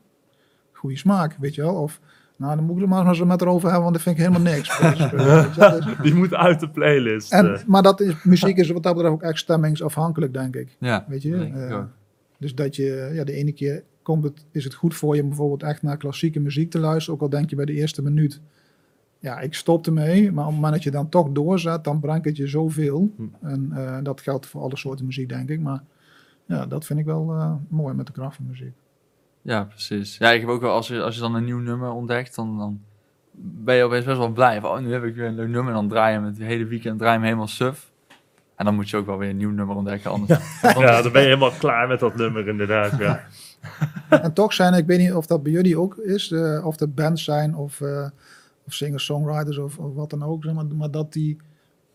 goede 0.73 0.97
smaak, 0.97 1.37
weet 1.41 1.55
je 1.55 1.63
wel. 1.63 1.75
Of, 1.75 2.01
nou, 2.37 2.57
dan 2.57 2.65
moet 2.65 2.77
ik 2.77 2.83
er 2.83 2.89
maar 2.89 3.07
eens 3.07 3.25
met 3.25 3.41
erover 3.41 3.65
hebben, 3.71 3.83
want 3.83 3.95
dat 3.95 4.03
vind 4.03 4.19
ik 4.19 4.23
helemaal 4.27 4.53
niks. 4.55 4.79
Dus- 5.57 5.97
Die 6.03 6.15
moet 6.15 6.35
uit 6.35 6.61
de 6.61 6.71
playlist. 6.71 7.33
en, 7.33 7.55
eh. 7.55 7.65
maar 7.67 7.83
dat 7.83 8.01
is, 8.01 8.23
muziek 8.23 8.57
is 8.57 8.71
wat 8.71 8.83
dat 8.83 8.95
betreft 8.95 9.15
ook 9.15 9.23
echt 9.23 9.39
stemmingsafhankelijk, 9.39 10.33
denk 10.33 10.57
ik. 10.57 10.77
Ja, 10.81 11.05
Weet 11.09 11.23
je? 11.23 11.31
denk 11.31 11.55
ik 11.55 11.61
Eh, 11.71 11.77
ook. 11.77 11.87
dus 12.39 12.55
dat 12.55 12.77
je, 12.77 13.11
ja, 13.13 13.25
de 13.25 13.33
ene 13.33 13.53
keer 13.53 13.85
komt 14.03 14.25
het, 14.25 14.45
is 14.53 14.65
het 14.65 14.75
goed 14.75 14.95
voor 14.95 15.17
je 15.17 15.23
om 15.23 15.29
bijvoorbeeld 15.29 15.63
echt 15.63 15.83
naar 15.83 15.97
klassieke 15.97 16.41
muziek 16.41 16.71
te 16.71 16.79
luisteren, 16.79 17.15
ook 17.15 17.23
al 17.23 17.29
denk 17.39 17.51
je 17.51 17.57
bij 17.57 17.65
de 17.65 17.73
eerste 17.73 18.03
minuut, 18.03 18.41
ja, 19.27 19.41
ik 19.41 19.55
stop 19.55 19.87
ermee, 19.87 20.33
maar 20.33 20.45
op 20.45 20.51
het 20.51 20.55
moment 20.55 20.75
dat 20.75 20.83
je 20.83 20.91
dan 20.91 21.09
toch 21.09 21.29
doorzet, 21.29 21.85
dan 21.85 22.01
brengt 22.01 22.25
het 22.25 22.37
je 22.37 22.47
zoveel. 22.47 23.13
Hm. 23.17 23.47
En 23.47 23.73
eh, 23.75 23.99
dat 24.03 24.21
geldt 24.21 24.47
voor 24.47 24.63
alle 24.63 24.77
soorten 24.77 25.07
muziek, 25.07 25.29
denk 25.29 25.49
ik. 25.49 25.61
Maar 25.61 25.83
ja, 26.47 26.67
dat 26.67 26.85
vind 26.85 26.99
ik 26.99 27.05
wel 27.05 27.35
eh, 27.35 27.53
mooi 27.69 27.95
met 27.95 28.07
de 28.07 28.13
kracht 28.13 28.37
van 28.37 28.47
muziek. 28.49 28.73
Ja, 29.43 29.65
precies. 29.65 30.17
Ja, 30.19 30.31
ik 30.31 30.41
heb 30.41 30.51
ook 30.51 30.61
wel, 30.61 30.73
als 30.73 30.89
je, 30.89 31.03
als 31.03 31.15
je 31.15 31.21
dan 31.21 31.35
een 31.35 31.45
nieuw 31.45 31.59
nummer 31.59 31.91
ontdekt, 31.91 32.35
dan, 32.35 32.59
dan 32.59 32.81
ben 33.41 33.75
je 33.77 33.85
opeens 33.85 34.05
best 34.05 34.19
wel 34.19 34.33
blij. 34.33 34.61
Van, 34.61 34.71
oh, 34.71 34.79
nu 34.79 34.93
heb 34.93 35.05
ik 35.05 35.15
weer 35.15 35.27
een 35.27 35.35
leuk 35.35 35.49
nummer. 35.49 35.73
En 35.73 35.79
dan 35.79 35.89
draai 35.89 36.13
je 36.13 36.19
hem 36.19 36.29
het 36.29 36.39
hele 36.39 36.65
weekend 36.65 36.99
draai 36.99 37.13
je 37.13 37.19
hem 37.19 37.27
helemaal 37.27 37.49
suf. 37.49 37.91
En 38.57 38.65
dan 38.65 38.75
moet 38.75 38.91
je 38.91 38.97
ook 38.97 39.07
wel 39.07 39.19
weer 39.19 39.31
een 39.31 39.37
nieuw 39.37 39.51
nummer 39.51 39.77
ontdekken. 39.77 40.11
Anders, 40.11 40.61
ja, 40.63 41.03
dan 41.03 41.13
ben 41.13 41.23
je 41.23 41.29
helemaal 41.29 41.53
klaar 41.59 41.89
met 41.89 42.01
dat 42.01 42.17
nummer 42.17 42.49
inderdaad. 42.49 42.99
Ja. 42.99 43.27
en 44.23 44.33
toch 44.33 44.53
zijn, 44.53 44.75
ik 44.75 44.87
weet 44.87 44.99
niet 44.99 45.13
of 45.13 45.27
dat 45.27 45.43
bij 45.43 45.53
jullie 45.53 45.79
ook 45.79 45.97
is, 45.97 46.31
eh, 46.31 46.67
of 46.67 46.77
de 46.77 46.89
bands 46.89 47.25
zijn 47.25 47.57
of, 47.57 47.81
eh, 47.81 48.07
of 48.67 48.73
singer-songwriters 48.73 49.59
of, 49.59 49.79
of 49.79 49.95
wat 49.95 50.11
dan 50.11 50.23
ook, 50.23 50.45
zeg 50.45 50.55
maar, 50.55 50.65
maar 50.67 50.91
dat 50.91 51.13
die, 51.13 51.37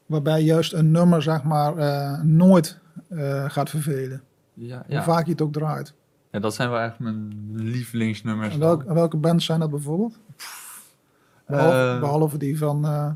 waarbij 0.05 0.41
juist 0.43 0.73
een 0.73 0.91
nummer, 0.91 1.21
zeg 1.21 1.43
maar, 1.43 1.77
eh, 1.77 2.21
nooit 2.21 2.79
eh, 3.09 3.49
gaat 3.49 3.69
vervelen. 3.69 4.21
ja, 4.53 4.75
Hoe 4.85 4.95
ja. 4.95 5.03
vaak 5.03 5.25
je 5.25 5.31
het 5.31 5.41
ook 5.41 5.53
draait. 5.53 5.93
ja, 6.31 6.39
dat 6.39 6.53
zijn 6.53 6.69
wel 6.69 6.79
echt 6.79 6.99
mijn 6.99 7.49
lievelingsnummers. 7.53 8.53
En 8.53 8.59
welke, 8.59 8.93
welke 8.93 9.17
bands 9.17 9.45
zijn 9.45 9.59
dat 9.59 9.69
bijvoorbeeld? 9.69 10.19
Behalve, 11.47 11.75
Eh, 11.93 11.99
behalve 11.99 12.37
die 12.37 12.57
van, 12.57 12.85
eh, 12.85 13.11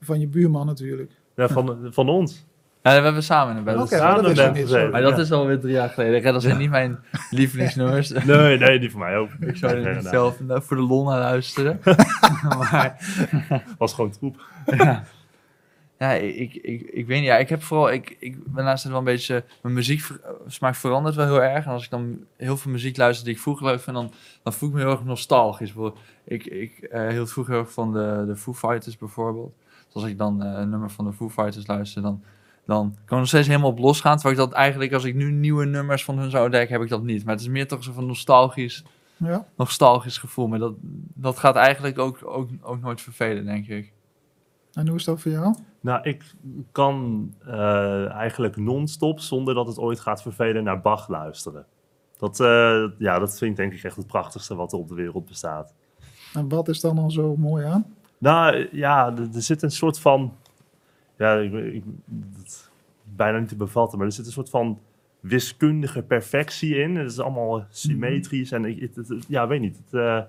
van 0.00 0.20
je 0.20 0.28
buurman 0.28 0.66
natuurlijk. 0.66 1.10
Ja, 1.36 1.48
van, 1.48 1.78
van 1.90 2.08
ons. 2.08 2.44
Ja, 2.84 2.96
we 2.96 3.04
hebben 3.04 3.22
samen 3.22 3.56
een 3.56 3.64
band. 3.64 3.80
Oké, 3.80 3.96
samen 3.96 4.14
maar 4.14 4.22
dat 4.22 4.34
band 4.34 4.54
niet. 4.54 4.62
gezeten. 4.62 4.90
Maar 4.90 5.02
dat 5.02 5.18
is 5.18 5.32
alweer 5.32 5.60
drie 5.60 5.72
jaar 5.72 5.88
geleden. 5.88 6.22
Ja, 6.22 6.32
dat 6.32 6.42
zijn 6.42 6.58
niet 6.58 6.70
mijn 6.70 6.98
lievelingsnummers. 7.30 8.08
Nee, 8.24 8.58
nee, 8.58 8.78
die 8.78 8.90
van 8.90 9.00
mij 9.00 9.16
ook. 9.16 9.30
Ik 9.40 9.56
zou 9.56 9.72
er 9.72 9.94
niet 9.94 10.06
zelf 10.06 10.38
voor 10.48 10.76
de 10.76 10.82
lol 10.82 11.04
naar 11.04 11.18
luisteren. 11.18 11.80
maar 12.58 12.96
Was 13.78 13.94
gewoon 13.94 14.10
troep. 14.10 14.40
ja, 15.98 16.12
ik, 16.12 16.54
ik, 16.54 16.80
ik 16.82 17.06
weet 17.06 17.18
niet. 17.18 17.28
Ja, 17.28 17.36
ik 17.36 17.48
heb 17.48 17.62
vooral, 17.62 17.92
ik, 17.92 18.16
ik 18.18 18.52
ben 18.52 18.64
naast 18.64 18.82
het 18.82 18.92
wel 18.92 19.00
een 19.00 19.06
beetje, 19.06 19.44
mijn 19.62 19.74
muzieksmaak 19.74 20.74
verandert 20.74 21.14
wel 21.14 21.26
heel 21.26 21.42
erg. 21.42 21.64
En 21.64 21.72
als 21.72 21.84
ik 21.84 21.90
dan 21.90 22.18
heel 22.36 22.56
veel 22.56 22.72
muziek 22.72 22.96
luister 22.96 23.24
die 23.24 23.34
ik 23.34 23.40
vroeger 23.40 23.66
leuk 23.66 23.80
vind, 23.80 23.96
dan, 23.96 24.12
dan 24.42 24.52
voel 24.52 24.68
ik 24.68 24.74
me 24.74 24.80
heel 24.80 24.90
erg 24.90 25.04
nostalgisch. 25.04 25.74
Ik, 26.24 26.44
ik 26.46 26.78
eh, 26.78 27.08
hield 27.08 27.32
vroeger 27.32 27.52
heel 27.52 27.62
erg 27.62 27.72
van 27.72 27.92
de, 27.92 28.24
de 28.26 28.36
Foo 28.36 28.54
Fighters 28.54 28.98
bijvoorbeeld. 28.98 29.54
Dus 29.86 29.94
als 29.94 30.04
ik 30.04 30.18
dan 30.18 30.42
eh, 30.42 30.60
een 30.60 30.70
nummer 30.70 30.90
van 30.90 31.04
de 31.04 31.12
Foo 31.12 31.30
Fighters 31.30 31.66
luister, 31.66 32.02
dan, 32.02 32.22
dan 32.66 32.90
kan 32.94 33.02
ik 33.04 33.10
nog 33.10 33.26
steeds 33.26 33.46
helemaal 33.46 33.70
op 33.70 33.78
losgaan. 33.78 34.16
Terwijl 34.18 34.40
ik 34.40 34.48
dat 34.48 34.52
eigenlijk, 34.58 34.92
als 34.92 35.04
ik 35.04 35.14
nu 35.14 35.30
nieuwe 35.30 35.64
nummers 35.64 36.04
van 36.04 36.18
hun 36.18 36.30
zou 36.30 36.44
ontdekken, 36.44 36.72
heb 36.74 36.82
ik 36.82 36.88
dat 36.90 37.02
niet. 37.02 37.24
Maar 37.24 37.32
het 37.34 37.42
is 37.42 37.48
meer 37.48 37.68
toch 37.68 37.84
zo'n 37.84 38.06
nostalgisch, 38.06 38.84
Ja. 39.16 39.46
nostalgisch 39.56 40.18
gevoel. 40.18 40.46
Maar 40.46 40.58
dat, 40.58 40.74
dat 41.14 41.38
gaat 41.38 41.56
eigenlijk 41.56 41.98
ook, 41.98 42.18
ook, 42.24 42.48
ook 42.62 42.80
nooit 42.80 43.00
vervelen, 43.00 43.44
denk 43.44 43.66
ik. 43.66 43.92
En 44.72 44.88
hoe 44.88 44.96
is 44.96 45.04
dat 45.04 45.20
voor 45.20 45.30
jou? 45.30 45.54
Nou, 45.80 46.02
ik 46.02 46.34
kan 46.72 47.28
eh, 47.46 48.10
eigenlijk 48.12 48.56
non-stop, 48.56 49.20
zonder 49.20 49.54
dat 49.54 49.66
het 49.66 49.78
ooit 49.78 50.00
gaat 50.00 50.22
vervelen, 50.22 50.64
naar 50.64 50.80
Bach 50.80 51.08
luisteren. 51.08 51.66
Dat, 52.18 52.40
eh, 52.40 52.84
ja, 52.98 53.18
dat 53.18 53.38
vind 53.38 53.50
ik 53.50 53.56
denk 53.56 53.72
ik 53.72 53.82
echt 53.82 53.96
het 53.96 54.06
prachtigste 54.06 54.54
wat 54.54 54.72
er 54.72 54.78
op 54.78 54.88
de 54.88 54.94
wereld 54.94 55.26
bestaat. 55.26 55.74
En 56.34 56.48
wat 56.48 56.68
is 56.68 56.80
dan 56.80 56.98
al 56.98 57.10
zo 57.10 57.36
mooi 57.36 57.64
aan? 57.64 57.86
Nou 58.18 58.68
ja, 58.72 59.06
er, 59.16 59.28
er 59.34 59.42
zit 59.42 59.62
een 59.62 59.70
soort 59.70 59.98
van. 59.98 60.32
Ja, 61.16 61.34
ik, 61.38 61.82
bijna 63.04 63.38
niet 63.38 63.48
te 63.48 63.56
bevatten, 63.56 63.98
maar 63.98 64.06
er 64.06 64.12
zit 64.12 64.26
een 64.26 64.32
soort 64.32 64.50
van 64.50 64.78
wiskundige 65.20 66.02
perfectie 66.02 66.76
in. 66.76 66.96
Het 66.96 67.10
is 67.10 67.20
allemaal 67.20 67.64
symmetrisch 67.68 68.52
en 68.52 68.64
ik, 68.64 68.80
het, 68.80 69.08
het- 69.08 69.24
ja, 69.28 69.46
weet 69.46 69.60
niet. 69.60 69.76
Het, 69.84 70.00
eh, 70.00 70.20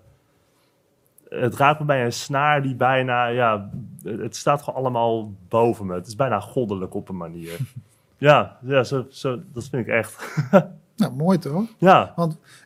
het 1.29 1.55
raakt 1.55 1.79
me 1.79 1.85
bij 1.85 2.05
een 2.05 2.13
snaar 2.13 2.61
die 2.61 2.75
bijna, 2.75 3.25
ja, 3.27 3.69
het 4.03 4.35
staat 4.35 4.61
gewoon 4.61 4.79
allemaal 4.79 5.33
boven 5.49 5.85
me. 5.85 5.93
Het 5.93 6.07
is 6.07 6.15
bijna 6.15 6.39
goddelijk 6.39 6.93
op 6.93 7.09
een 7.09 7.17
manier. 7.17 7.57
ja, 8.17 8.57
ja 8.61 8.83
zo, 8.83 9.05
zo, 9.09 9.41
dat 9.53 9.67
vind 9.67 9.87
ik 9.87 9.93
echt. 9.93 10.15
Nou, 10.97 11.13
mooi 11.15 11.37
toch? 11.37 11.65
Ja, 11.77 12.13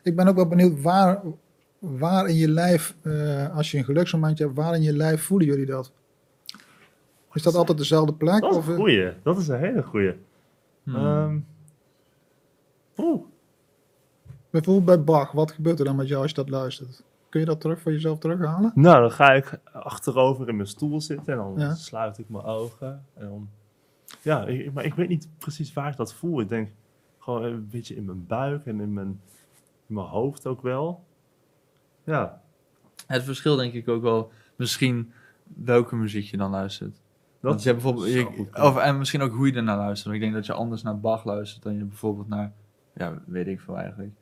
Ik 0.02 0.16
ben 0.16 0.28
ook 0.28 0.34
wel 0.36 0.46
benieuwd 0.48 0.82
waar, 0.82 1.20
waar 1.78 2.26
in 2.28 2.34
je 2.34 2.48
lijf, 2.48 2.94
eh, 3.02 3.56
als 3.56 3.70
je 3.70 3.78
een 3.78 3.84
geluksmomentje 3.84 4.44
hebt, 4.44 4.56
waar 4.56 4.74
in 4.74 4.82
je 4.82 4.92
lijf 4.96 5.22
voelen 5.22 5.46
jullie 5.46 5.66
dat? 5.66 5.92
Is 7.32 7.42
dat 7.42 7.54
altijd 7.54 7.78
dezelfde 7.78 8.12
plek? 8.14 8.40
dat 8.40 8.50
is 8.50 8.56
Of, 8.56 8.66
een 8.66 8.72
eh, 8.72 8.78
goeie. 8.78 9.12
Dat 9.22 9.38
is 9.38 9.48
een 9.48 9.58
hele 9.58 9.82
goeie. 9.82 10.12
Hmm. 10.82 10.94
Ehm, 10.96 11.38
Oeh. 12.96 13.22
bijvoorbeeld 14.50 14.84
bij 14.84 15.04
Bach, 15.04 15.32
wat 15.32 15.52
gebeurt 15.52 15.78
er 15.78 15.84
dan 15.84 15.96
met 15.96 16.08
jou 16.08 16.20
als 16.22 16.30
je 16.30 16.36
dat 16.36 16.48
luistert? 16.48 17.02
Kun 17.28 17.40
je 17.40 17.46
dat 17.46 17.60
terug 17.60 17.80
voor 17.80 17.92
jezelf 17.92 18.18
terughalen? 18.18 18.72
Nou, 18.74 19.00
dan 19.00 19.10
ga 19.10 19.32
ik 19.32 19.60
achterover 19.72 20.48
in 20.48 20.56
mijn 20.56 20.68
stoel 20.68 21.00
zitten 21.00 21.32
en 21.32 21.38
dan 21.38 21.54
Ja. 21.56 21.74
sluit 21.74 22.18
ik 22.18 22.28
mijn 22.28 22.44
ogen. 22.44 23.04
En 23.14 23.28
dan, 23.28 23.48
ja, 24.22 24.46
ik, 24.46 24.72
maar 24.72 24.84
ik 24.84 24.94
weet 24.94 25.08
niet 25.08 25.28
precies 25.38 25.72
waar 25.72 25.90
ik 25.90 25.96
dat 25.96 26.14
voel. 26.14 26.40
Ik 26.40 26.48
denk 26.48 26.68
gewoon 27.18 27.42
een 27.42 27.68
beetje 27.70 27.96
in 27.96 28.04
mijn 28.04 28.26
buik 28.26 28.66
en 28.66 28.80
in 28.80 28.92
mijn, 28.92 29.20
in 29.86 29.94
mijn 29.94 30.06
hoofd 30.06 30.46
ook 30.46 30.62
wel. 30.62 31.04
Ja, 32.04 32.42
Het 33.06 33.22
verschil 33.22 33.56
denk 33.56 33.72
ik 33.72 33.88
ook 33.88 34.02
wel 34.02 34.30
misschien 34.56 35.12
welke 35.44 35.96
muziek 35.96 36.24
je 36.24 36.36
dan 36.36 36.50
luistert. 36.50 36.96
Dat 37.40 37.50
Want 37.50 37.62
je 37.62 37.68
hebt 37.70 37.82
bijvoorbeeld, 37.82 38.12
je- 38.14 38.24
goed 38.24 38.58
of, 38.62 38.78
en 38.78 38.98
misschien 38.98 39.20
ook 39.20 39.32
hoe 39.32 39.46
je 39.46 39.52
ernaar 39.52 39.76
luistert. 39.76 40.14
Ik 40.14 40.20
denk 40.20 40.32
dat 40.32 40.46
je 40.46 40.52
anders 40.52 40.82
naar 40.82 41.00
Bach 41.00 41.24
luistert 41.24 41.62
dan 41.62 41.76
je 41.76 41.84
bijvoorbeeld 41.84 42.28
naar, 42.28 42.52
ja, 42.94 43.14
weet 43.26 43.46
ik 43.46 43.60
veel 43.60 43.76
eigenlijk. 43.78 44.12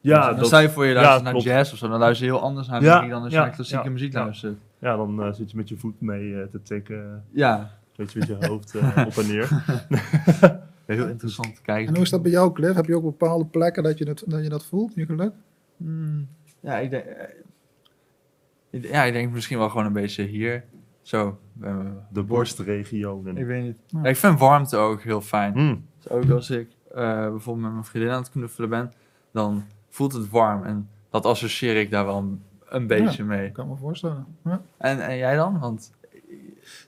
ja, 0.00 0.26
dan 0.28 0.36
dat, 0.36 0.46
stel 0.46 0.60
je 0.60 0.70
voor 0.70 0.84
je 0.84 0.90
ja, 0.90 0.94
luistert 0.96 1.22
naar 1.22 1.32
klopt. 1.32 1.46
jazz 1.48 1.72
of 1.72 1.78
zo, 1.78 1.88
dan 1.88 1.98
luister 1.98 2.26
je 2.26 2.32
heel 2.32 2.40
anders 2.42 2.68
naar 2.68 2.82
Ja, 2.82 2.94
muziek 2.96 3.10
dan 3.10 3.22
als 3.22 3.30
je 3.32 3.38
ja, 3.38 3.44
naar 3.44 3.54
klassieke 3.54 3.84
ja, 3.84 3.90
muziek 3.90 4.12
ja. 4.12 4.22
luistert. 4.24 4.58
ja, 4.78 4.96
dan 4.96 5.22
eh, 5.22 5.32
zit 5.32 5.50
je 5.50 5.56
met 5.56 5.68
je 5.68 5.76
voet 5.76 6.00
mee 6.00 6.40
eh, 6.40 6.48
te 6.48 6.62
tikken. 6.62 7.24
Ja, 7.30 7.78
Weet 7.96 8.12
je, 8.12 8.18
met 8.18 8.28
je 8.28 8.46
hoofd 8.46 8.74
eh, 8.74 9.04
op 9.06 9.16
en 9.16 9.26
neer. 9.26 9.48
heel 10.86 11.06
interessant 11.08 11.54
te 11.56 11.62
kijken. 11.62 11.86
En 11.88 11.94
hoe 11.94 12.02
is 12.04 12.10
dat 12.10 12.22
bij 12.22 12.30
jou, 12.30 12.52
Cliff? 12.52 12.74
Heb 12.74 12.86
je 12.86 12.96
ook 12.96 13.02
bepaalde 13.02 13.44
plekken 13.46 13.82
dat 13.82 13.98
je 13.98 14.04
dat, 14.04 14.22
dat, 14.26 14.42
je 14.42 14.48
dat 14.48 14.64
voelt, 14.64 14.94
je 14.94 15.06
geluk? 15.06 15.32
Hmm, 15.76 16.28
ja, 16.60 16.76
ik 16.78 16.90
denk, 16.90 17.04
ik- 18.70 18.84
ja, 18.86 19.02
ik 19.04 19.12
denk 19.12 19.32
misschien 19.32 19.58
wel 19.58 19.68
gewoon 19.68 19.86
een 19.86 19.92
beetje 19.92 20.24
hier. 20.24 20.64
Zo, 21.10 21.38
mijn 21.52 21.96
De 22.12 22.22
borstregionen. 22.22 23.36
Ik 23.36 23.46
weet 23.46 23.62
niet. 23.62 23.78
Ja. 23.86 24.00
Ja, 24.02 24.08
ik 24.08 24.16
vind 24.16 24.38
warmte 24.38 24.76
ook 24.76 25.02
heel 25.02 25.20
fijn. 25.20 25.52
Hmm. 25.52 25.84
Dus 25.96 26.08
ook 26.10 26.30
als 26.30 26.50
ik 26.50 26.68
eh, 26.94 27.28
bijvoorbeeld 27.28 27.60
met 27.64 27.72
mijn 27.72 27.84
vriendin 27.84 28.10
aan 28.10 28.20
het 28.22 28.30
knuffelen 28.30 28.68
ben, 28.68 28.92
dan 29.32 29.64
voelt 29.88 30.12
het 30.12 30.30
warm. 30.30 30.64
En 30.64 30.88
dat 31.10 31.24
associeer 31.26 31.76
ik 31.76 31.90
daar 31.90 32.04
wel 32.06 32.16
een, 32.18 32.42
een 32.68 32.86
beetje 32.86 33.24
mee. 33.24 33.46
Ik 33.46 33.52
kan 33.52 33.68
me 33.68 33.76
voorstellen. 33.76 34.26
Ja. 34.44 34.60
En, 34.76 35.06
en 35.06 35.16
jij 35.16 35.36
dan? 35.36 35.58
Want 35.58 35.92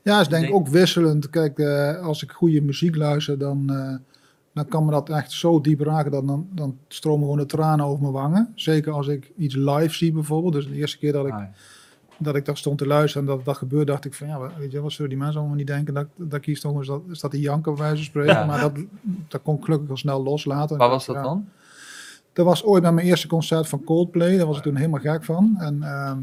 Ja, 0.02 0.20
is 0.20 0.28
denk 0.28 0.42
ik 0.44 0.48
denk- 0.50 0.60
ook 0.60 0.68
wisselend. 0.72 1.30
Kijk, 1.30 1.58
eh, 1.58 1.96
als 2.00 2.22
ik 2.22 2.30
goede 2.32 2.60
muziek 2.60 2.96
luister, 2.96 3.38
dan, 3.38 3.70
eh, 3.70 3.96
dan 4.54 4.68
kan 4.68 4.84
me 4.84 4.90
dat 4.90 5.08
echt 5.08 5.32
zo 5.32 5.60
diep 5.60 5.80
raken. 5.80 6.10
Dat 6.10 6.26
dan, 6.26 6.48
dan 6.52 6.78
stromen 6.88 7.22
gewoon 7.22 7.38
de 7.38 7.46
tranen 7.46 7.86
over 7.86 8.00
mijn 8.00 8.12
wangen. 8.12 8.52
Zeker 8.54 8.92
als 8.92 9.06
ik 9.06 9.32
iets 9.36 9.54
live 9.54 9.94
zie 9.94 10.12
bijvoorbeeld. 10.12 10.52
Dus 10.52 10.66
de 10.68 10.74
eerste 10.74 10.98
keer 10.98 11.12
dat 11.12 11.26
ik, 11.26 11.32
ah, 11.32 11.42
dat 12.22 12.36
ik 12.36 12.44
daar 12.44 12.56
stond 12.56 12.78
te 12.78 12.86
luisteren 12.86 13.28
en 13.28 13.34
dat 13.36 13.44
dat 13.44 13.56
gebeurde, 13.56 13.84
dacht 13.92 14.04
ik 14.04 14.14
van 14.14 14.26
ja, 14.26 14.50
weet 14.58 14.72
je, 14.72 14.80
wat 14.80 14.92
zullen 14.92 15.10
die 15.10 15.18
mensen 15.18 15.38
allemaal 15.38 15.56
niet 15.56 15.66
denken? 15.66 15.94
Dat, 15.94 16.06
dat 16.16 16.40
kies 16.40 16.60
toch 16.60 16.76
eens 16.76 16.86
dat, 16.86 17.02
staat 17.10 17.30
die 17.30 17.40
janken 17.40 17.74
bij 17.74 17.82
wijze 17.82 17.96
van 17.96 18.04
spreken. 18.04 18.34
Ja. 18.34 18.44
Maar 18.44 18.60
dat, 18.60 18.72
dat 19.28 19.42
kon 19.42 19.56
ik 19.56 19.64
gelukkig 19.64 19.90
al 19.90 19.96
snel 19.96 20.22
loslaten. 20.22 20.76
waar 20.78 20.88
was 20.88 21.06
dat 21.06 21.16
Ja. 21.16 21.22
dan? 21.22 21.48
Dat 22.32 22.46
was 22.46 22.64
ooit 22.64 22.82
bij 22.82 22.92
mijn 22.92 23.06
eerste 23.06 23.26
concert 23.28 23.68
van 23.68 23.84
Coldplay. 23.84 24.36
Daar 24.36 24.46
was 24.46 24.56
ik 24.56 24.62
toen 24.62 24.76
helemaal 24.76 25.00
gek 25.00 25.24
van. 25.24 25.54
En 25.58 25.82
ehm, 25.82 26.18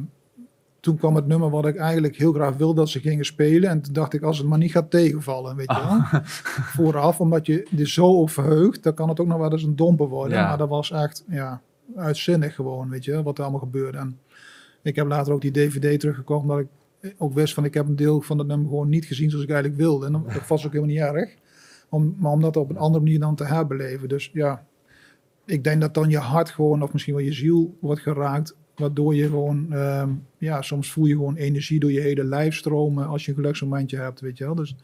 toen 0.80 0.98
kwam 0.98 1.16
het 1.16 1.28
nummer 1.28 1.50
wat 1.50 1.66
ik 1.66 1.76
eigenlijk 1.78 2.16
heel 2.16 2.34
graag 2.34 2.56
wilde 2.56 2.76
dat 2.76 2.90
ze 2.90 3.00
gingen 3.00 3.26
spelen. 3.26 3.70
En 3.70 3.82
toen 3.82 3.94
dacht 3.94 4.14
ik, 4.14 4.22
als 4.22 4.38
het 4.38 4.48
maar 4.48 4.58
niet 4.58 4.72
gaat 4.72 4.92
tegenvallen, 4.92 5.56
weet 5.56 5.72
je 5.72 5.84
wel. 5.88 6.22
Vooraf, 6.76 7.20
omdat 7.20 7.46
je 7.46 7.68
er 7.78 7.88
zo 7.88 8.06
op 8.06 8.30
verheugt, 8.30 8.84
dan 8.84 8.94
kan 8.94 9.10
het 9.10 9.20
ook 9.20 9.28
nog 9.28 9.38
wel 9.38 9.52
eens 9.52 9.64
een 9.64 9.76
domper 9.76 10.08
worden. 10.08 10.38
Ja. 10.38 10.48
Maar 10.48 10.58
dat 10.58 10.70
was 10.70 10.92
echt, 10.92 11.24
ja, 11.28 11.62
uitzinnig 11.96 12.56
gewoon, 12.56 12.90
weet 12.90 13.06
je, 13.06 13.24
wat 13.24 13.38
er 13.38 13.44
allemaal 13.44 13.62
gebeurde. 13.62 13.98
En 13.98 14.20
ik 14.82 14.96
heb 14.96 15.08
later 15.08 15.34
ook 15.34 15.42
die 15.42 15.52
DVD 15.52 16.00
teruggekocht, 16.00 16.42
omdat 16.42 16.60
ik 16.60 16.68
ook 17.18 17.34
wist 17.34 17.54
van, 17.54 17.66
ik 17.66 17.74
heb 17.74 17.88
een 17.88 17.96
deel 17.96 18.22
van 18.22 18.38
dat 18.38 18.48
nummer 18.48 18.68
gewoon 18.68 18.90
niet 18.90 19.06
gezien 19.06 19.30
zoals 19.30 19.46
ik 19.46 19.52
eigenlijk 19.52 19.82
wilde. 19.82 20.06
En 20.06 20.12
dat 20.12 20.34
dat 20.34 20.48
was 20.48 20.66
ook 20.66 20.74
helemaal 20.74 20.94
niet 20.94 21.04
erg. 21.04 21.36
Om, 21.90 22.16
maar 22.18 22.32
om 22.32 22.42
dat 22.42 22.58
op 22.58 22.70
een 22.70 22.78
andere 22.78 23.04
manier 23.04 23.20
dan 23.20 23.36
te 23.36 23.46
herbeleven. 23.46 24.10
Dus 24.10 24.30
ja, 24.34 24.66
ik 25.46 25.64
denk 25.64 25.82
dat 25.82 25.94
dan 25.94 26.10
je 26.10 26.18
hart 26.18 26.50
gewoon, 26.50 26.84
of 26.84 26.94
misschien 26.94 27.14
wel 27.14 27.24
je 27.24 27.34
ziel 27.34 27.78
wordt 27.80 28.02
geraakt. 28.02 28.56
Waardoor 28.76 29.16
je 29.16 29.24
gewoon, 29.24 29.74
ehm, 29.74 30.10
ja, 30.38 30.62
soms 30.62 30.92
voel 30.92 31.06
je 31.06 31.14
gewoon 31.14 31.36
energie 31.36 31.80
door 31.80 31.92
je 31.92 32.00
hele 32.00 32.24
lijf 32.24 32.56
stromen 32.56 33.08
als 33.08 33.26
je 33.26 33.32
een 33.32 33.38
geluksmomentje 33.38 33.98
hebt, 33.98 34.20
weet 34.20 34.38
je 34.38 34.46
wel. 34.46 34.56
Dus 34.56 34.76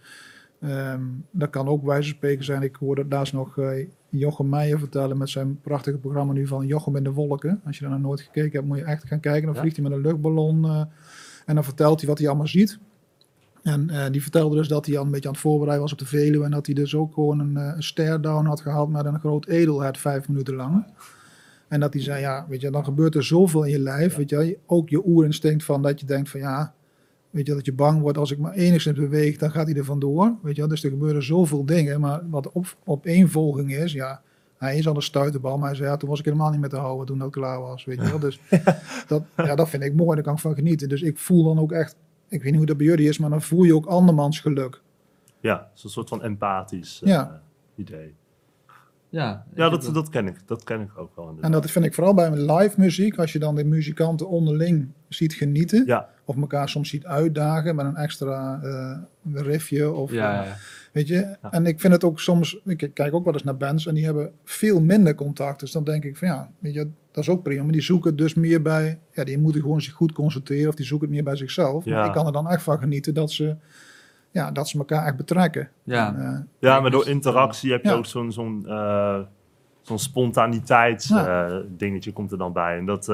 ehm, 0.70 1.02
dat 1.32 1.50
kan 1.50 1.68
ook 1.68 1.86
wijze 1.86 2.08
van 2.08 2.18
spreken 2.18 2.44
zijn. 2.46 2.62
Ik 2.62 2.76
hoorde 2.76 3.06
laatst 3.10 3.34
nog 3.34 3.58
eh, 3.58 3.88
Jochem 4.10 4.50
Meijer 4.50 4.80
vertellen 4.80 5.18
met 5.18 5.30
zijn 5.30 5.60
prachtige 5.62 5.98
programma 5.98 6.34
nu 6.34 6.48
van 6.48 6.66
Jochem 6.68 6.96
in 6.96 7.04
de 7.04 7.12
Wolken. 7.12 7.62
Als 7.66 7.78
je 7.78 7.82
daar 7.84 7.92
nog 7.94 8.02
nooit 8.02 8.22
gekeken 8.22 8.52
hebt, 8.52 8.66
moet 8.66 8.78
je 8.78 8.84
echt 8.84 9.04
gaan 9.08 9.20
kijken. 9.20 9.46
Dan 9.46 9.54
Ja. 9.54 9.60
vliegt 9.60 9.76
hij 9.76 9.86
met 9.86 9.94
een 9.94 10.02
luchtballon 10.04 10.66
eh, 10.66 10.82
en 11.46 11.56
dan 11.56 11.64
vertelt 11.64 12.00
hij 12.00 12.10
wat 12.10 12.18
hij 12.18 12.28
allemaal 12.28 12.48
ziet. 12.48 12.80
En 13.64 13.90
eh, 13.90 14.12
die 14.12 14.22
vertelde 14.22 14.56
dus 14.56 14.68
dat 14.68 14.86
hij 14.86 14.98
al 14.98 15.06
een 15.06 15.12
beetje 15.12 15.28
aan 15.28 15.34
het 15.34 15.44
voorbereiden 15.44 15.82
was 15.84 15.92
op 15.94 16.00
de 16.00 16.06
Veluwe. 16.06 16.46
En 16.46 16.52
dat 16.52 16.66
hij 16.66 16.76
dus 16.76 16.96
ook 16.96 17.14
gewoon 17.14 17.40
een, 17.40 17.56
een 17.56 17.84
stare 17.84 18.20
down 18.20 18.46
had 18.46 18.62
gehad 18.62 18.90
met 18.90 19.06
een 19.06 19.20
groot 19.20 19.48
edelhert 19.48 19.98
vijf 19.98 20.28
minuten 20.28 20.56
lang. 20.56 20.86
En 21.68 21.80
dat 21.80 21.94
hij 21.94 22.02
zei, 22.02 22.20
ja, 22.22 22.46
weet 22.50 22.62
je, 22.62 22.70
dan 22.72 22.84
gebeurt 22.84 23.16
er 23.16 23.24
zoveel 23.24 23.64
in 23.64 23.72
je 23.72 23.80
lijf. 23.80 24.16
Weet 24.16 24.30
je, 24.30 24.58
ook 24.66 24.90
je 24.90 25.08
oerinstinct 25.08 25.64
van 25.64 25.82
dat 25.82 26.00
je 26.00 26.06
denkt 26.06 26.30
van 26.30 26.40
ja, 26.40 26.74
weet 27.36 27.48
je, 27.48 27.54
dat 27.54 27.66
je 27.66 27.74
bang 27.74 28.02
wordt 28.02 28.18
als 28.18 28.32
ik 28.32 28.38
maar 28.38 28.54
enigszins 28.54 29.00
beweeg, 29.00 29.38
dan 29.38 29.52
gaat 29.52 29.68
hij 29.68 29.76
er 29.76 29.86
vandoor. 29.86 30.36
Weet 30.42 30.56
je, 30.56 30.62
wel. 30.62 30.70
dus 30.70 30.84
er 30.84 30.90
gebeuren 30.90 31.24
zoveel 31.24 31.66
dingen. 31.66 32.00
Maar 32.00 32.30
wat 32.30 32.52
op, 32.52 32.76
opeenvolging 32.86 33.76
is, 33.76 33.92
ja, 33.94 34.22
hij 34.58 34.78
is 34.78 34.88
al 34.88 34.96
een 34.96 35.02
stuiterbal. 35.02 35.58
Maar 35.58 35.68
hij 35.68 35.78
zei, 35.78 35.90
ja, 35.90 35.98
toen 35.98 36.10
was 36.10 36.20
ik 36.20 36.26
helemaal 36.26 36.52
niet 36.52 36.60
meer 36.60 36.70
te 36.70 36.76
houden 36.76 37.06
toen 37.06 37.20
dat 37.20 37.32
klaar 37.32 37.60
was. 37.60 37.86
Weet 37.86 38.02
je 38.02 38.10
wel. 38.10 38.20
Dus 38.20 38.40
dat, 39.08 39.24
ja, 39.38 39.56
dat 39.56 39.70
vind 39.70 39.84
ik 39.84 39.96
mooi, 39.96 40.16
daar 40.16 40.24
kan 40.24 40.34
ik 40.34 40.40
van 40.40 40.56
genieten. 40.56 40.90
Dus 40.90 41.02
ik 41.02 41.18
voel 41.18 41.44
dan 41.44 41.60
ook 41.60 41.72
echt, 41.72 41.96
ik 42.28 42.42
weet 42.42 42.50
niet 42.50 42.58
hoe 42.58 42.66
dat 42.66 42.78
bij 42.78 42.86
jullie 42.86 43.08
is, 43.08 43.18
maar 43.18 43.30
dan 43.30 43.42
voel 43.42 43.64
je 43.64 43.76
ook 43.76 43.86
andermans 43.86 44.40
geluk. 44.40 44.82
Ja, 45.40 45.70
een 45.84 45.90
soort 45.90 46.10
van 46.10 46.24
empathisch 46.24 47.02
eh, 47.04 47.10
Ja. 47.10 47.42
idee. 47.76 48.14
Ja, 49.10 49.46
Ja, 49.56 49.70
dat, 49.70 49.90
dat 49.94 50.10
ken 50.10 50.28
ik. 50.28 50.36
Dat 50.46 50.64
ken 50.64 50.82
ik 50.82 50.98
ook 50.98 51.16
wel. 51.16 51.36
En 51.42 51.52
dat 51.52 51.72
vind 51.72 51.86
ik 51.86 51.94
vooral 51.94 52.14
bij 52.14 52.32
live 52.32 52.80
muziek, 52.80 53.18
als 53.18 53.34
je 53.34 53.40
dan 53.40 53.56
de 53.56 53.64
muzikanten 53.64 54.28
onderling 54.30 54.88
ziet 55.10 55.34
genieten. 55.34 55.84
Ja, 55.86 56.10
Of 56.26 56.38
elkaar 56.38 56.70
soms 56.70 56.90
ziet 56.90 57.06
uitdagen 57.06 57.76
met 57.76 57.86
een 57.86 57.96
extra 57.96 58.60
eh 58.64 58.98
riffje. 59.34 59.92
Of, 59.92 60.12
ja, 60.12 60.42
eh, 60.42 60.48
ja. 60.48 60.56
Weet 60.92 61.08
je? 61.08 61.36
En 61.52 61.66
ik 61.66 61.80
vind 61.80 61.94
het 61.94 62.04
ook 62.04 62.20
soms, 62.20 62.60
ik 62.66 62.90
kijk 62.94 63.14
ook 63.14 63.24
wel 63.26 63.34
eens 63.34 63.44
naar 63.44 63.58
bands 63.58 63.88
en 63.88 63.94
die 63.96 64.06
hebben 64.06 64.32
veel 64.44 64.82
minder 64.82 65.16
contact. 65.16 65.60
Dus 65.60 65.72
dan 65.72 65.84
denk 65.84 66.04
ik 66.04 66.18
van 66.18 66.28
ja, 66.28 66.50
weet 66.60 66.74
je, 66.74 66.90
dat 67.12 67.24
is 67.24 67.30
ook 67.30 67.44
prima. 67.44 67.64
Maar 67.64 67.72
die 67.72 67.82
zoeken 67.82 68.16
dus 68.16 68.34
meer 68.34 68.62
bij, 68.62 69.00
ja, 69.12 69.24
die 69.24 69.38
moeten 69.38 69.62
gewoon 69.62 69.82
zich 69.82 69.94
goed 69.94 70.12
concentreren 70.12 70.70
of 70.70 70.76
die 70.76 70.86
zoeken 70.86 71.08
het 71.08 71.16
meer 71.16 71.26
bij 71.26 71.36
zichzelf. 71.36 71.86
Ja. 71.86 71.96
Maar 71.98 72.06
ik 72.06 72.12
kan 72.12 72.26
er 72.26 72.32
dan 72.32 72.50
echt 72.50 72.64
van 72.64 72.80
genieten 72.80 73.14
dat 73.14 73.32
ze, 73.32 73.56
ja, 74.32 74.52
dat 74.52 74.68
ze 74.70 74.78
elkaar 74.78 75.06
echt 75.06 75.16
betrekken. 75.18 75.70
ja. 75.84 76.16
En, 76.16 76.22
eh, 76.34 76.40
ja 76.60 76.80
maar 76.80 76.92
door 76.92 77.08
interactie 77.08 77.72
heb 77.72 77.84
je 77.84 77.90
Ja. 77.90 77.96
ook 77.96 78.06
zo'n 78.06 78.32
zo'n 78.32 78.66
eh, 78.68 79.20
zo'n 79.82 80.00
spontaniteits 80.00 81.08
Ja. 81.08 81.48
eh, 81.48 81.56
dingetje 81.78 82.14
komt 82.14 82.32
er 82.32 82.38
dan 82.38 82.54
bij. 82.54 82.78
En 82.78 82.86
dat, 82.86 83.08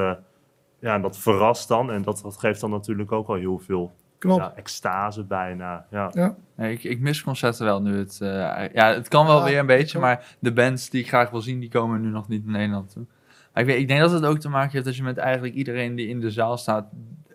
ja, 0.81 0.99
dat 0.99 1.17
verrast 1.17 1.67
dan. 1.67 1.91
En 1.91 2.01
dat, 2.01 2.19
dat 2.23 2.37
geeft 2.37 2.61
dan 2.61 2.69
natuurlijk 2.69 3.11
ook 3.11 3.27
al 3.27 3.35
heel 3.35 3.59
veel 3.59 3.91
klopt. 4.17 4.41
ja, 4.41 4.53
extase 4.55 5.23
bijna. 5.23 5.85
Ja. 5.91 6.09
Ja. 6.13 6.35
Nee, 6.55 6.73
ik, 6.73 6.83
ik 6.83 6.99
mis 6.99 7.23
concerten 7.23 7.65
wel 7.65 7.81
nu. 7.81 7.97
Het, 7.97 8.17
eh, 8.21 8.73
ja, 8.73 8.93
het 8.93 9.07
kan 9.07 9.25
wel 9.25 9.37
Ja, 9.37 9.43
weer 9.43 9.59
een 9.59 9.65
beetje, 9.65 9.99
maar 9.99 10.35
de 10.39 10.53
bands 10.53 10.89
die 10.89 11.01
ik 11.01 11.07
graag 11.07 11.29
wil 11.29 11.41
zien, 11.41 11.59
die 11.59 11.69
komen 11.69 12.01
nu 12.01 12.09
nog 12.09 12.27
niet 12.27 12.45
in 12.45 12.51
Nederland 12.51 12.91
toe. 12.93 13.05
Maar 13.53 13.63
ik, 13.63 13.69
weet, 13.69 13.79
ik 13.79 13.87
denk 13.87 13.99
dat 13.99 14.11
het 14.11 14.25
ook 14.25 14.39
te 14.39 14.49
maken 14.49 14.71
heeft 14.71 14.85
dat 14.85 14.95
je 14.95 15.03
met 15.03 15.17
eigenlijk 15.17 15.53
iedereen 15.53 15.95
die 15.95 16.07
in 16.07 16.19
de 16.19 16.31
zaal 16.31 16.57
staat, 16.57 16.85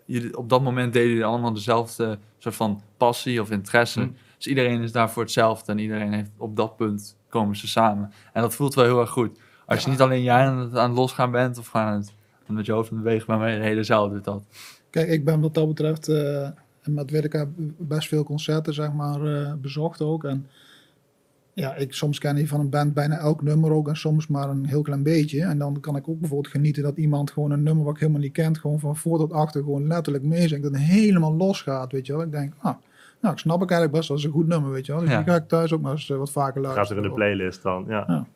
je, 0.04 0.37
op 0.38 0.48
dat 0.48 0.62
moment 0.62 0.92
deden 0.92 1.09
jullie 1.09 1.24
allemaal 1.24 1.52
dezelfde 1.52 2.18
soort 2.38 2.54
van 2.54 2.82
passie 2.96 3.40
of 3.40 3.50
interesse. 3.50 4.00
Hm. 4.00 4.09
Dus 4.37 4.46
iedereen 4.46 4.82
is 4.82 4.92
daar 4.92 5.11
voor 5.11 5.22
hetzelfde 5.22 5.72
en 5.72 5.78
iedereen 5.78 6.12
heeft 6.12 6.30
op 6.37 6.56
dat 6.56 6.76
punt 6.76 7.16
komen 7.28 7.56
ze 7.56 7.68
samen. 7.68 8.12
En 8.32 8.42
dat 8.42 8.54
voelt 8.54 8.74
wel 8.74 8.85
heel 8.85 9.00
erg 9.00 9.11
goed. 9.11 9.38
Als 9.66 9.85
je 9.85 9.90
niet 9.90 10.00
alleen 10.00 10.22
jij 10.22 10.46
aan 10.46 10.59
het, 10.59 10.76
aan 10.76 10.88
het 10.88 10.98
losgaan 10.98 11.30
bent 11.30 11.59
of 11.59 11.66
gewoon 11.66 11.87
aan 11.87 12.04
het, 12.46 12.56
met 12.56 12.66
je 12.66 12.72
hoofd 12.72 12.90
aan 12.90 12.96
het 12.96 13.04
bewegen, 13.04 13.38
maar 13.38 13.59
de 13.59 13.64
hele 13.64 13.82
zaal 13.85 14.09
doet 14.11 14.24
dat. 14.24 14.42
Kijk, 14.90 15.09
ik 15.09 15.24
ben 15.24 15.40
wat 15.40 15.54
dat 15.54 15.68
betreft 15.68 16.09
eh, 16.09 16.48
met 16.85 17.11
Willeke 17.11 17.48
best 17.78 18.09
veel 18.09 18.24
concerten 18.24 18.74
zeg 18.74 18.92
maar, 18.92 19.22
eh, 19.35 19.52
bezocht 19.54 20.00
ook. 20.02 20.24
En 20.24 20.46
ja, 21.52 21.74
ik, 21.74 21.92
soms 21.94 22.18
ken 22.18 22.37
je 22.37 22.48
van 22.48 22.61
een 22.61 22.70
band 22.70 22.94
bijna 22.94 23.18
elk 23.18 23.42
nummer 23.42 23.72
ook 23.72 23.88
en 23.88 23.96
soms 23.96 24.26
maar 24.26 24.48
een 24.48 24.66
heel 24.66 24.82
klein 24.82 25.02
beetje. 25.02 25.42
En 25.42 25.59
dan 25.59 25.80
kan 25.80 25.96
ik 25.96 26.09
ook 26.09 26.20
bijvoorbeeld 26.20 26.52
genieten 26.52 26.82
dat 26.82 26.96
iemand 26.96 27.30
gewoon 27.30 27.50
een 27.50 27.62
nummer 27.62 27.85
wat 27.85 27.94
ik 27.94 28.00
helemaal 28.00 28.20
niet 28.20 28.32
kent, 28.32 28.59
gewoon 28.59 28.80
van 28.80 28.96
voor 28.96 29.18
tot 29.18 29.32
achter 29.32 29.62
gewoon 29.62 29.87
letterlijk 29.87 30.24
meezingt. 30.24 30.62
Dat 30.64 30.72
het 30.72 30.80
helemaal 30.82 31.35
losgaat, 31.37 31.92
weet 31.92 32.06
je 32.06 32.12
wel. 32.12 32.22
Ik 32.22 32.30
denk, 32.32 32.52
ah, 32.59 32.74
nou, 33.20 33.35
ik 33.35 33.40
snap 33.40 33.62
ik 33.62 33.70
eigenlijk 33.70 33.92
best, 33.92 34.09
dat 34.09 34.18
is 34.18 34.24
een 34.24 34.30
goed 34.30 34.46
nummer, 34.46 34.70
weet 34.70 34.87
je 34.87 34.92
wel. 34.92 35.00
Dus 35.00 35.11
Ja. 35.11 35.16
die 35.16 35.26
ga 35.32 35.35
ik 35.37 35.48
thuis 35.48 35.72
ook 35.72 35.80
maar 35.80 35.92
eens 35.92 36.11
eh, 36.11 36.16
wat 36.16 36.30
vaker 36.30 36.61
Gaat 36.62 36.70
er 36.70 36.76
luisteren. 36.76 37.02
in 37.02 37.09
de 37.09 37.14
playlist 37.14 37.62
dan. 37.62 37.85
Ja. 37.88 38.04
Ja. 38.06 38.26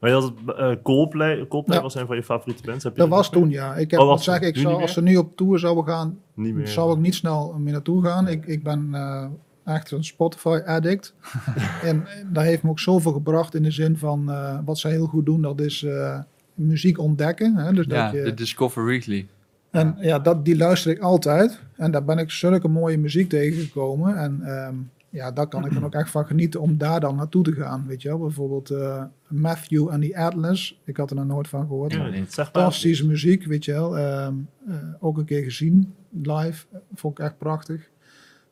Maar 0.00 0.10
je 0.10 0.16
had 0.16 0.24
het, 0.46 0.56
eh, 0.56 0.70
Coldplay, 0.82 1.46
Coldplay 1.48 1.76
Ja. 1.76 1.82
was 1.82 1.94
een 1.94 2.06
van 2.06 2.16
je 2.16 2.22
favoriete 2.22 2.62
bands. 2.62 2.84
Heb 2.84 2.92
je 2.92 3.00
Dat 3.00 3.08
was 3.08 3.30
toen, 3.30 3.50
ja. 3.50 3.74
Ik 3.76 3.90
heb 3.90 4.00
Oh, 4.00 4.16
zeggen, 4.16 4.46
ik 4.46 4.56
zou, 4.56 4.80
als 4.80 4.92
ze 4.92 5.02
nu 5.02 5.16
op 5.16 5.36
tour 5.36 5.58
zouden 5.58 5.84
gaan, 5.84 6.18
Niet 6.34 6.54
meer. 6.54 6.68
zou 6.68 6.92
ik 6.94 6.98
niet 6.98 7.14
snel 7.14 7.54
meer 7.58 7.72
naartoe 7.72 8.04
gaan. 8.04 8.28
Ik, 8.28 8.46
ik 8.46 8.62
ben 8.62 8.88
eh, 8.94 9.24
echt 9.64 9.90
een 9.90 10.04
Spotify-addict. 10.04 11.14
en 11.82 12.06
dat 12.32 12.42
heeft 12.42 12.62
me 12.62 12.70
ook 12.70 12.80
zoveel 12.80 13.12
gebracht 13.12 13.54
in 13.54 13.62
de 13.62 13.70
zin 13.70 13.96
van 13.98 14.30
eh, 14.30 14.58
wat 14.64 14.78
zij 14.78 14.90
heel 14.90 15.06
goed 15.06 15.26
doen, 15.26 15.42
dat 15.42 15.60
is 15.60 15.82
eh, 15.82 16.18
muziek 16.54 16.98
ontdekken. 16.98 17.56
Hè? 17.56 17.72
Dus 17.72 17.86
Ja, 17.88 18.04
dat 18.04 18.12
je, 18.12 18.22
de 18.22 18.34
Discover 18.34 18.84
Weekly. 18.84 19.26
en 19.70 19.96
ja, 20.00 20.18
dat, 20.18 20.44
die 20.44 20.56
luister 20.56 20.90
ik 20.92 20.98
altijd. 21.00 21.60
En 21.76 21.90
daar 21.90 22.04
ben 22.04 22.18
ik 22.18 22.30
zulke 22.30 22.68
mooie 22.68 22.98
muziek 22.98 23.28
tegengekomen. 23.28 24.16
En 24.16 24.40
ehm, 24.42 24.74
ja, 25.10 25.32
daar 25.32 25.46
kan 25.46 25.64
ik 25.64 25.74
dan 25.74 25.84
ook 25.84 25.94
echt 26.02 26.10
van 26.10 26.26
genieten 26.26 26.60
om 26.60 26.78
daar 26.78 27.00
dan 27.00 27.16
naartoe 27.16 27.42
te 27.42 27.52
gaan. 27.52 27.86
Weet 27.86 28.02
je 28.02 28.08
wel, 28.08 28.18
bijvoorbeeld 28.18 28.70
eh, 28.70 29.04
Matthew 29.28 29.88
en 29.88 30.00
the 30.00 30.16
Atlas. 30.16 30.80
Ik 30.84 30.96
had 30.96 31.10
er 31.10 31.16
nog 31.16 31.26
nooit 31.26 31.48
van 31.48 31.66
gehoord. 31.66 31.92
Ja. 31.92 32.24
Fantastische 32.26 33.06
muziek, 33.06 33.44
weet 33.44 33.64
je 33.64 33.72
wel. 33.72 33.98
Ehm, 33.98 34.34
eh, 34.66 34.74
ook 34.98 35.18
een 35.18 35.24
keer 35.24 35.42
gezien, 35.42 35.94
live. 36.10 36.66
Vond 36.94 37.18
ik 37.18 37.24
echt 37.24 37.38
prachtig. 37.38 37.90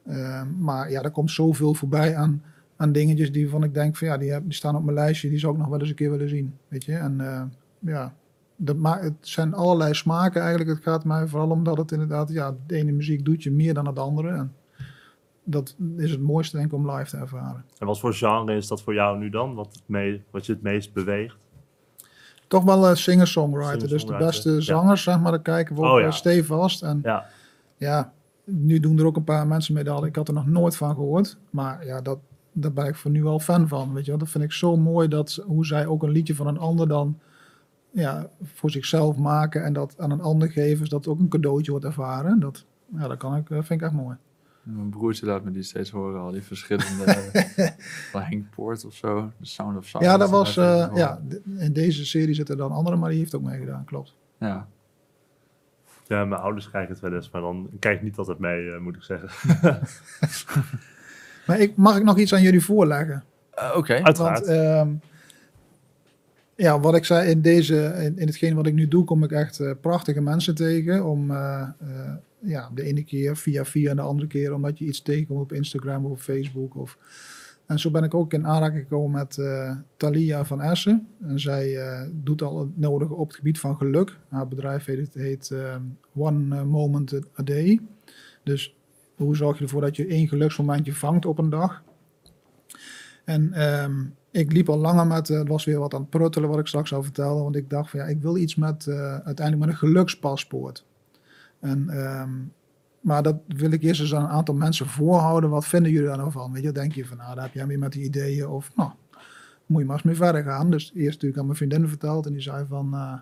Ehm, 0.07 0.47
maar 0.59 0.91
ja, 0.91 1.03
er 1.03 1.11
komt 1.11 1.31
zoveel 1.31 1.75
voorbij 1.75 2.17
aan, 2.17 2.43
aan 2.77 2.93
dingetjes 2.93 3.33
die 3.33 3.49
van 3.49 3.65
ik 3.65 3.75
denk 3.75 3.97
van 3.97 4.09
ja, 4.09 4.17
die, 4.17 4.33
heb, 4.33 4.43
die 4.45 4.55
staan 4.55 4.77
op 4.77 4.85
mijn 4.85 4.97
lijstje. 4.97 5.29
Die 5.29 5.39
zou 5.39 5.53
ik 5.53 5.59
nog 5.59 5.69
wel 5.69 5.81
eens 5.81 5.89
een 5.89 5.95
keer 5.95 6.11
willen 6.11 6.29
zien, 6.29 6.55
weet 6.69 6.85
je. 6.85 6.95
En 6.95 7.21
eh, 7.21 7.43
ja, 7.79 8.15
dat 8.57 8.77
het 9.01 9.15
zijn 9.21 9.55
allerlei 9.55 9.95
smaken 9.95 10.41
eigenlijk. 10.41 10.71
Het 10.71 10.83
gaat 10.83 11.05
mij 11.05 11.27
vooral 11.27 11.51
om 11.51 11.65
dat 11.65 11.77
het 11.77 11.93
inderdaad, 11.93 12.33
ja, 12.33 12.57
de 12.67 12.75
ene 12.75 12.93
muziek 12.93 13.25
doet 13.25 13.43
je 13.43 13.51
meer 13.51 13.75
dan 13.75 13.87
het 13.87 13.99
andere. 13.99 14.29
En 14.29 14.53
dat 15.51 15.77
is 15.97 16.11
het 16.11 16.21
mooiste 16.21 16.57
denk 16.57 16.69
ik 16.69 16.75
om 16.79 16.91
live 16.91 17.11
te 17.11 17.17
ervaren. 17.17 17.65
En 17.79 17.87
wat 17.87 17.99
voor 17.99 18.15
genre 18.15 18.57
is 18.57 18.67
dat 18.67 18.83
voor 18.83 18.95
jou 18.95 19.19
nu 19.19 19.31
dan? 19.31 19.55
Wat, 19.55 19.83
het 19.87 20.21
wat 20.31 20.47
je 20.47 20.53
het 20.53 20.63
meest 20.63 20.93
beweegt? 20.93 21.37
Toch 22.47 22.65
wel 22.65 22.89
een 22.89 22.97
singer-songwriter. 22.97 23.89
Dus 23.89 24.07
de 24.07 24.17
beste 24.17 24.51
ja. 24.51 24.61
zangers, 24.61 25.03
zeg 25.03 25.21
maar, 25.21 25.31
daar 25.31 25.43
kijken 25.43 25.75
we 25.75 25.81
Oh, 25.81 26.01
ja. 26.01 26.07
eh, 26.07 26.13
stevast. 26.13 26.83
En 26.83 27.01
Ja, 27.03 27.27
ja, 27.77 28.13
nu 28.45 28.81
doen 28.81 28.99
er 28.99 29.07
ook 29.07 29.17
een 29.17 29.25
paar 29.25 29.47
mensen 29.47 29.75
mee 29.75 29.85
dat 29.85 30.05
ik 30.05 30.17
had 30.17 30.29
er 30.29 30.35
nog 30.35 30.47
nooit 30.47 30.77
van 30.77 30.95
gehoord. 30.95 31.39
Maar 31.51 31.87
ja, 31.87 32.01
dat, 32.01 32.19
daar 32.53 32.73
ben 32.73 32.87
ik 32.87 32.97
voor 32.97 33.11
nu 33.11 33.23
wel 33.23 33.41
fan 33.41 33.69
van. 33.69 33.93
Weet 33.93 34.05
je 34.05 34.11
wel? 34.11 34.21
Dat 34.21 34.31
vind 34.31 34.45
ik 34.45 34.53
zo 34.53 34.77
mooi 34.77 35.09
dat 35.09 35.45
hoe 35.47 35.67
zij 35.67 35.87
ook 35.87 36.03
een 36.03 36.11
liedje 36.11 36.35
van 36.35 36.47
een 36.47 36.59
ander 36.59 36.89
dan 36.89 37.19
ja, 37.91 38.27
voor 38.43 38.71
zichzelf 38.71 39.17
maken 39.17 39.65
en 39.65 39.73
dat 39.73 39.95
aan 39.99 40.11
een 40.11 40.21
ander 40.21 40.51
geven, 40.51 40.85
het 40.85 41.09
ook 41.09 41.19
een 41.19 41.29
cadeautje 41.29 41.71
wordt 41.71 41.87
ervaren. 41.87 42.41
Dat, 42.41 42.65
ja, 42.97 43.09
dat 43.09 43.19
kan 43.19 43.37
ik, 43.37 43.51
eh, 43.51 43.57
vind 43.57 43.81
ik 43.81 43.83
echt 43.83 43.93
mooi. 43.93 44.17
Mijn 44.71 44.91
broertje 44.91 45.27
laat 45.27 45.45
me 45.45 45.51
die 45.51 45.63
steeds 45.63 45.91
horen, 45.91 46.21
al 46.21 46.31
die 46.31 46.43
verschillende... 46.43 47.31
van 48.13 48.23
Henk 48.23 48.51
Poort 48.55 48.85
of 48.85 48.95
zo, 48.95 49.33
The 49.41 49.47
Sound 49.47 49.77
of 49.77 49.87
Silence. 49.87 50.11
ja, 50.11 50.17
dat 50.17 50.31
was, 50.31 50.57
eh, 50.57 50.91
ja, 50.95 51.21
in 51.59 51.73
deze 51.73 52.07
serie 52.07 52.35
zitten 52.35 52.57
dan 52.57 52.73
andere, 52.73 52.97
maar 52.97 53.11
die 53.11 53.19
heeft 53.19 53.35
ook 53.35 53.43
meegedaan, 53.43 53.85
klopt. 53.85 54.15
Ja. 54.39 54.69
ja, 56.07 56.25
mijn 56.25 56.41
ouders 56.41 56.71
kijken 56.71 56.93
het 56.93 57.01
wel 57.01 57.13
eens, 57.13 57.31
maar 57.31 57.41
dan 57.41 57.69
kijk 57.79 57.97
ik 57.97 58.03
niet 58.03 58.17
altijd 58.17 58.39
mee, 58.39 58.73
eh, 58.73 58.81
moet 58.81 58.97
ik 58.97 59.03
zeggen. 59.03 59.29
Maar 61.47 61.61
ik, 61.61 61.77
mag 61.77 61.97
ik 61.97 62.03
nog 62.03 62.19
iets 62.19 62.35
aan 62.35 62.43
jullie 62.43 62.65
voorleggen? 62.65 63.25
Eh, 63.51 63.75
Oké. 63.77 64.03
Uiteraard. 64.03 64.47
Want 64.47 64.59
ehm, 64.59 64.89
ja, 66.59 66.81
wat 66.81 66.95
ik 66.95 67.05
zei, 67.05 67.31
in, 67.31 67.41
deze, 67.41 67.77
in, 67.77 68.19
in 68.19 68.27
hetgeen 68.27 68.55
wat 68.55 68.67
ik 68.67 68.75
nu 68.75 68.89
doe, 68.89 69.05
kom 69.05 69.23
ik 69.25 69.33
echt 69.33 69.61
eh, 69.61 69.71
prachtige 69.81 70.21
mensen 70.21 70.55
tegen. 70.55 71.05
Om 71.05 71.31
eh, 71.31 71.61
eh, 71.61 72.15
ja, 72.39 72.71
de 72.75 72.83
ene 72.83 73.05
keer 73.05 73.37
via 73.37 73.65
via 73.65 73.91
en 73.91 73.97
de 73.97 74.03
andere 74.03 74.29
keer 74.29 74.55
omdat 74.55 74.79
je 74.79 74.85
iets 74.85 75.03
tegenkomt 75.03 75.41
op 75.41 75.53
Instagram 75.53 76.05
of 76.05 76.23
Facebook. 76.23 76.77
Of, 76.77 76.99
en 77.67 77.79
zo 77.79 77.91
ben 77.91 78.05
ik 78.05 78.15
ook 78.15 78.33
in 78.33 78.47
aanraking 78.47 78.83
gekomen 78.83 79.11
met 79.11 79.39
eh 79.39 79.77
Thalia 79.97 80.45
van 80.45 80.63
Essen. 80.63 81.09
En 81.21 81.41
zij 81.41 81.77
eh, 81.77 82.09
doet 82.13 82.43
al 82.43 82.61
het 82.61 82.79
nodige 82.79 83.15
op 83.15 83.27
het 83.27 83.37
gebied 83.37 83.61
van 83.61 83.77
geluk. 83.77 84.17
Haar 84.29 84.49
bedrijf 84.49 84.85
heet, 85.13 85.51
ehm, 85.51 85.83
One 86.15 86.65
Moment 86.65 87.15
a 87.15 87.43
Day. 87.43 87.81
Dus 88.43 88.77
hoe 89.15 89.37
zorg 89.37 89.59
je 89.59 89.65
ervoor 89.65 89.81
dat 89.81 89.97
je 89.97 90.07
één 90.07 90.29
geluksmomentje 90.29 90.95
vangt 90.95 91.27
op 91.27 91.39
een 91.39 91.51
dag? 91.51 91.83
En 93.25 93.53
ehm, 93.53 94.05
ik 94.31 94.53
liep 94.53 94.69
al 94.69 94.79
langer 94.79 95.07
met, 95.07 95.31
eh, 95.31 95.39
het 95.39 95.49
was 95.49 95.65
weer 95.65 95.79
wat 95.79 95.95
aan 95.95 96.01
het 96.01 96.11
pruttelen 96.11 96.49
wat 96.49 96.59
ik 96.59 96.67
straks 96.67 96.89
zou 96.89 97.03
vertellen, 97.03 97.43
want 97.43 97.57
ik 97.57 97.71
dacht 97.71 97.91
van 97.91 98.01
ja, 98.01 98.07
ik 98.07 98.23
wil 98.23 98.37
iets 98.37 98.55
met, 98.55 98.87
eh, 98.87 99.19
uiteindelijk 99.19 99.59
met 99.59 99.69
een 99.69 99.89
gelukspaspoort. 99.89 100.85
En, 101.61 101.89
ehm, 101.89 102.31
maar 103.01 103.23
dat 103.23 103.37
wil 103.47 103.71
ik 103.71 103.83
eerst 103.83 104.01
eens 104.01 104.15
aan 104.15 104.23
een 104.23 104.31
aantal 104.31 104.55
mensen 104.55 104.87
voorhouden. 104.87 105.51
Wat 105.51 105.67
vinden 105.67 105.93
jullie 105.93 106.09
daar 106.09 106.17
nou 106.17 106.31
van? 106.31 106.53
Weet 106.53 106.63
je, 106.63 106.73
denk 106.73 106.93
je 106.93 107.07
van 107.07 107.17
nou, 107.17 107.35
daar 107.35 107.45
heb 107.45 107.55
jij 107.55 107.67
meer 107.67 107.79
met 107.79 107.93
die 107.93 108.05
ideeën 108.05 108.49
of 108.49 108.71
nou, 108.77 108.91
moet 109.67 109.81
je 109.81 109.87
maar 109.87 109.97
eens 109.97 110.05
mee 110.05 110.15
verder 110.15 110.43
gaan. 110.43 110.71
Dus 110.71 110.91
eerst 110.95 111.13
natuurlijk 111.13 111.39
aan 111.39 111.47
mijn 111.47 111.57
vriendin 111.57 111.89
verteld 111.89 112.27
en 112.27 112.33
die 112.33 112.43
zei 112.43 112.65
van, 112.69 112.95
eh 112.95 113.19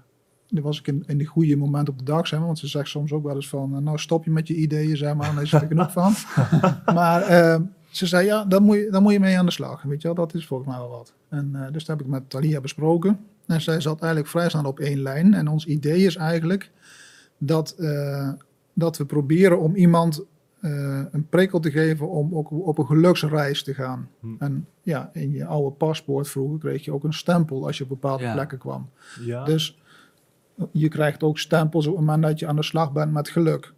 nu 0.49 0.62
was 0.62 0.78
ik 0.78 0.87
in, 0.87 1.03
in 1.07 1.18
de 1.18 1.24
goede 1.24 1.57
moment 1.57 1.89
op 1.89 1.99
de 1.99 2.05
dag, 2.05 2.26
zeg 2.26 2.39
maar, 2.39 2.47
want 2.47 2.59
ze 2.59 2.66
zegt 2.66 2.89
soms 2.89 3.12
ook 3.12 3.24
wel 3.24 3.34
eens 3.34 3.49
van, 3.49 3.76
eh, 3.76 3.82
nou 3.82 3.99
stop 3.99 4.24
je 4.24 4.30
met 4.30 4.49
je 4.49 4.55
ideeën, 4.55 4.97
zeg 4.97 5.14
maar, 5.14 5.34
daar 5.34 5.43
is 5.43 5.53
er 5.53 5.66
genoeg 5.68 5.93
van. 5.93 6.14
maar 6.95 7.22
ehm, 7.22 7.62
ze 7.89 8.07
zei, 8.07 8.26
ja, 8.26 8.45
dan 8.45 8.62
moet, 8.62 8.76
je, 8.76 8.91
dan 8.91 9.03
moet 9.03 9.12
je 9.12 9.20
mee 9.20 9.39
aan 9.39 9.47
de 9.47 9.53
slag. 9.53 9.82
Weet 9.82 10.03
je 10.03 10.07
wel, 10.07 10.16
dat 10.16 10.34
is 10.34 10.47
volgens 10.47 10.68
mij 10.68 10.78
wel 10.78 10.89
wat. 10.89 11.12
En 11.28 11.51
eh, 11.55 11.72
dus 11.72 11.84
dat 11.84 11.97
heb 11.97 12.07
ik 12.07 12.12
met 12.12 12.30
Talia 12.30 12.61
besproken. 12.61 13.18
En 13.47 13.61
zij 13.61 13.80
zat 13.80 14.01
eigenlijk 14.01 14.30
vrij 14.30 14.49
snel 14.49 14.64
op 14.64 14.80
één 14.80 15.03
lijn. 15.03 15.34
En 15.34 15.49
ons 15.49 15.66
idee 15.66 16.05
is 16.05 16.16
eigenlijk 16.16 16.70
dat, 17.39 17.70
eh, 17.70 18.32
dat 18.72 18.97
we 18.97 19.05
proberen 19.05 19.61
om 19.61 19.74
iemand 19.74 20.24
eh, 20.61 21.03
een 21.11 21.26
prikkel 21.28 21.61
te 21.61 21.70
geven 21.70 22.09
om 22.11 22.34
ook 22.34 22.51
op 22.51 22.78
een 22.78 22.87
geluksreis 22.87 23.62
te 23.62 23.74
gaan. 23.74 24.09
Hm. 24.20 24.26
En 24.39 24.66
ja, 24.82 25.11
in 25.12 25.32
je 25.32 25.45
oude 25.47 25.76
paspoort 25.76 26.28
vroeger 26.28 26.59
kreeg 26.59 26.84
je 26.84 26.93
ook 26.93 27.05
een 27.05 27.12
stempel 27.12 27.66
als 27.66 27.78
je 27.78 27.82
op 27.82 27.89
bepaalde 27.89 28.22
Ja. 28.24 28.32
plekken 28.32 28.59
kwam. 28.59 28.89
ja. 29.20 29.45
Dus 29.45 29.78
je 30.72 30.89
krijgt 30.89 31.22
ook 31.22 31.39
stempels 31.39 31.87
op 31.87 31.97
het 31.97 32.05
moment 32.05 32.22
dat 32.22 32.39
je 32.39 32.47
aan 32.47 32.57
de 32.57 32.62
slag 32.62 32.93
bent 32.93 33.12
met 33.12 33.28
geluk. 33.28 33.72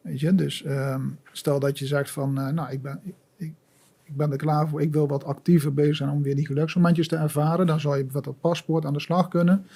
Weet 0.00 0.20
je, 0.20 0.34
dus 0.34 0.62
ehm, 0.62 1.02
stel 1.32 1.60
dat 1.60 1.78
je 1.78 1.86
zegt 1.86 2.10
van, 2.10 2.38
eh, 2.40 2.48
nou, 2.48 2.70
ik 2.72 2.82
ben, 2.82 3.00
ik, 3.04 3.14
ik, 3.36 3.52
ik 4.04 4.16
ben 4.16 4.30
er 4.32 4.36
klaar 4.38 4.68
voor, 4.68 4.80
ik 4.80 4.92
wil 4.92 5.08
wat 5.08 5.24
actiever 5.24 5.74
bezig 5.74 5.96
zijn 5.96 6.10
om 6.10 6.22
weer 6.22 6.36
die 6.36 6.46
geluksmomentjes 6.46 7.08
te 7.08 7.16
ervaren. 7.16 7.66
Dan 7.66 7.80
zou 7.80 7.96
je 7.96 8.06
met 8.12 8.24
dat 8.24 8.40
paspoort 8.40 8.84
aan 8.84 8.92
de 8.92 9.00
slag 9.00 9.28
kunnen. 9.28 9.66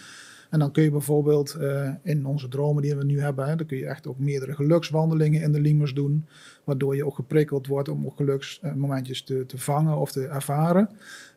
En 0.52 0.58
dan 0.58 0.72
kun 0.72 0.82
je 0.82 0.90
bijvoorbeeld 0.90 1.54
eh, 1.54 1.90
in 2.02 2.26
onze 2.26 2.48
dromen 2.48 2.82
die 2.82 2.96
we 2.96 3.04
nu 3.04 3.20
hebben, 3.20 3.48
hè, 3.48 3.56
dan 3.56 3.66
kun 3.66 3.76
je 3.76 3.86
echt 3.86 4.06
ook 4.06 4.18
meerdere 4.18 4.54
gelukswandelingen 4.54 5.42
in 5.42 5.52
de 5.52 5.60
limers 5.60 5.94
doen. 5.94 6.26
Waardoor 6.64 6.96
je 6.96 7.06
ook 7.06 7.14
geprikkeld 7.14 7.66
wordt 7.66 7.88
om 7.88 8.06
ook 8.06 8.16
geluksmomentjes 8.16 9.22
te, 9.22 9.46
te 9.46 9.58
vangen 9.58 9.96
of 9.96 10.12
te 10.12 10.26
ervaren. 10.26 10.88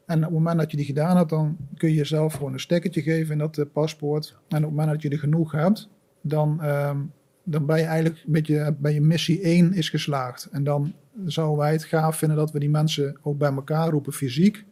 En 0.06 0.18
op 0.18 0.24
het 0.24 0.32
moment 0.32 0.60
dat 0.60 0.72
je 0.72 0.78
die 0.78 0.86
gedaan 0.86 1.18
hebt, 1.18 1.30
dan 1.30 1.58
kun 1.78 1.90
je 1.90 1.96
jezelf 1.96 2.34
gewoon 2.34 2.54
een 2.54 2.60
stekkertje 2.60 3.02
geven 3.02 3.32
in 3.32 3.38
dat 3.38 3.58
eh, 3.58 3.66
paspoort. 3.74 4.38
En 4.48 4.58
op 4.58 4.64
het 4.64 4.70
moment 4.72 4.90
dat 4.90 5.02
je 5.02 5.10
er 5.10 5.20
genoeg 5.20 5.52
hebt, 5.52 5.90
dan, 6.22 6.62
ehm, 6.62 7.00
dan 7.44 7.66
ben 7.66 7.78
je 7.78 7.86
eigenlijk 7.86 8.24
een 8.26 8.32
beetje 8.32 8.76
bij 8.80 8.94
je 8.94 9.02
missie 9.02 9.46
1 9.48 9.74
is 9.74 9.90
geslaagd. 9.90 10.48
En 10.52 10.64
dan 10.64 10.94
zouden 11.26 11.58
wij 11.58 11.72
het 11.72 11.84
gaaf 11.84 12.18
vinden 12.18 12.38
dat 12.38 12.52
we 12.52 12.60
die 12.60 12.70
mensen 12.70 13.18
ook 13.22 13.38
bij 13.38 13.52
elkaar 13.52 13.90
roepen 13.90 14.14
fysiek. 14.14 14.66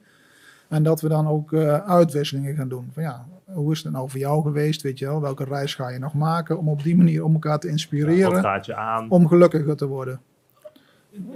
En 0.74 0.84
dat 0.84 1.02
we 1.02 1.08
dan 1.08 1.28
ook 1.28 1.54
eh, 1.54 1.76
uitwisselingen 1.88 2.56
gaan 2.56 2.68
doen. 2.68 2.90
Van 2.94 3.04
ja, 3.04 3.26
hoe 3.46 3.72
is 3.72 3.84
het 3.84 3.94
nou 3.94 4.10
voor 4.10 4.20
jou 4.20 4.42
geweest? 4.44 4.82
Weet 4.82 5.00
je 5.00 5.06
wel, 5.06 5.22
welke 5.22 5.44
reis 5.44 5.76
ga 5.76 5.90
je 5.90 6.00
nog 6.00 6.14
maken? 6.14 6.58
Om 6.58 6.70
op 6.70 6.84
die 6.84 6.98
manier 6.98 7.24
om 7.24 7.34
elkaar 7.34 7.60
te 7.60 7.68
Ja, 7.68 7.72
inspireren 7.74 8.32
wat 8.32 8.40
gaat 8.42 8.66
je 8.66 8.76
aan? 8.76 9.10
om 9.10 9.28
gelukkiger 9.28 9.76
te 9.76 9.86
worden. 9.88 10.22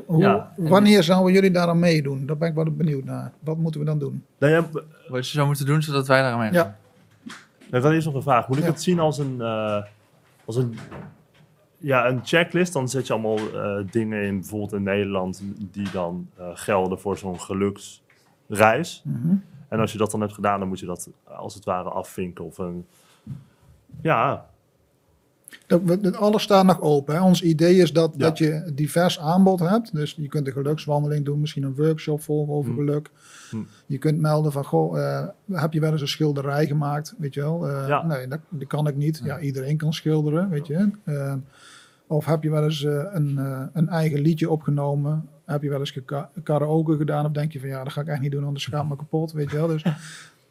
Hoe, 0.05 0.21
Ja. 0.21 0.51
Wanneer 0.57 1.03
zouden 1.03 1.33
jullie 1.33 1.51
daar 1.51 1.67
aan 1.67 1.79
meedoen? 1.79 2.25
Daar 2.25 2.37
ben 2.37 2.49
ik 2.49 2.55
wel 2.55 2.71
benieuwd 2.71 3.03
naar. 3.03 3.31
Wat 3.39 3.57
moeten 3.57 3.79
we 3.79 3.85
dan 3.85 3.99
doen? 3.99 4.23
Nou 4.39 4.53
ja, 4.53 4.65
Wat 5.07 5.25
je 5.27 5.31
zou 5.33 5.47
moeten 5.47 5.65
doen, 5.65 5.81
zodat 5.81 6.07
wij 6.07 6.21
daar 6.21 6.37
mee 6.37 6.51
Ja. 6.51 6.77
Ik 7.71 7.83
had 7.83 7.91
eerst 7.91 8.05
nog 8.05 8.15
een 8.15 8.21
vraag. 8.21 8.47
Moet 8.47 8.57
ik 8.57 8.63
Ja. 8.63 8.69
het 8.69 8.81
zien 8.81 8.99
als 8.99 9.17
een, 9.17 9.41
eh, 9.41 9.83
als 10.45 10.55
een, 10.55 10.77
ja, 11.77 12.07
een 12.09 12.19
checklist? 12.23 12.73
Dan 12.73 12.89
zet 12.89 13.07
je 13.07 13.13
allemaal 13.13 13.37
eh, 13.37 13.77
dingen 13.91 14.23
in, 14.23 14.39
bijvoorbeeld 14.39 14.73
in 14.73 14.83
Nederland, 14.83 15.43
die 15.71 15.91
dan 15.91 16.27
eh, 16.37 16.45
gelden 16.53 16.99
voor 16.99 17.17
zo'n 17.17 17.39
geluksreis. 18.47 19.01
Mhm. 19.05 19.35
En 19.67 19.79
als 19.79 19.91
je 19.91 19.97
dat 19.97 20.11
dan 20.11 20.21
hebt 20.21 20.33
gedaan, 20.33 20.59
dan 20.59 20.67
moet 20.67 20.79
je 20.79 20.85
dat 20.85 21.09
als 21.23 21.53
het 21.53 21.65
ware 21.65 21.89
afvinken. 21.89 22.45
Of 22.45 22.57
een, 22.57 22.85
ja, 24.01 24.45
alles 26.19 26.43
staat 26.43 26.65
nog 26.65 26.81
open. 26.81 27.15
Hè. 27.15 27.21
Ons 27.21 27.41
idee 27.43 27.75
is 27.75 27.93
dat, 27.93 28.11
Ja. 28.17 28.17
dat 28.27 28.37
je 28.37 28.71
divers 28.75 29.19
aanbod 29.19 29.59
hebt. 29.59 29.95
Dus 29.95 30.15
je 30.17 30.27
kunt 30.27 30.47
een 30.47 30.53
gelukswandeling 30.53 31.25
doen, 31.25 31.39
misschien 31.39 31.63
een 31.63 31.75
workshop 31.75 32.21
volgen 32.21 32.53
over 32.53 32.71
Hm. 32.71 32.77
geluk. 32.77 33.09
Hm. 33.49 33.57
Je 33.85 33.97
kunt 33.97 34.19
melden 34.19 34.51
van, 34.51 34.65
goh, 34.65 34.99
eh, 34.99 35.27
heb 35.51 35.73
je 35.73 35.79
wel 35.79 35.91
eens 35.91 36.01
een 36.01 36.07
schilderij 36.07 36.65
gemaakt? 36.67 37.13
Weet 37.17 37.33
je 37.33 37.41
wel? 37.41 37.67
Eh, 37.69 37.87
Ja. 37.87 38.05
Nee, 38.05 38.27
dat, 38.27 38.39
dat 38.49 38.67
kan 38.67 38.87
ik 38.87 38.95
niet. 38.95 39.21
Ja, 39.23 39.39
iedereen 39.39 39.77
kan 39.77 39.93
schilderen, 39.93 40.49
weet 40.49 40.67
je. 40.67 40.89
Eh, 41.03 41.33
of 42.07 42.25
heb 42.25 42.43
je 42.43 42.49
wel 42.49 42.63
eens 42.63 42.83
eh, 42.83 43.03
een, 43.11 43.37
eh, 43.37 43.61
een 43.73 43.89
eigen 43.89 44.19
liedje 44.19 44.49
opgenomen? 44.49 45.29
Heb 45.47 45.61
je 45.61 45.69
wel 45.69 45.79
eens 45.79 45.91
geka- 45.91 46.29
karaoke 46.43 46.97
gedaan? 46.97 47.25
Of 47.25 47.31
denk 47.31 47.51
je 47.51 47.59
van, 47.59 47.69
ja, 47.69 47.83
dat 47.83 47.93
ga 47.93 48.01
ik 48.01 48.07
echt 48.07 48.21
niet 48.21 48.31
doen, 48.31 48.43
anders 48.43 48.63
schaam 48.63 48.83
ik 48.83 48.89
me 48.89 48.95
kapot, 48.95 49.31
weet 49.31 49.51
je 49.51 49.57
wel. 49.57 49.67
Dus 49.67 49.83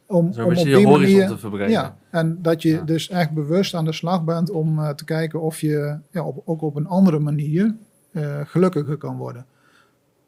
om, 0.07 0.33
Zo 0.33 0.43
om 0.45 0.51
op 0.51 0.55
je 0.57 0.65
die 0.65 0.87
horizon 0.87 1.01
manier... 1.19 1.27
te 1.29 1.39
verbreden. 1.39 1.71
Ja, 1.71 1.97
en 2.11 2.39
dat 2.43 2.63
je 2.63 2.69
Ja. 2.69 2.83
dus 2.83 3.09
echt 3.09 3.31
bewust 3.31 3.75
aan 3.75 3.85
de 3.85 3.93
slag 3.93 4.25
bent 4.25 4.51
om 4.51 4.79
eh, 4.79 4.89
te 4.91 5.05
kijken 5.05 5.41
of 5.41 5.61
je 5.61 5.99
ja, 6.11 6.23
op, 6.23 6.43
ook 6.45 6.63
op 6.63 6.77
een 6.77 6.87
andere 6.87 7.19
manier 7.19 7.75
eh, 8.13 8.41
gelukkiger 8.45 8.97
kan 8.97 9.17
worden. 9.17 9.47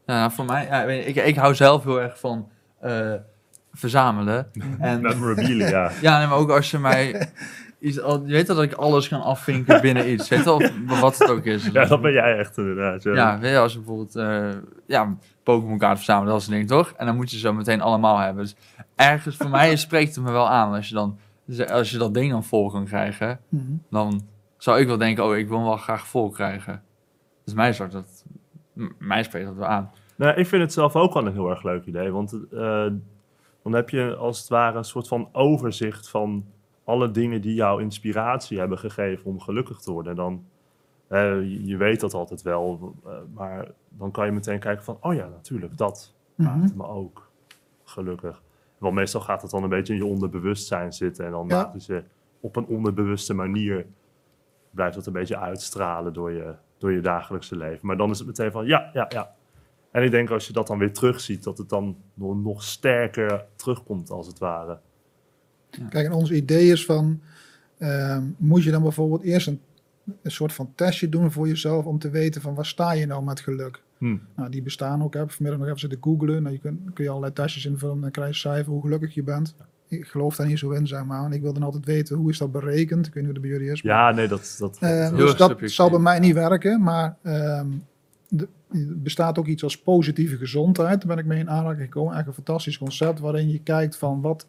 Ja, 0.07 0.19
nou, 0.19 0.33
voor 0.33 0.45
mij, 0.45 0.64
ja, 0.66 0.83
ik, 0.85 1.16
ik 1.16 1.37
hou 1.37 1.55
zelf 1.55 1.85
heel 1.85 2.01
erg 2.01 2.19
van 2.19 2.49
eh, 2.81 3.12
verzamelen. 3.73 4.47
En 4.79 5.01
memorabilia. 5.01 5.91
ja, 6.01 6.19
nee, 6.19 6.27
maar 6.27 6.37
ook 6.39 6.51
als 6.51 6.71
je 6.71 6.79
mij 6.79 7.31
iets, 7.81 8.01
al, 8.01 8.22
je 8.26 8.33
weet 8.33 8.47
dat 8.47 8.62
ik 8.62 8.72
alles 8.72 9.09
kan 9.09 9.22
afvinken 9.22 9.81
binnen 9.81 10.11
iets. 10.11 10.29
Weet 10.29 10.45
wel, 10.45 10.62
wat 11.01 11.18
het 11.18 11.31
ook 11.31 11.45
is. 11.45 11.66
ja, 11.66 11.85
dat 11.85 12.01
ben 12.03 12.12
jij 12.12 12.39
echt 12.39 12.57
inderdaad. 12.59 13.03
Ja. 13.03 13.14
Ja, 13.14 13.39
weet 13.39 13.51
je, 13.51 13.59
als 13.59 13.72
je 13.72 13.79
bijvoorbeeld 13.79 14.16
eh 14.16 14.51
ja, 14.87 15.16
Pokémon 15.43 15.79
kaarten 15.79 15.97
verzamelen, 15.97 16.33
dat 16.33 16.41
is 16.41 16.47
een 16.49 16.55
ding 16.55 16.68
toch? 16.68 16.93
En 16.97 17.07
dan 17.07 17.16
moet 17.16 17.31
je 17.31 17.37
ze 17.37 17.43
zo 17.43 17.53
meteen 17.53 17.81
allemaal 17.81 18.18
hebben. 18.18 18.43
Dus 18.43 18.57
ergens 18.97 19.37
voor 19.37 19.51
mij 19.51 19.76
spreekt 19.87 20.14
het 20.14 20.24
me 20.24 20.31
wel 20.31 20.49
aan. 20.49 20.74
Als 20.74 20.89
je, 20.89 20.95
dan, 20.95 21.18
als 21.70 21.91
je 21.91 21.99
dat 21.99 22.14
ding 22.14 22.31
dan 22.31 22.45
vol 22.45 22.70
kan 22.70 22.85
krijgen, 22.85 23.41
Mhm. 23.49 23.62
dan 23.91 24.26
zou 24.57 24.81
ik 24.81 24.87
wel 24.87 24.99
denken, 24.99 25.24
oh, 25.24 25.37
ik 25.37 25.49
wil 25.49 25.57
hem 25.57 25.66
wel 25.66 25.76
graag 25.76 26.07
vol 26.07 26.31
krijgen. 26.31 26.83
Dus 27.45 27.55
mij, 27.55 27.72
soort 27.72 27.93
dat, 27.93 28.24
mij 28.99 29.22
spreekt 29.22 29.47
dat 29.47 29.55
wel 29.57 29.66
aan. 29.66 29.91
Nou, 30.16 30.39
ik 30.39 30.47
vind 30.47 30.62
het 30.62 30.72
zelf 30.72 30.97
ook 30.97 31.14
wel 31.14 31.26
een 31.26 31.33
heel 31.33 31.51
erg 31.51 31.62
leuk 31.62 31.85
idee. 31.85 32.11
Want 32.11 32.33
eh, 32.53 32.87
dan 33.62 33.72
heb 33.72 33.91
je 33.91 34.16
als 34.16 34.39
het 34.39 34.49
ware 34.49 34.79
een 34.79 34.85
soort 34.85 35.09
van 35.09 35.29
overzicht 35.33 36.09
van 36.09 36.45
alle 36.89 37.11
dingen 37.11 37.41
die 37.41 37.55
jou 37.55 37.82
inspiratie 37.82 38.59
hebben 38.59 38.78
gegeven 38.78 39.24
om 39.24 39.41
gelukkig 39.41 39.78
te 39.80 39.93
worden. 39.93 40.16
Dan, 40.16 40.45
eh, 41.07 41.66
je, 41.66 41.76
weet 41.76 42.01
dat 42.01 42.14
altijd 42.14 42.43
wel, 42.43 42.95
eh, 43.05 43.12
maar 43.34 43.68
dan 43.89 44.11
kan 44.11 44.26
je 44.26 44.32
meteen 44.32 44.59
kijken 44.59 44.84
van, 44.84 44.99
oh 45.01 45.14
ja, 45.14 45.28
natuurlijk, 45.28 45.76
dat 45.76 46.14
Mhm. 46.34 46.59
maakt 46.59 46.74
me 46.76 46.86
ook 46.86 47.30
gelukkig. 47.84 48.43
Want 48.78 48.95
meestal 48.95 49.20
gaat 49.20 49.43
het 49.43 49.51
dan 49.51 49.62
een 49.62 49.68
beetje 49.68 49.93
in 49.93 49.99
je 49.99 50.07
onderbewustzijn 50.07 50.93
zitten 50.93 51.24
en 51.24 51.30
dan 51.30 51.47
Ja. 51.49 51.57
maakt 51.57 51.72
het 51.72 51.86
je 51.86 52.05
op 52.41 52.57
een 52.57 52.66
onderbewuste 52.66 53.34
manier 53.34 53.86
blijft 54.70 54.95
dat 54.95 55.07
een 55.07 55.12
beetje 55.12 55.39
uitstralen 55.39 56.12
door 56.12 56.32
je, 56.32 56.55
door 56.78 56.93
je 56.93 57.01
dagelijkse 57.01 57.57
leven. 57.57 57.86
Maar 57.86 57.97
dan 57.97 58.11
is 58.11 58.18
het 58.18 58.26
meteen 58.26 58.51
van 58.51 58.66
ja, 58.66 58.91
ja, 58.93 59.07
ja. 59.09 59.34
En 59.91 60.03
ik 60.03 60.11
denk 60.11 60.30
als 60.30 60.47
je 60.47 60.53
dat 60.53 60.66
dan 60.66 60.78
weer 60.78 60.93
terugziet, 60.93 61.45
dat 61.45 61.59
het 61.59 61.68
dan 61.68 61.97
nog, 62.14 62.36
nog 62.36 62.62
sterker 62.62 63.47
terugkomt 63.57 64.11
als 64.11 64.26
het 64.26 64.39
ware. 64.39 64.78
Kijk, 65.89 66.07
en 66.07 66.12
ons 66.12 66.31
idee 66.31 66.71
is 66.73 66.85
van, 66.85 67.21
ehm, 67.79 68.23
moet 68.37 68.62
je 68.64 68.71
dan 68.71 68.83
bijvoorbeeld 68.83 69.23
eerst 69.23 69.47
een, 69.47 69.61
een 70.23 70.31
soort 70.31 70.53
van 70.53 70.73
testje 70.75 71.09
doen 71.09 71.33
voor 71.33 71.49
jezelf 71.49 71.85
om 71.85 71.99
te 71.99 72.11
weten 72.11 72.41
van 72.41 72.55
waar 72.55 72.66
sta 72.66 72.93
je 72.93 73.07
nou 73.07 73.25
met 73.25 73.41
geluk? 73.41 73.83
Hm. 73.99 74.16
Nou, 74.37 74.51
die 74.51 74.62
bestaan 74.62 75.03
ook. 75.03 75.14
Ik 75.14 75.21
heb 75.21 75.31
vanmiddag 75.31 75.59
nog 75.61 75.69
even 75.69 75.81
zitten 75.81 75.99
googlen. 76.03 76.43
Nou, 76.43 76.55
je 76.55 76.61
kun, 76.61 76.91
kun 76.95 77.05
je 77.05 77.11
allerlei 77.11 77.33
testjes 77.35 77.64
invullen 77.66 77.95
en 77.95 78.01
dan 78.01 78.11
krijg 78.11 78.29
je 78.29 78.35
cijfer 78.35 78.73
hoe 78.73 78.83
gelukkig 78.83 79.14
je 79.14 79.23
bent. 79.23 79.55
Ik 79.89 80.07
geloof 80.07 80.37
daar 80.37 80.47
niet 80.47 80.59
zo 80.59 80.71
in, 80.71 80.87
zeg 80.87 81.05
maar. 81.05 81.25
En 81.25 81.33
ik 81.33 81.43
wil 81.43 81.53
dan 81.53 81.62
altijd 81.62 81.85
weten, 81.85 82.16
hoe 82.16 82.31
is 82.31 82.39
dat 82.39 82.53
berekend? 82.53 83.07
Ik 83.07 83.14
weet 83.14 83.23
niet 83.25 83.33
hoe 83.33 83.41
dat 83.43 83.43
bij 83.43 83.51
jullie 83.51 83.71
is. 83.73 83.83
maar- 83.83 83.95
Ja, 83.95 84.11
nee, 84.11 84.29
dat... 84.29 84.57
dat, 84.59 84.77
Eh, 84.81 84.89
Heel 84.91 85.11
dus 85.16 85.31
dat 85.31 85.39
subjectief. 85.39 85.73
zal 85.73 85.91
bij 85.91 85.99
mij 85.99 86.19
niet 86.19 86.35
werken, 86.35 86.83
maar 86.83 87.16
ehm, 87.23 87.66
de- 88.29 88.49
er 88.73 88.99
bestaat 89.01 89.39
ook 89.39 89.47
iets 89.47 89.62
als 89.62 89.79
positieve 89.83 90.37
gezondheid. 90.37 90.99
Daar 90.99 91.07
ben 91.14 91.19
ik 91.19 91.25
mee 91.31 91.39
in 91.39 91.51
aanraking 91.51 91.83
gekomen. 91.83 92.16
Echt 92.16 92.27
een 92.27 92.33
fantastisch 92.33 92.79
concept 92.79 93.21
waarin 93.21 93.51
je 93.51 93.61
kijkt 93.62 93.97
van 93.97 94.21
wat, 94.21 94.47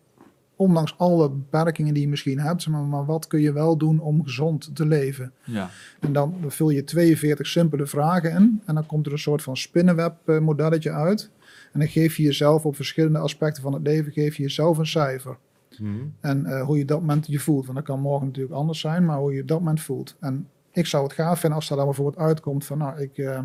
ondanks 0.60 0.98
alle 0.98 1.30
beperkingen 1.30 1.94
die 1.94 2.04
je 2.04 2.10
misschien 2.10 2.40
hebt, 2.40 2.68
maar, 2.68 2.82
maar 2.82 3.06
wat 3.06 3.28
kun 3.28 3.42
je 3.42 3.54
wel 3.54 3.78
doen 3.78 4.00
om 4.00 4.24
gezond 4.24 4.76
te 4.76 4.86
leven? 4.86 5.32
Ja, 5.44 5.70
En 6.00 6.14
dan 6.14 6.36
vul 6.48 6.70
je 6.70 6.84
42 6.84 7.48
simpele 7.48 7.86
vragen 7.86 8.32
in 8.32 8.62
en 8.66 8.76
dan 8.76 8.86
komt 8.86 9.06
er 9.06 9.12
een 9.12 9.20
soort 9.20 9.42
van 9.42 9.58
spinnenweb 9.58 10.16
eh, 10.26 10.40
modelletje 10.40 10.92
uit. 10.92 11.30
En 11.74 11.80
dan 11.80 11.90
geef 11.90 12.18
je 12.18 12.24
jezelf 12.24 12.66
op 12.66 12.76
verschillende 12.76 13.20
aspecten 13.20 13.64
van 13.64 13.74
het 13.74 13.82
leven, 13.82 14.12
geef 14.12 14.36
je 14.36 14.44
jezelf 14.44 14.78
een 14.78 14.88
cijfer. 14.88 15.38
Hm. 15.76 15.86
En 16.20 16.46
eh, 16.46 16.66
hoe 16.66 16.78
je 16.78 16.86
dat 16.86 17.00
moment 17.00 17.28
je 17.28 17.40
voelt. 17.40 17.66
Want 17.66 17.78
dat 17.78 17.88
kan 17.88 18.00
morgen 18.00 18.28
natuurlijk 18.28 18.56
anders 18.56 18.80
zijn, 18.80 19.06
maar 19.06 19.18
hoe 19.18 19.34
je 19.34 19.42
op 19.42 19.48
dat 19.48 19.60
moment 19.60 19.82
voelt. 19.82 20.16
En 20.20 20.48
ik 20.72 20.86
zou 20.86 21.04
het 21.04 21.14
gaaf 21.14 21.40
vinden 21.40 21.60
als 21.60 21.70
er 21.70 21.76
dan 21.76 21.86
bijvoorbeeld 21.86 22.18
uitkomt 22.18 22.66
van, 22.66 22.78
nou, 22.78 23.02
ik, 23.02 23.18
eh, 23.18 23.40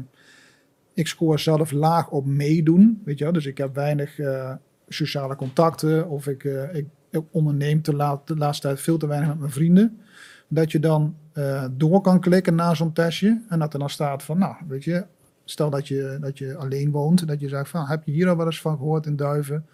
ik 0.95 1.07
scoor 1.07 1.39
zelf 1.39 1.71
laag 1.71 2.11
op 2.11 2.27
meedoen. 2.27 3.03
Weet 3.05 3.19
je 3.19 3.25
wel? 3.25 3.33
Dus 3.33 3.47
ik 3.47 3.59
heb 3.59 3.75
weinig 3.75 4.19
eh, 4.19 4.53
sociale 4.89 5.37
contacten 5.37 6.09
of 6.09 6.27
ik, 6.27 6.45
eh, 6.45 6.75
ik, 6.75 6.87
ik 7.15 7.25
onderneem 7.31 7.83
te 7.83 7.95
laat, 7.95 8.27
de 8.27 8.37
laatste 8.37 8.67
tijd 8.67 8.81
veel 8.81 8.99
te 8.99 9.07
weinig 9.07 9.29
met 9.29 9.39
mijn 9.39 9.51
vrienden. 9.51 10.01
Dat 10.49 10.73
je 10.73 10.79
dan 10.81 11.17
eh, 11.33 11.65
door 11.71 12.01
kan 12.01 12.21
klikken 12.21 12.55
na 12.55 12.75
zo'n 12.75 12.93
testje 12.93 13.43
en 13.49 13.59
dat 13.59 13.73
er 13.73 13.79
dan 13.79 13.91
staat 13.91 14.23
van, 14.23 14.39
nou, 14.39 14.55
weet 14.69 14.85
je, 14.85 15.05
stel 15.45 15.71
dat 15.71 15.89
je, 15.89 16.19
dat 16.21 16.39
je 16.39 16.57
alleen 16.57 16.91
woont, 16.91 17.27
dat 17.27 17.41
je 17.41 17.49
zegt 17.49 17.69
van, 17.69 17.87
heb 17.87 18.05
je 18.05 18.13
hier 18.13 18.29
al 18.29 18.37
wel 18.37 18.47
eens 18.47 18.61
van 18.61 18.77
gehoord 18.77 19.07
in 19.07 19.17
Duiven? 19.17 19.67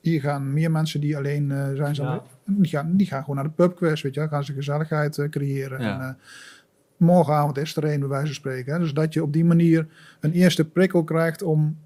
Hier 0.00 0.20
gaan 0.20 0.52
meer 0.52 0.70
mensen 0.70 1.00
die 1.00 1.16
alleen 1.16 1.50
eh, 1.50 1.68
zijn, 1.74 1.94
Ja. 1.94 2.22
die, 2.44 2.70
gaan, 2.70 2.96
die 2.96 3.06
gaan 3.06 3.20
gewoon 3.20 3.36
naar 3.36 3.44
de 3.44 3.50
pubquiz, 3.50 4.02
weet 4.02 4.14
je. 4.14 4.28
Gaan 4.28 4.44
ze 4.44 4.52
gezelligheid 4.52 5.18
eh, 5.18 5.28
creëren. 5.28 5.82
Ja. 5.82 6.00
En, 6.00 6.18
morgenavond 6.96 7.58
is 7.58 7.76
er 7.76 7.84
een, 7.84 8.00
bij 8.00 8.08
wijze 8.08 8.26
van 8.26 8.34
spreken. 8.34 8.72
Hè. 8.72 8.78
Dus 8.78 8.94
dat 8.94 9.12
je 9.12 9.22
op 9.22 9.32
die 9.32 9.44
manier 9.44 9.86
een 10.20 10.32
eerste 10.32 10.64
prikkel 10.64 11.04
krijgt 11.04 11.42
om 11.42 11.76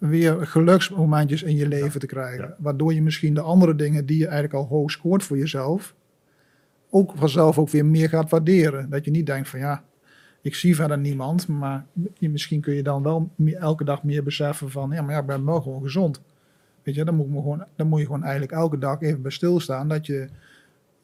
weer 0.00 0.46
geluksmomentjes 0.46 1.42
in 1.42 1.56
je 1.56 1.68
leven 1.68 2.00
te 2.00 2.06
krijgen. 2.06 2.44
Ja. 2.48 2.54
Waardoor 2.58 2.94
je 2.94 3.02
misschien 3.02 3.34
de 3.34 3.40
andere 3.40 3.74
dingen 3.74 4.06
die 4.06 4.18
je 4.18 4.24
eigenlijk 4.24 4.54
al 4.54 4.66
hoog 4.66 4.90
scoort 4.90 5.22
voor 5.22 5.38
jezelf, 5.38 5.94
ook 6.90 7.12
vanzelf 7.16 7.58
ook 7.58 7.68
weer 7.68 7.86
meer 7.86 8.08
gaat 8.08 8.30
waarderen. 8.30 8.90
Dat 8.90 9.04
je 9.04 9.10
niet 9.10 9.26
denkt 9.26 9.48
van 9.48 9.58
ja, 9.60 9.84
ik 10.42 10.54
zie 10.54 10.74
verder 10.74 10.98
niemand, 10.98 11.48
maar 11.48 11.86
misschien 12.18 12.60
kun 12.60 12.74
je 12.74 12.82
dan 12.82 13.02
wel 13.02 13.30
meer- 13.34 13.56
elke 13.56 13.84
dag 13.84 14.02
meer 14.02 14.22
beseffen 14.22 14.70
van 14.70 14.90
ja, 14.90 15.02
maar 15.02 15.14
ja, 15.14 15.20
ik 15.20 15.26
ben 15.26 15.44
wel 15.44 15.60
gewoon 15.60 15.82
gezond. 15.82 16.22
Weet 16.82 16.94
je, 16.94 17.04
dan 17.04 17.14
moet, 17.14 17.28
me 17.30 17.36
gewoon, 17.40 17.64
dan 17.76 17.88
moet 17.88 18.00
je 18.00 18.06
gewoon 18.06 18.22
eigenlijk 18.22 18.52
elke 18.52 18.78
dag 18.78 19.00
even 19.00 19.22
bij 19.22 19.30
stilstaan 19.30 19.88
dat 19.88 20.06
je, 20.06 20.28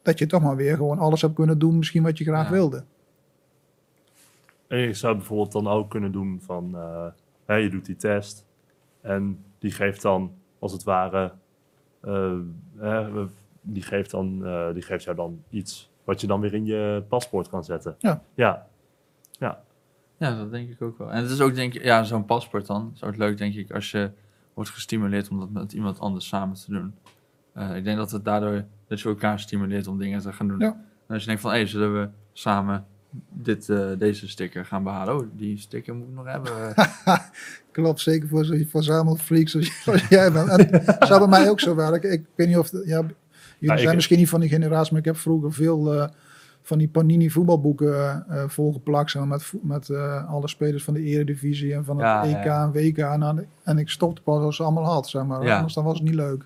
dat 0.02 0.18
je 0.18 0.26
toch 0.26 0.42
maar 0.42 0.56
weer 0.56 0.76
gewoon 0.76 0.98
alles 0.98 1.22
hebt 1.22 1.34
kunnen 1.34 1.58
doen, 1.58 1.78
misschien 1.78 2.02
wat 2.02 2.18
je 2.18 2.24
graag 2.24 2.46
Ja. 2.46 2.52
wilde. 2.52 2.84
En 4.66 4.78
je 4.78 4.92
zou 4.92 5.16
bijvoorbeeld 5.16 5.52
dan 5.52 5.68
ook 5.68 5.90
kunnen 5.90 6.12
doen 6.12 6.40
van, 6.42 6.74
eh, 6.74 7.06
hè, 7.44 7.54
je 7.54 7.70
doet 7.70 7.84
die 7.84 7.96
test 7.96 8.44
en 9.06 9.44
die 9.58 9.70
geeft 9.70 10.02
dan 10.02 10.32
als 10.58 10.72
het 10.72 10.82
ware, 10.82 11.32
eh, 12.00 13.24
die, 13.60 13.82
geeft 13.82 14.10
dan, 14.10 14.46
eh, 14.46 14.72
die 14.72 14.82
geeft 14.82 15.04
jou 15.04 15.16
dan 15.16 15.42
iets 15.50 15.90
wat 16.04 16.20
je 16.20 16.26
dan 16.26 16.40
weer 16.40 16.54
in 16.54 16.64
je 16.64 17.04
paspoort 17.08 17.48
kan 17.48 17.64
zetten. 17.64 17.94
Ja. 17.98 18.22
Ja, 18.34 18.66
ja. 19.32 19.62
ja, 20.16 20.36
dat 20.36 20.50
denk 20.50 20.70
ik 20.70 20.82
ook 20.82 20.98
wel. 20.98 21.10
En 21.10 21.22
het 21.22 21.30
is 21.30 21.40
ook, 21.40 21.54
denk 21.54 21.74
ik, 21.74 21.82
ja, 21.82 22.04
zo'n 22.04 22.24
paspoort 22.24 22.66
dan. 22.66 22.90
Is 22.94 23.02
ook 23.02 23.16
leuk, 23.16 23.38
denk 23.38 23.54
ik, 23.54 23.70
als 23.70 23.90
je 23.90 24.10
wordt 24.54 24.70
gestimuleerd 24.70 25.28
om 25.28 25.40
dat 25.40 25.50
met 25.50 25.72
iemand 25.72 26.00
anders 26.00 26.28
samen 26.28 26.56
te 26.56 26.70
doen. 26.70 26.94
Eh, 27.52 27.76
ik 27.76 27.84
denk 27.84 27.96
dat 27.96 28.10
het 28.10 28.24
daardoor, 28.24 28.64
dat 28.86 29.00
je 29.00 29.08
elkaar 29.08 29.40
stimuleert 29.40 29.86
om 29.86 29.98
dingen 29.98 30.20
te 30.20 30.32
gaan 30.32 30.48
doen. 30.48 30.58
Ja. 30.58 30.72
En 31.06 31.14
als 31.14 31.20
je 31.20 31.26
denkt 31.26 31.42
van, 31.42 31.52
hé, 31.52 31.66
zullen 31.66 32.00
we 32.00 32.08
samen 32.32 32.86
dit, 33.32 33.68
eh, 33.68 33.86
deze 33.98 34.28
sticker 34.28 34.64
gaan 34.64 34.82
behalen? 34.82 35.16
Oh, 35.16 35.26
die 35.36 35.58
sticker 35.58 35.94
moet 35.94 36.08
ik 36.08 36.14
nog 36.14 36.26
hebben. 36.26 36.52
Klopt, 37.72 38.00
zeker 38.00 38.28
voor 38.28 38.44
zo'n 38.44 38.66
verzamelfreak 38.70 39.48
zoals, 39.48 39.82
zoals 39.82 40.08
jij 40.08 40.32
bent. 40.32 40.48
En 40.48 40.68
het 40.84 41.06
zou 41.06 41.18
bij 41.18 41.28
mij 41.40 41.50
ook 41.50 41.60
zo 41.60 41.74
werken. 41.74 42.12
Ik 42.12 42.24
weet 42.34 42.46
niet 42.48 42.58
of... 42.58 42.70
de- 42.70 42.82
ja, 42.86 43.02
jullie 43.58 43.76
ik- 43.76 43.82
zijn 43.82 43.94
misschien 43.94 44.18
niet 44.18 44.28
van 44.28 44.40
die 44.40 44.48
generatie, 44.48 44.90
maar 44.92 45.00
ik 45.00 45.06
heb 45.06 45.16
vroeger 45.16 45.52
veel 45.52 45.94
eh, 45.94 46.08
van 46.62 46.78
die 46.78 46.88
Panini 46.88 47.30
voetbalboeken 47.30 47.94
eh, 47.94 48.42
eh, 48.42 48.48
volgeplakt. 48.48 49.10
zeg 49.10 49.24
maar, 49.24 49.38
met, 49.38 49.52
met 49.62 49.88
eh, 49.90 50.30
alle 50.30 50.48
spelers 50.48 50.84
van 50.84 50.94
de 50.94 51.02
Eredivisie 51.02 51.74
en 51.74 51.84
van 51.84 51.96
het 51.96 52.06
Ja, 52.06 52.24
EK 52.24 52.44
ja, 52.44 52.62
en 52.62 52.72
WK. 52.72 52.98
En, 52.98 53.20
dan- 53.20 53.44
en 53.62 53.78
ik 53.78 53.88
stopte 53.88 54.22
pas 54.22 54.42
als 54.42 54.56
ze 54.56 54.62
allemaal 54.62 54.84
had, 54.84 55.08
zeg 55.08 55.24
maar. 55.24 55.42
Ja. 55.42 55.54
Anders 55.56 55.74
dan 55.74 55.84
was 55.84 55.94
het 55.98 56.04
niet 56.06 56.14
leuk. 56.14 56.44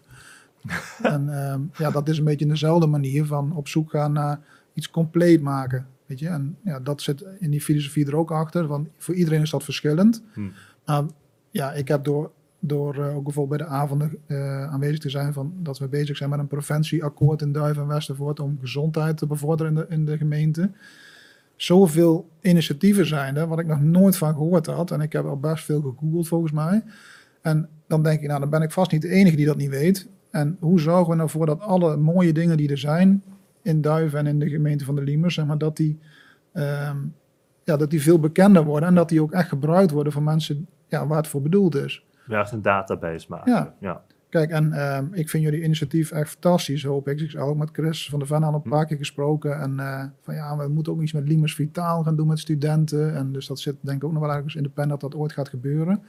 en 1.03 1.29
ehm, 1.45 1.61
ja, 1.77 1.91
dat 1.91 2.09
is 2.09 2.19
een 2.19 2.25
beetje 2.25 2.47
dezelfde 2.47 2.87
manier 2.87 3.25
van 3.25 3.53
op 3.57 3.69
zoek 3.69 3.91
gaan 3.91 4.13
naar 4.13 4.41
iets 4.75 4.91
compleet 4.91 5.41
maken. 5.43 5.87
Weet 6.11 6.19
je? 6.19 6.29
En 6.29 6.57
ja, 6.65 6.81
dat 6.81 7.03
zit 7.03 7.25
in 7.39 7.51
die 7.51 7.61
filosofie 7.61 8.07
er 8.07 8.17
ook 8.17 8.31
achter. 8.31 8.67
Want 8.67 8.89
voor 8.99 9.15
iedereen 9.15 9.41
is 9.43 9.51
dat 9.51 9.65
verschillend. 9.65 10.23
Hm. 10.33 10.41
Maar 10.87 11.05
ja, 11.51 11.73
ik 11.73 11.89
heb 11.89 12.05
door, 12.05 12.31
door 12.59 12.95
eh, 12.95 13.17
ook 13.17 13.25
bijvoorbeeld 13.25 13.59
bij 13.59 13.69
de 13.69 13.75
avonden 13.75 14.19
eh, 14.27 14.73
aanwezig 14.73 14.99
te 14.99 15.11
zijn 15.11 15.33
van 15.33 15.53
dat 15.57 15.79
we 15.79 15.89
bezig 15.89 16.17
zijn 16.17 16.31
met 16.31 16.39
een 16.39 16.47
preventieakkoord 16.47 17.43
in 17.43 17.53
Duiven 17.53 17.83
en 17.83 17.89
Westervoort 17.89 18.41
om 18.41 18.59
gezondheid 18.61 19.17
te 19.17 19.27
bevorderen 19.27 19.73
in 19.73 19.79
de, 19.79 19.87
in 19.89 20.05
de 20.05 20.17
gemeente. 20.17 20.71
Zoveel 21.57 22.29
initiatieven 22.41 23.07
zijn 23.07 23.37
er, 23.37 23.47
wat 23.47 23.59
ik 23.59 23.67
nog 23.67 23.81
nooit 23.81 24.17
van 24.17 24.35
gehoord 24.35 24.67
had. 24.67 24.91
En 24.91 25.01
ik 25.01 25.13
heb 25.13 25.25
al 25.25 25.41
best 25.41 25.65
veel 25.65 25.81
gegoogeld 25.81 26.29
volgens 26.29 26.53
mij. 26.53 26.83
En 27.41 27.69
dan 27.87 28.03
denk 28.03 28.21
ik, 28.21 28.29
nou, 28.29 28.41
dan 28.41 28.51
ben 28.51 28.63
ik 28.63 28.71
vast 28.71 28.93
niet 28.93 29.03
de 29.03 29.09
enige 29.09 29.37
die 29.37 29.47
dat 29.47 29.57
niet 29.57 29.71
weet. 29.71 30.09
En 30.31 30.57
hoe 30.61 30.81
zorgen 30.81 31.11
we 31.11 31.15
nou 31.15 31.31
voor 31.31 31.47
dat 31.47 31.61
alle 31.61 31.97
mooie 31.97 32.33
dingen 32.33 32.57
die 32.57 32.71
er 32.71 32.79
zijn 32.79 33.23
in 33.63 33.81
Duiven 33.81 34.19
en 34.19 34.27
in 34.27 34.39
de 34.39 34.49
gemeente 34.49 34.85
van 34.85 34.95
de 34.95 35.03
Liemers, 35.03 35.35
zeg 35.35 35.47
maar, 35.47 35.59
dat 35.59 35.77
die, 35.77 35.99
ehm, 36.53 36.97
ja, 37.65 37.77
dat 37.77 37.91
die 37.91 38.03
veel 38.03 38.21
bekender 38.21 38.65
worden 38.65 38.89
en 38.89 38.95
dat 38.95 39.09
die 39.09 39.23
ook 39.23 39.33
echt 39.33 39.49
gebruikt 39.49 39.91
worden 39.91 40.13
voor 40.13 40.23
mensen 40.23 40.67
ja, 40.89 41.07
waar 41.07 41.17
het 41.17 41.29
voor 41.29 41.43
bedoeld 41.43 41.75
is. 41.75 42.05
Ja, 42.27 42.41
echt 42.41 42.53
een 42.53 42.63
database 42.63 43.27
maken. 43.29 43.53
Ja. 43.53 43.75
ja. 43.81 44.03
Kijk, 44.31 44.51
en 44.51 44.73
ehm, 44.73 45.07
ik 45.13 45.29
vind 45.29 45.43
jullie 45.43 45.63
initiatief 45.63 46.11
echt 46.11 46.31
fantastisch, 46.31 46.85
hoop 46.85 47.09
ik. 47.09 47.21
Ik 47.21 47.33
heb 47.33 47.43
ook 47.43 47.57
met 47.57 47.69
Chris 47.73 48.09
van 48.09 48.19
der 48.19 48.29
Ven 48.29 48.43
al 48.43 48.55
een 48.55 48.71
paar 48.71 48.87
keer 48.87 48.97
gesproken. 48.97 49.61
En 49.61 49.79
eh, 49.79 50.05
van 50.23 50.35
ja, 50.35 50.57
we 50.57 50.69
moeten 50.69 50.93
ook 50.93 51.03
iets 51.03 51.13
met 51.13 51.29
Limers 51.29 51.55
Vitaal 51.55 52.03
gaan 52.03 52.17
doen 52.17 52.27
met 52.27 52.39
studenten. 52.39 53.15
En 53.15 53.33
dus 53.33 53.47
dat 53.47 53.59
zit 53.59 53.77
denk 53.81 53.97
ik 53.97 54.05
ook 54.05 54.13
nog 54.13 54.23
wel 54.23 54.33
ergens 54.33 54.55
in 54.55 54.63
de 54.63 54.69
pen 54.69 54.89
dat 54.89 55.01
dat 55.01 55.15
ooit 55.15 55.33
gaat 55.33 55.49
gebeuren. 55.49 56.03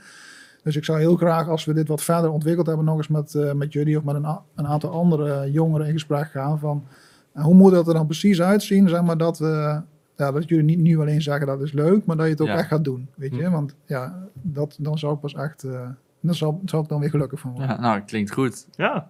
Dus 0.64 0.76
ik 0.76 0.86
zou 0.86 0.99
heel 0.99 1.16
graag, 1.16 1.47
als 1.47 1.66
we 1.66 1.74
dit 1.74 1.88
wat 1.88 2.04
verder 2.04 2.32
ontwikkeld 2.32 2.68
hebben, 2.68 2.86
nog 2.86 2.97
eens 2.97 3.08
met, 3.08 3.36
eh, 3.36 3.54
met 3.54 3.74
jullie 3.74 3.97
of 3.97 4.04
met 4.04 4.16
een, 4.16 4.39
een 4.56 4.68
aantal 4.68 4.91
andere 4.91 5.52
jongeren 5.52 5.88
in 5.88 5.93
gesprek 5.93 6.32
gaan. 6.32 6.60
Van 6.60 6.86
eh, 7.34 7.43
hoe 7.43 7.53
moet 7.53 7.71
dat 7.71 7.88
er 7.88 7.93
dan 7.93 8.05
precies 8.05 8.41
uitzien? 8.41 8.89
Zeg 8.89 9.01
maar 9.01 9.17
dat, 9.17 9.39
we, 9.39 9.82
ja, 10.15 10.32
dat 10.32 10.49
jullie 10.49 10.63
niet 10.65 10.79
nu 10.79 10.99
alleen 10.99 11.21
zeggen 11.21 11.47
dat 11.47 11.61
is 11.61 11.71
leuk, 11.71 12.05
maar 12.05 12.15
dat 12.17 12.25
je 12.25 12.32
het 12.32 12.41
ook 12.41 12.47
Ja. 12.47 12.57
echt 12.57 12.67
gaat 12.67 12.84
doen. 12.84 13.09
Weet 13.15 13.36
je? 13.36 13.43
Hm. 13.45 13.51
Want 13.51 13.75
ja, 13.86 14.27
dat, 14.34 14.75
dan 14.79 14.97
zou 14.97 15.13
ik 15.13 15.19
pas 15.19 15.34
echt. 15.34 15.63
eh 15.63 15.89
dan 16.23 16.36
zal, 16.36 16.61
zal 16.65 16.82
ik 16.82 16.88
dan 16.89 16.99
weer 16.99 17.09
gelukkig 17.09 17.39
van 17.39 17.51
worden. 17.51 17.69
ja, 17.69 17.79
nou, 17.82 18.01
klinkt 18.01 18.32
goed. 18.32 18.67
Ja, 18.75 19.09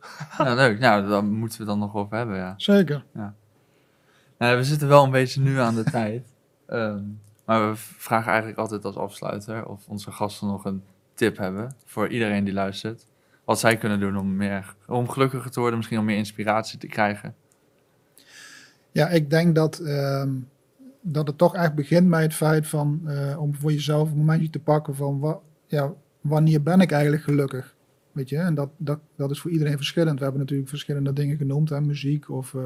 Ja, 0.38 0.54
leuk. 0.54 0.78
Nou, 0.78 1.08
daar 1.08 1.24
moeten 1.24 1.58
we 1.58 1.64
dan 1.64 1.78
nog 1.78 1.94
over 1.94 2.16
hebben, 2.16 2.36
ja. 2.36 2.54
Zeker. 2.56 3.04
Nou, 4.38 4.56
we 4.56 4.64
zitten 4.64 4.88
wel 4.88 5.04
een 5.04 5.10
beetje 5.10 5.40
nu 5.40 5.58
aan 5.58 5.74
de 5.74 5.84
tijd. 6.00 6.26
Ehm, 6.66 7.02
maar 7.44 7.68
we 7.70 7.76
vragen 7.76 8.28
eigenlijk 8.28 8.58
altijd 8.58 8.84
als 8.84 8.96
afsluiter 8.96 9.66
of 9.66 9.88
onze 9.88 10.10
gasten 10.12 10.48
nog 10.48 10.64
een 10.64 10.82
tip 11.14 11.36
hebben 11.36 11.74
voor 11.84 12.08
iedereen 12.08 12.44
die 12.44 12.54
luistert. 12.54 13.06
Wat 13.44 13.58
zij 13.58 13.76
kunnen 13.76 14.00
doen 14.00 14.16
om, 14.18 14.36
meer, 14.36 14.74
om 14.86 15.08
gelukkiger 15.08 15.50
te 15.50 15.60
worden, 15.60 15.76
misschien 15.78 15.98
om 15.98 16.04
meer 16.04 16.16
inspiratie 16.16 16.78
te 16.78 16.86
krijgen. 16.86 17.34
Ja, 18.92 19.08
ik 19.08 19.30
denk 19.30 19.54
dat, 19.54 19.78
ehm, 19.78 20.30
dat 21.00 21.26
het 21.26 21.38
toch 21.38 21.54
echt 21.54 21.74
begint 21.74 22.08
met 22.08 22.20
het 22.20 22.34
feit 22.34 22.66
van 22.66 23.00
eh, 23.06 23.40
om 23.40 23.54
voor 23.54 23.72
jezelf 23.72 24.10
een 24.10 24.16
momentje 24.16 24.50
te 24.50 24.58
pakken 24.58 24.94
van 24.94 25.40
ja, 25.66 25.92
wanneer 26.20 26.62
ben 26.62 26.80
ik 26.80 26.90
eigenlijk 26.90 27.22
gelukkig? 27.22 27.74
Weet 28.12 28.28
je, 28.28 28.36
en 28.36 28.54
dat, 28.54 28.68
dat, 28.76 28.98
dat 29.16 29.30
is 29.30 29.40
voor 29.40 29.50
iedereen 29.50 29.76
verschillend. 29.76 30.18
We 30.18 30.22
hebben 30.22 30.40
natuurlijk 30.40 30.68
verschillende 30.68 31.12
dingen 31.12 31.36
genoemd, 31.36 31.68
hè, 31.68 31.80
muziek 31.80 32.30
of 32.30 32.54
eh, 32.54 32.62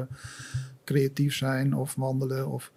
creatief 0.83 1.35
zijn 1.35 1.75
of 1.75 1.95
wandelen. 1.95 2.49
Of, 2.49 2.71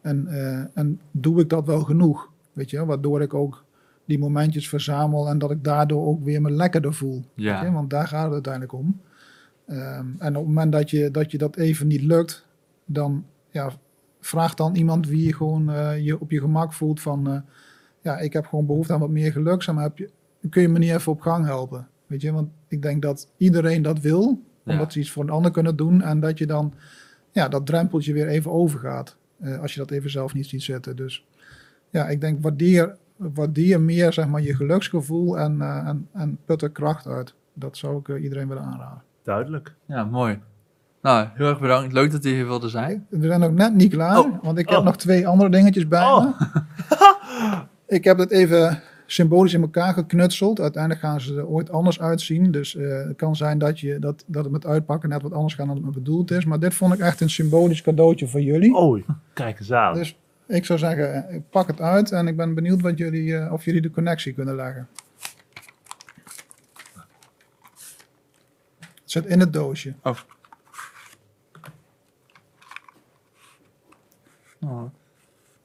en, 0.00 0.26
eh, 0.26 0.64
en 0.74 1.00
doe 1.10 1.40
ik 1.40 1.48
dat 1.48 1.66
wel 1.66 1.80
genoeg? 1.80 2.30
Weet 2.52 2.70
je, 2.70 2.84
waardoor 2.84 3.22
ik 3.22 3.34
ook 3.34 3.64
die 4.04 4.18
momentjes 4.18 4.68
verzamel 4.68 5.28
en 5.28 5.38
dat 5.38 5.50
ik 5.50 5.64
daardoor 5.64 6.06
ook 6.06 6.24
weer 6.24 6.40
me 6.40 6.50
lekkerder 6.50 6.94
voel. 6.94 7.24
Ja. 7.34 7.60
Weet 7.60 7.68
je, 7.68 7.74
want 7.74 7.90
daar 7.90 8.08
gaat 8.08 8.24
het 8.24 8.32
uiteindelijk 8.32 8.72
om. 8.72 9.00
Ehm, 9.66 10.06
en 10.18 10.36
op 10.36 10.44
het 10.44 10.46
moment 10.46 10.72
dat 10.72 10.90
je, 10.90 11.10
dat 11.10 11.30
je 11.30 11.38
dat 11.38 11.56
even 11.56 11.86
niet 11.86 12.02
lukt, 12.02 12.45
dan 12.86 13.24
ja, 13.50 13.70
vraag 14.20 14.54
dan 14.54 14.74
iemand 14.74 15.06
wie 15.08 15.26
je 15.26 15.34
gewoon 15.34 15.70
eh, 15.70 16.04
je 16.04 16.20
op 16.20 16.30
je 16.30 16.40
gemak 16.40 16.72
voelt 16.72 17.00
van, 17.00 17.30
eh, 17.30 17.40
ja, 18.00 18.18
ik 18.18 18.32
heb 18.32 18.46
gewoon 18.46 18.66
behoefte 18.66 18.92
aan 18.92 19.00
wat 19.00 19.10
meer 19.10 19.32
geluk, 19.32 19.62
zeg 19.62 19.74
maar, 19.74 19.84
heb 19.84 19.98
je, 19.98 20.10
kun 20.50 20.62
je 20.62 20.68
me 20.68 20.78
niet 20.78 20.90
even 20.90 21.12
op 21.12 21.20
gang 21.20 21.44
helpen? 21.44 21.88
Weet 22.06 22.20
je, 22.22 22.32
want 22.32 22.48
ik 22.68 22.82
denk 22.82 23.02
dat 23.02 23.28
iedereen 23.36 23.82
dat 23.82 24.00
wil, 24.00 24.42
omdat 24.64 24.86
Ja. 24.86 24.90
ze 24.90 24.98
iets 24.98 25.10
voor 25.10 25.22
een 25.22 25.30
ander 25.30 25.50
kunnen 25.50 25.76
doen 25.76 26.02
en 26.02 26.20
dat 26.20 26.38
je 26.38 26.46
dan, 26.46 26.72
ja, 27.32 27.48
dat 27.48 27.66
drempeltje 27.66 28.12
weer 28.12 28.28
even 28.28 28.50
overgaat, 28.52 29.16
eh, 29.40 29.60
als 29.60 29.72
je 29.74 29.80
dat 29.80 29.90
even 29.90 30.10
zelf 30.10 30.34
niet 30.34 30.46
ziet 30.46 30.62
zitten. 30.62 30.96
Dus 30.96 31.26
ja, 31.90 32.08
ik 32.08 32.20
denk, 32.20 32.42
waardeer, 32.42 32.96
waardeer 33.16 33.80
meer, 33.80 34.12
zeg 34.12 34.26
maar, 34.28 34.42
je 34.42 34.54
geluksgevoel 34.54 35.38
en, 35.38 35.60
eh, 35.60 35.86
en, 35.88 36.08
en 36.12 36.38
put 36.44 36.62
er 36.62 36.70
kracht 36.70 37.06
uit. 37.06 37.34
Dat 37.52 37.76
zou 37.76 37.98
ik 38.04 38.22
iedereen 38.22 38.48
willen 38.48 38.62
aanraden. 38.62 39.02
Duidelijk. 39.22 39.74
Ja, 39.86 40.04
mooi. 40.04 40.38
Nou, 41.02 41.28
heel 41.34 41.46
erg 41.48 41.60
bedankt. 41.60 41.92
Leuk 41.92 42.10
dat 42.10 42.24
u 42.24 42.30
hier 42.30 42.46
wilde 42.46 42.68
zijn. 42.68 43.06
We 43.08 43.26
zijn 43.26 43.40
nog 43.40 43.52
net 43.52 43.74
niet 43.74 43.92
klaar, 43.92 44.18
Oh. 44.18 44.42
want 44.42 44.58
ik 44.58 44.68
heb 44.68 44.78
Oh. 44.78 44.84
nog 44.84 44.96
twee 44.96 45.26
andere 45.28 45.50
dingetjes 45.50 45.88
bij 45.88 46.02
Oh. 46.02 46.24
me. 46.24 46.62
ik 47.96 48.04
heb 48.04 48.18
het 48.18 48.30
even 48.30 48.82
symbolisch 49.06 49.54
in 49.54 49.60
elkaar 49.60 49.92
geknutseld. 49.92 50.60
Uiteindelijk 50.60 51.02
gaan 51.02 51.20
ze 51.20 51.34
er 51.36 51.46
ooit 51.46 51.70
anders 51.70 52.00
uitzien. 52.00 52.50
Dus 52.50 52.76
eh, 52.76 52.88
het 52.88 53.16
kan 53.16 53.36
zijn 53.36 53.58
dat, 53.58 53.80
je, 53.80 53.98
dat, 53.98 54.24
dat 54.26 54.42
het 54.44 54.52
met 54.52 54.66
uitpakken 54.66 55.08
net 55.08 55.22
wat 55.22 55.32
anders 55.32 55.54
gaat 55.54 55.66
dan 55.66 55.76
het 55.76 55.84
me 55.84 55.90
bedoeld 55.90 56.30
is. 56.30 56.44
Maar 56.44 56.58
dit 56.60 56.74
vond 56.74 56.94
ik 56.94 57.00
echt 57.00 57.20
een 57.20 57.30
symbolisch 57.30 57.82
cadeautje 57.82 58.28
voor 58.28 58.40
jullie. 58.40 58.74
Oei, 58.76 59.04
kijk 59.32 59.58
eens 59.58 59.72
aan. 59.72 59.94
Dus 59.94 60.18
ik 60.46 60.64
zou 60.64 60.78
zeggen, 60.78 61.26
ik 61.34 61.42
pak 61.50 61.66
het 61.66 61.80
uit 61.80 62.12
en 62.12 62.26
ik 62.28 62.36
ben 62.36 62.54
benieuwd 62.54 62.80
wat 62.80 62.98
jullie, 62.98 63.36
eh, 63.36 63.52
of 63.52 63.64
jullie 63.64 63.80
de 63.80 63.90
connectie 63.90 64.32
kunnen 64.32 64.54
leggen. 64.56 64.88
Het 68.80 69.14
zit 69.14 69.26
in 69.26 69.40
het 69.40 69.52
doosje. 69.52 69.94
Oh. 70.02 70.16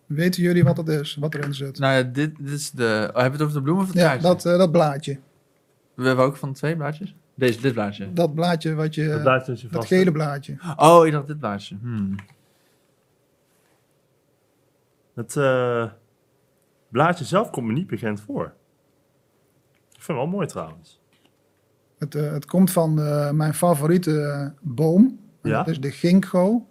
Weten 0.06 0.44
jullie 0.44 0.64
wat 0.64 0.78
het 0.78 0.88
is, 0.88 1.16
wat 1.16 1.36
erin 1.36 1.54
zit? 1.54 1.80
Nou 1.80 1.94
ja, 1.94 2.04
dit, 2.04 2.38
dit 2.38 2.50
is 2.50 2.72
de... 2.72 3.10
Oh, 3.14 3.22
heb 3.22 3.26
je 3.26 3.32
het 3.32 3.42
over 3.42 3.54
de 3.54 3.62
bloemen 3.62 3.84
of 3.84 3.90
het 3.90 4.00
ja, 4.00 4.18
dat, 4.18 4.46
eh, 4.46 4.58
dat 4.58 4.72
blaadje. 4.72 5.20
We 5.94 6.08
hebben 6.08 6.26
ook 6.26 6.36
van 6.36 6.54
twee 6.54 6.76
blaadjes? 6.76 7.16
Deze, 7.36 7.62
dit 7.62 7.74
blaadje. 7.74 8.14
Dat 8.14 8.34
blaadje 8.34 8.74
wat 8.74 8.96
je... 8.96 9.22
dat 9.24 9.62
je 9.62 9.68
dat 9.68 9.86
gele 9.86 10.12
blaadje. 10.12 10.58
Oh, 10.76 11.06
ik 11.06 11.12
dacht 11.12 11.28
dit 11.28 11.40
blaadje. 11.40 11.78
Hmm. 11.82 12.16
Het 15.14 15.36
eh, 15.36 15.90
blaadje 16.90 17.26
zelf 17.26 17.50
komt 17.50 17.68
me 17.68 17.74
niet 17.74 17.88
bekend 17.88 18.22
voor. 18.22 18.46
Ik 19.90 20.02
vind 20.02 20.08
het 20.08 20.18
wel 20.18 20.28
mooi 20.28 20.48
trouwens. 20.48 21.00
Het, 21.98 22.16
eh, 22.16 22.32
het 22.32 22.46
komt 22.46 22.72
van 22.72 23.02
eh, 23.02 23.32
mijn 23.32 23.54
favoriete 23.54 24.54
boom. 24.62 25.20
Ja? 25.42 25.58
Dat 25.58 25.68
is 25.68 25.80
de 25.80 25.92
ginkgo. 25.92 26.68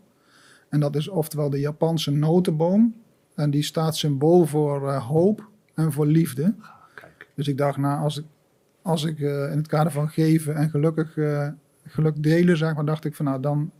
En 0.70 0.80
dat 0.80 0.96
is 0.96 1.08
oftewel 1.08 1.50
de 1.50 1.60
Japanse 1.60 2.10
notenboom. 2.10 2.94
En 3.34 3.50
die 3.50 3.62
staat 3.62 3.96
symbool 3.96 4.44
voor 4.46 4.88
eh, 4.88 5.06
hoop 5.06 5.48
en 5.74 5.92
voor 5.92 6.06
liefde. 6.06 6.54
Kijk. 6.94 7.28
Dus 7.34 7.48
ik 7.48 7.58
dacht, 7.58 7.76
nou, 7.78 8.02
als 8.02 8.18
ik, 8.18 8.24
als 8.82 9.04
ik 9.04 9.20
eh, 9.20 9.50
in 9.50 9.56
het 9.56 9.66
kader 9.66 9.92
van 9.92 10.08
geven 10.08 10.54
en 10.54 10.70
gelukkig 10.70 11.16
eh, 11.16 11.48
geluk 11.86 12.22
delen, 12.22 12.56
zeg 12.56 12.74
maar, 12.74 12.84
dacht 12.84 13.04
ik 13.04 13.14
van, 13.14 13.24
nou, 13.24 13.40
dan 13.40 13.70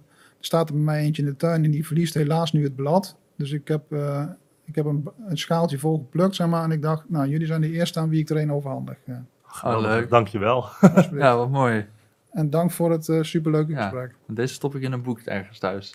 staat 0.40 0.68
er 0.68 0.74
bij 0.74 0.84
mij 0.84 1.00
eentje 1.00 1.22
in 1.22 1.28
de 1.28 1.36
tuin 1.36 1.64
en 1.64 1.70
die 1.70 1.86
verliest 1.86 2.14
helaas 2.14 2.52
nu 2.52 2.62
het 2.64 2.76
blad. 2.76 3.16
Dus 3.36 3.50
ik 3.52 3.68
heb, 3.68 3.92
eh, 3.92 4.24
ik 4.64 4.74
heb 4.74 4.84
een, 4.84 5.08
een 5.28 5.38
schaaltje 5.38 5.78
vol 5.78 5.96
geplukt, 5.98 6.34
zeg 6.34 6.46
maar. 6.46 6.64
En 6.64 6.70
ik 6.70 6.82
dacht, 6.82 7.04
nou, 7.10 7.28
jullie 7.28 7.46
zijn 7.46 7.60
de 7.60 7.70
eerste 7.70 8.00
aan 8.00 8.08
wie 8.08 8.20
ik 8.20 8.30
er 8.30 8.36
een 8.36 8.52
overhandig. 8.52 8.96
Ja. 9.06 9.24
Oh, 9.64 9.80
leuk. 9.80 10.10
Dankjewel. 10.10 10.64
Ja, 11.12 11.36
wat 11.36 11.50
mooi. 11.50 11.86
En 12.30 12.50
dank 12.50 12.70
voor 12.70 12.90
het 12.90 13.18
superleuke 13.20 13.72
Ja. 13.72 13.82
gesprek. 13.82 14.14
Deze 14.26 14.54
stop 14.54 14.74
ik 14.74 14.82
in 14.82 14.92
een 14.92 15.02
boek 15.02 15.20
ergens 15.20 15.58
thuis. 15.58 15.94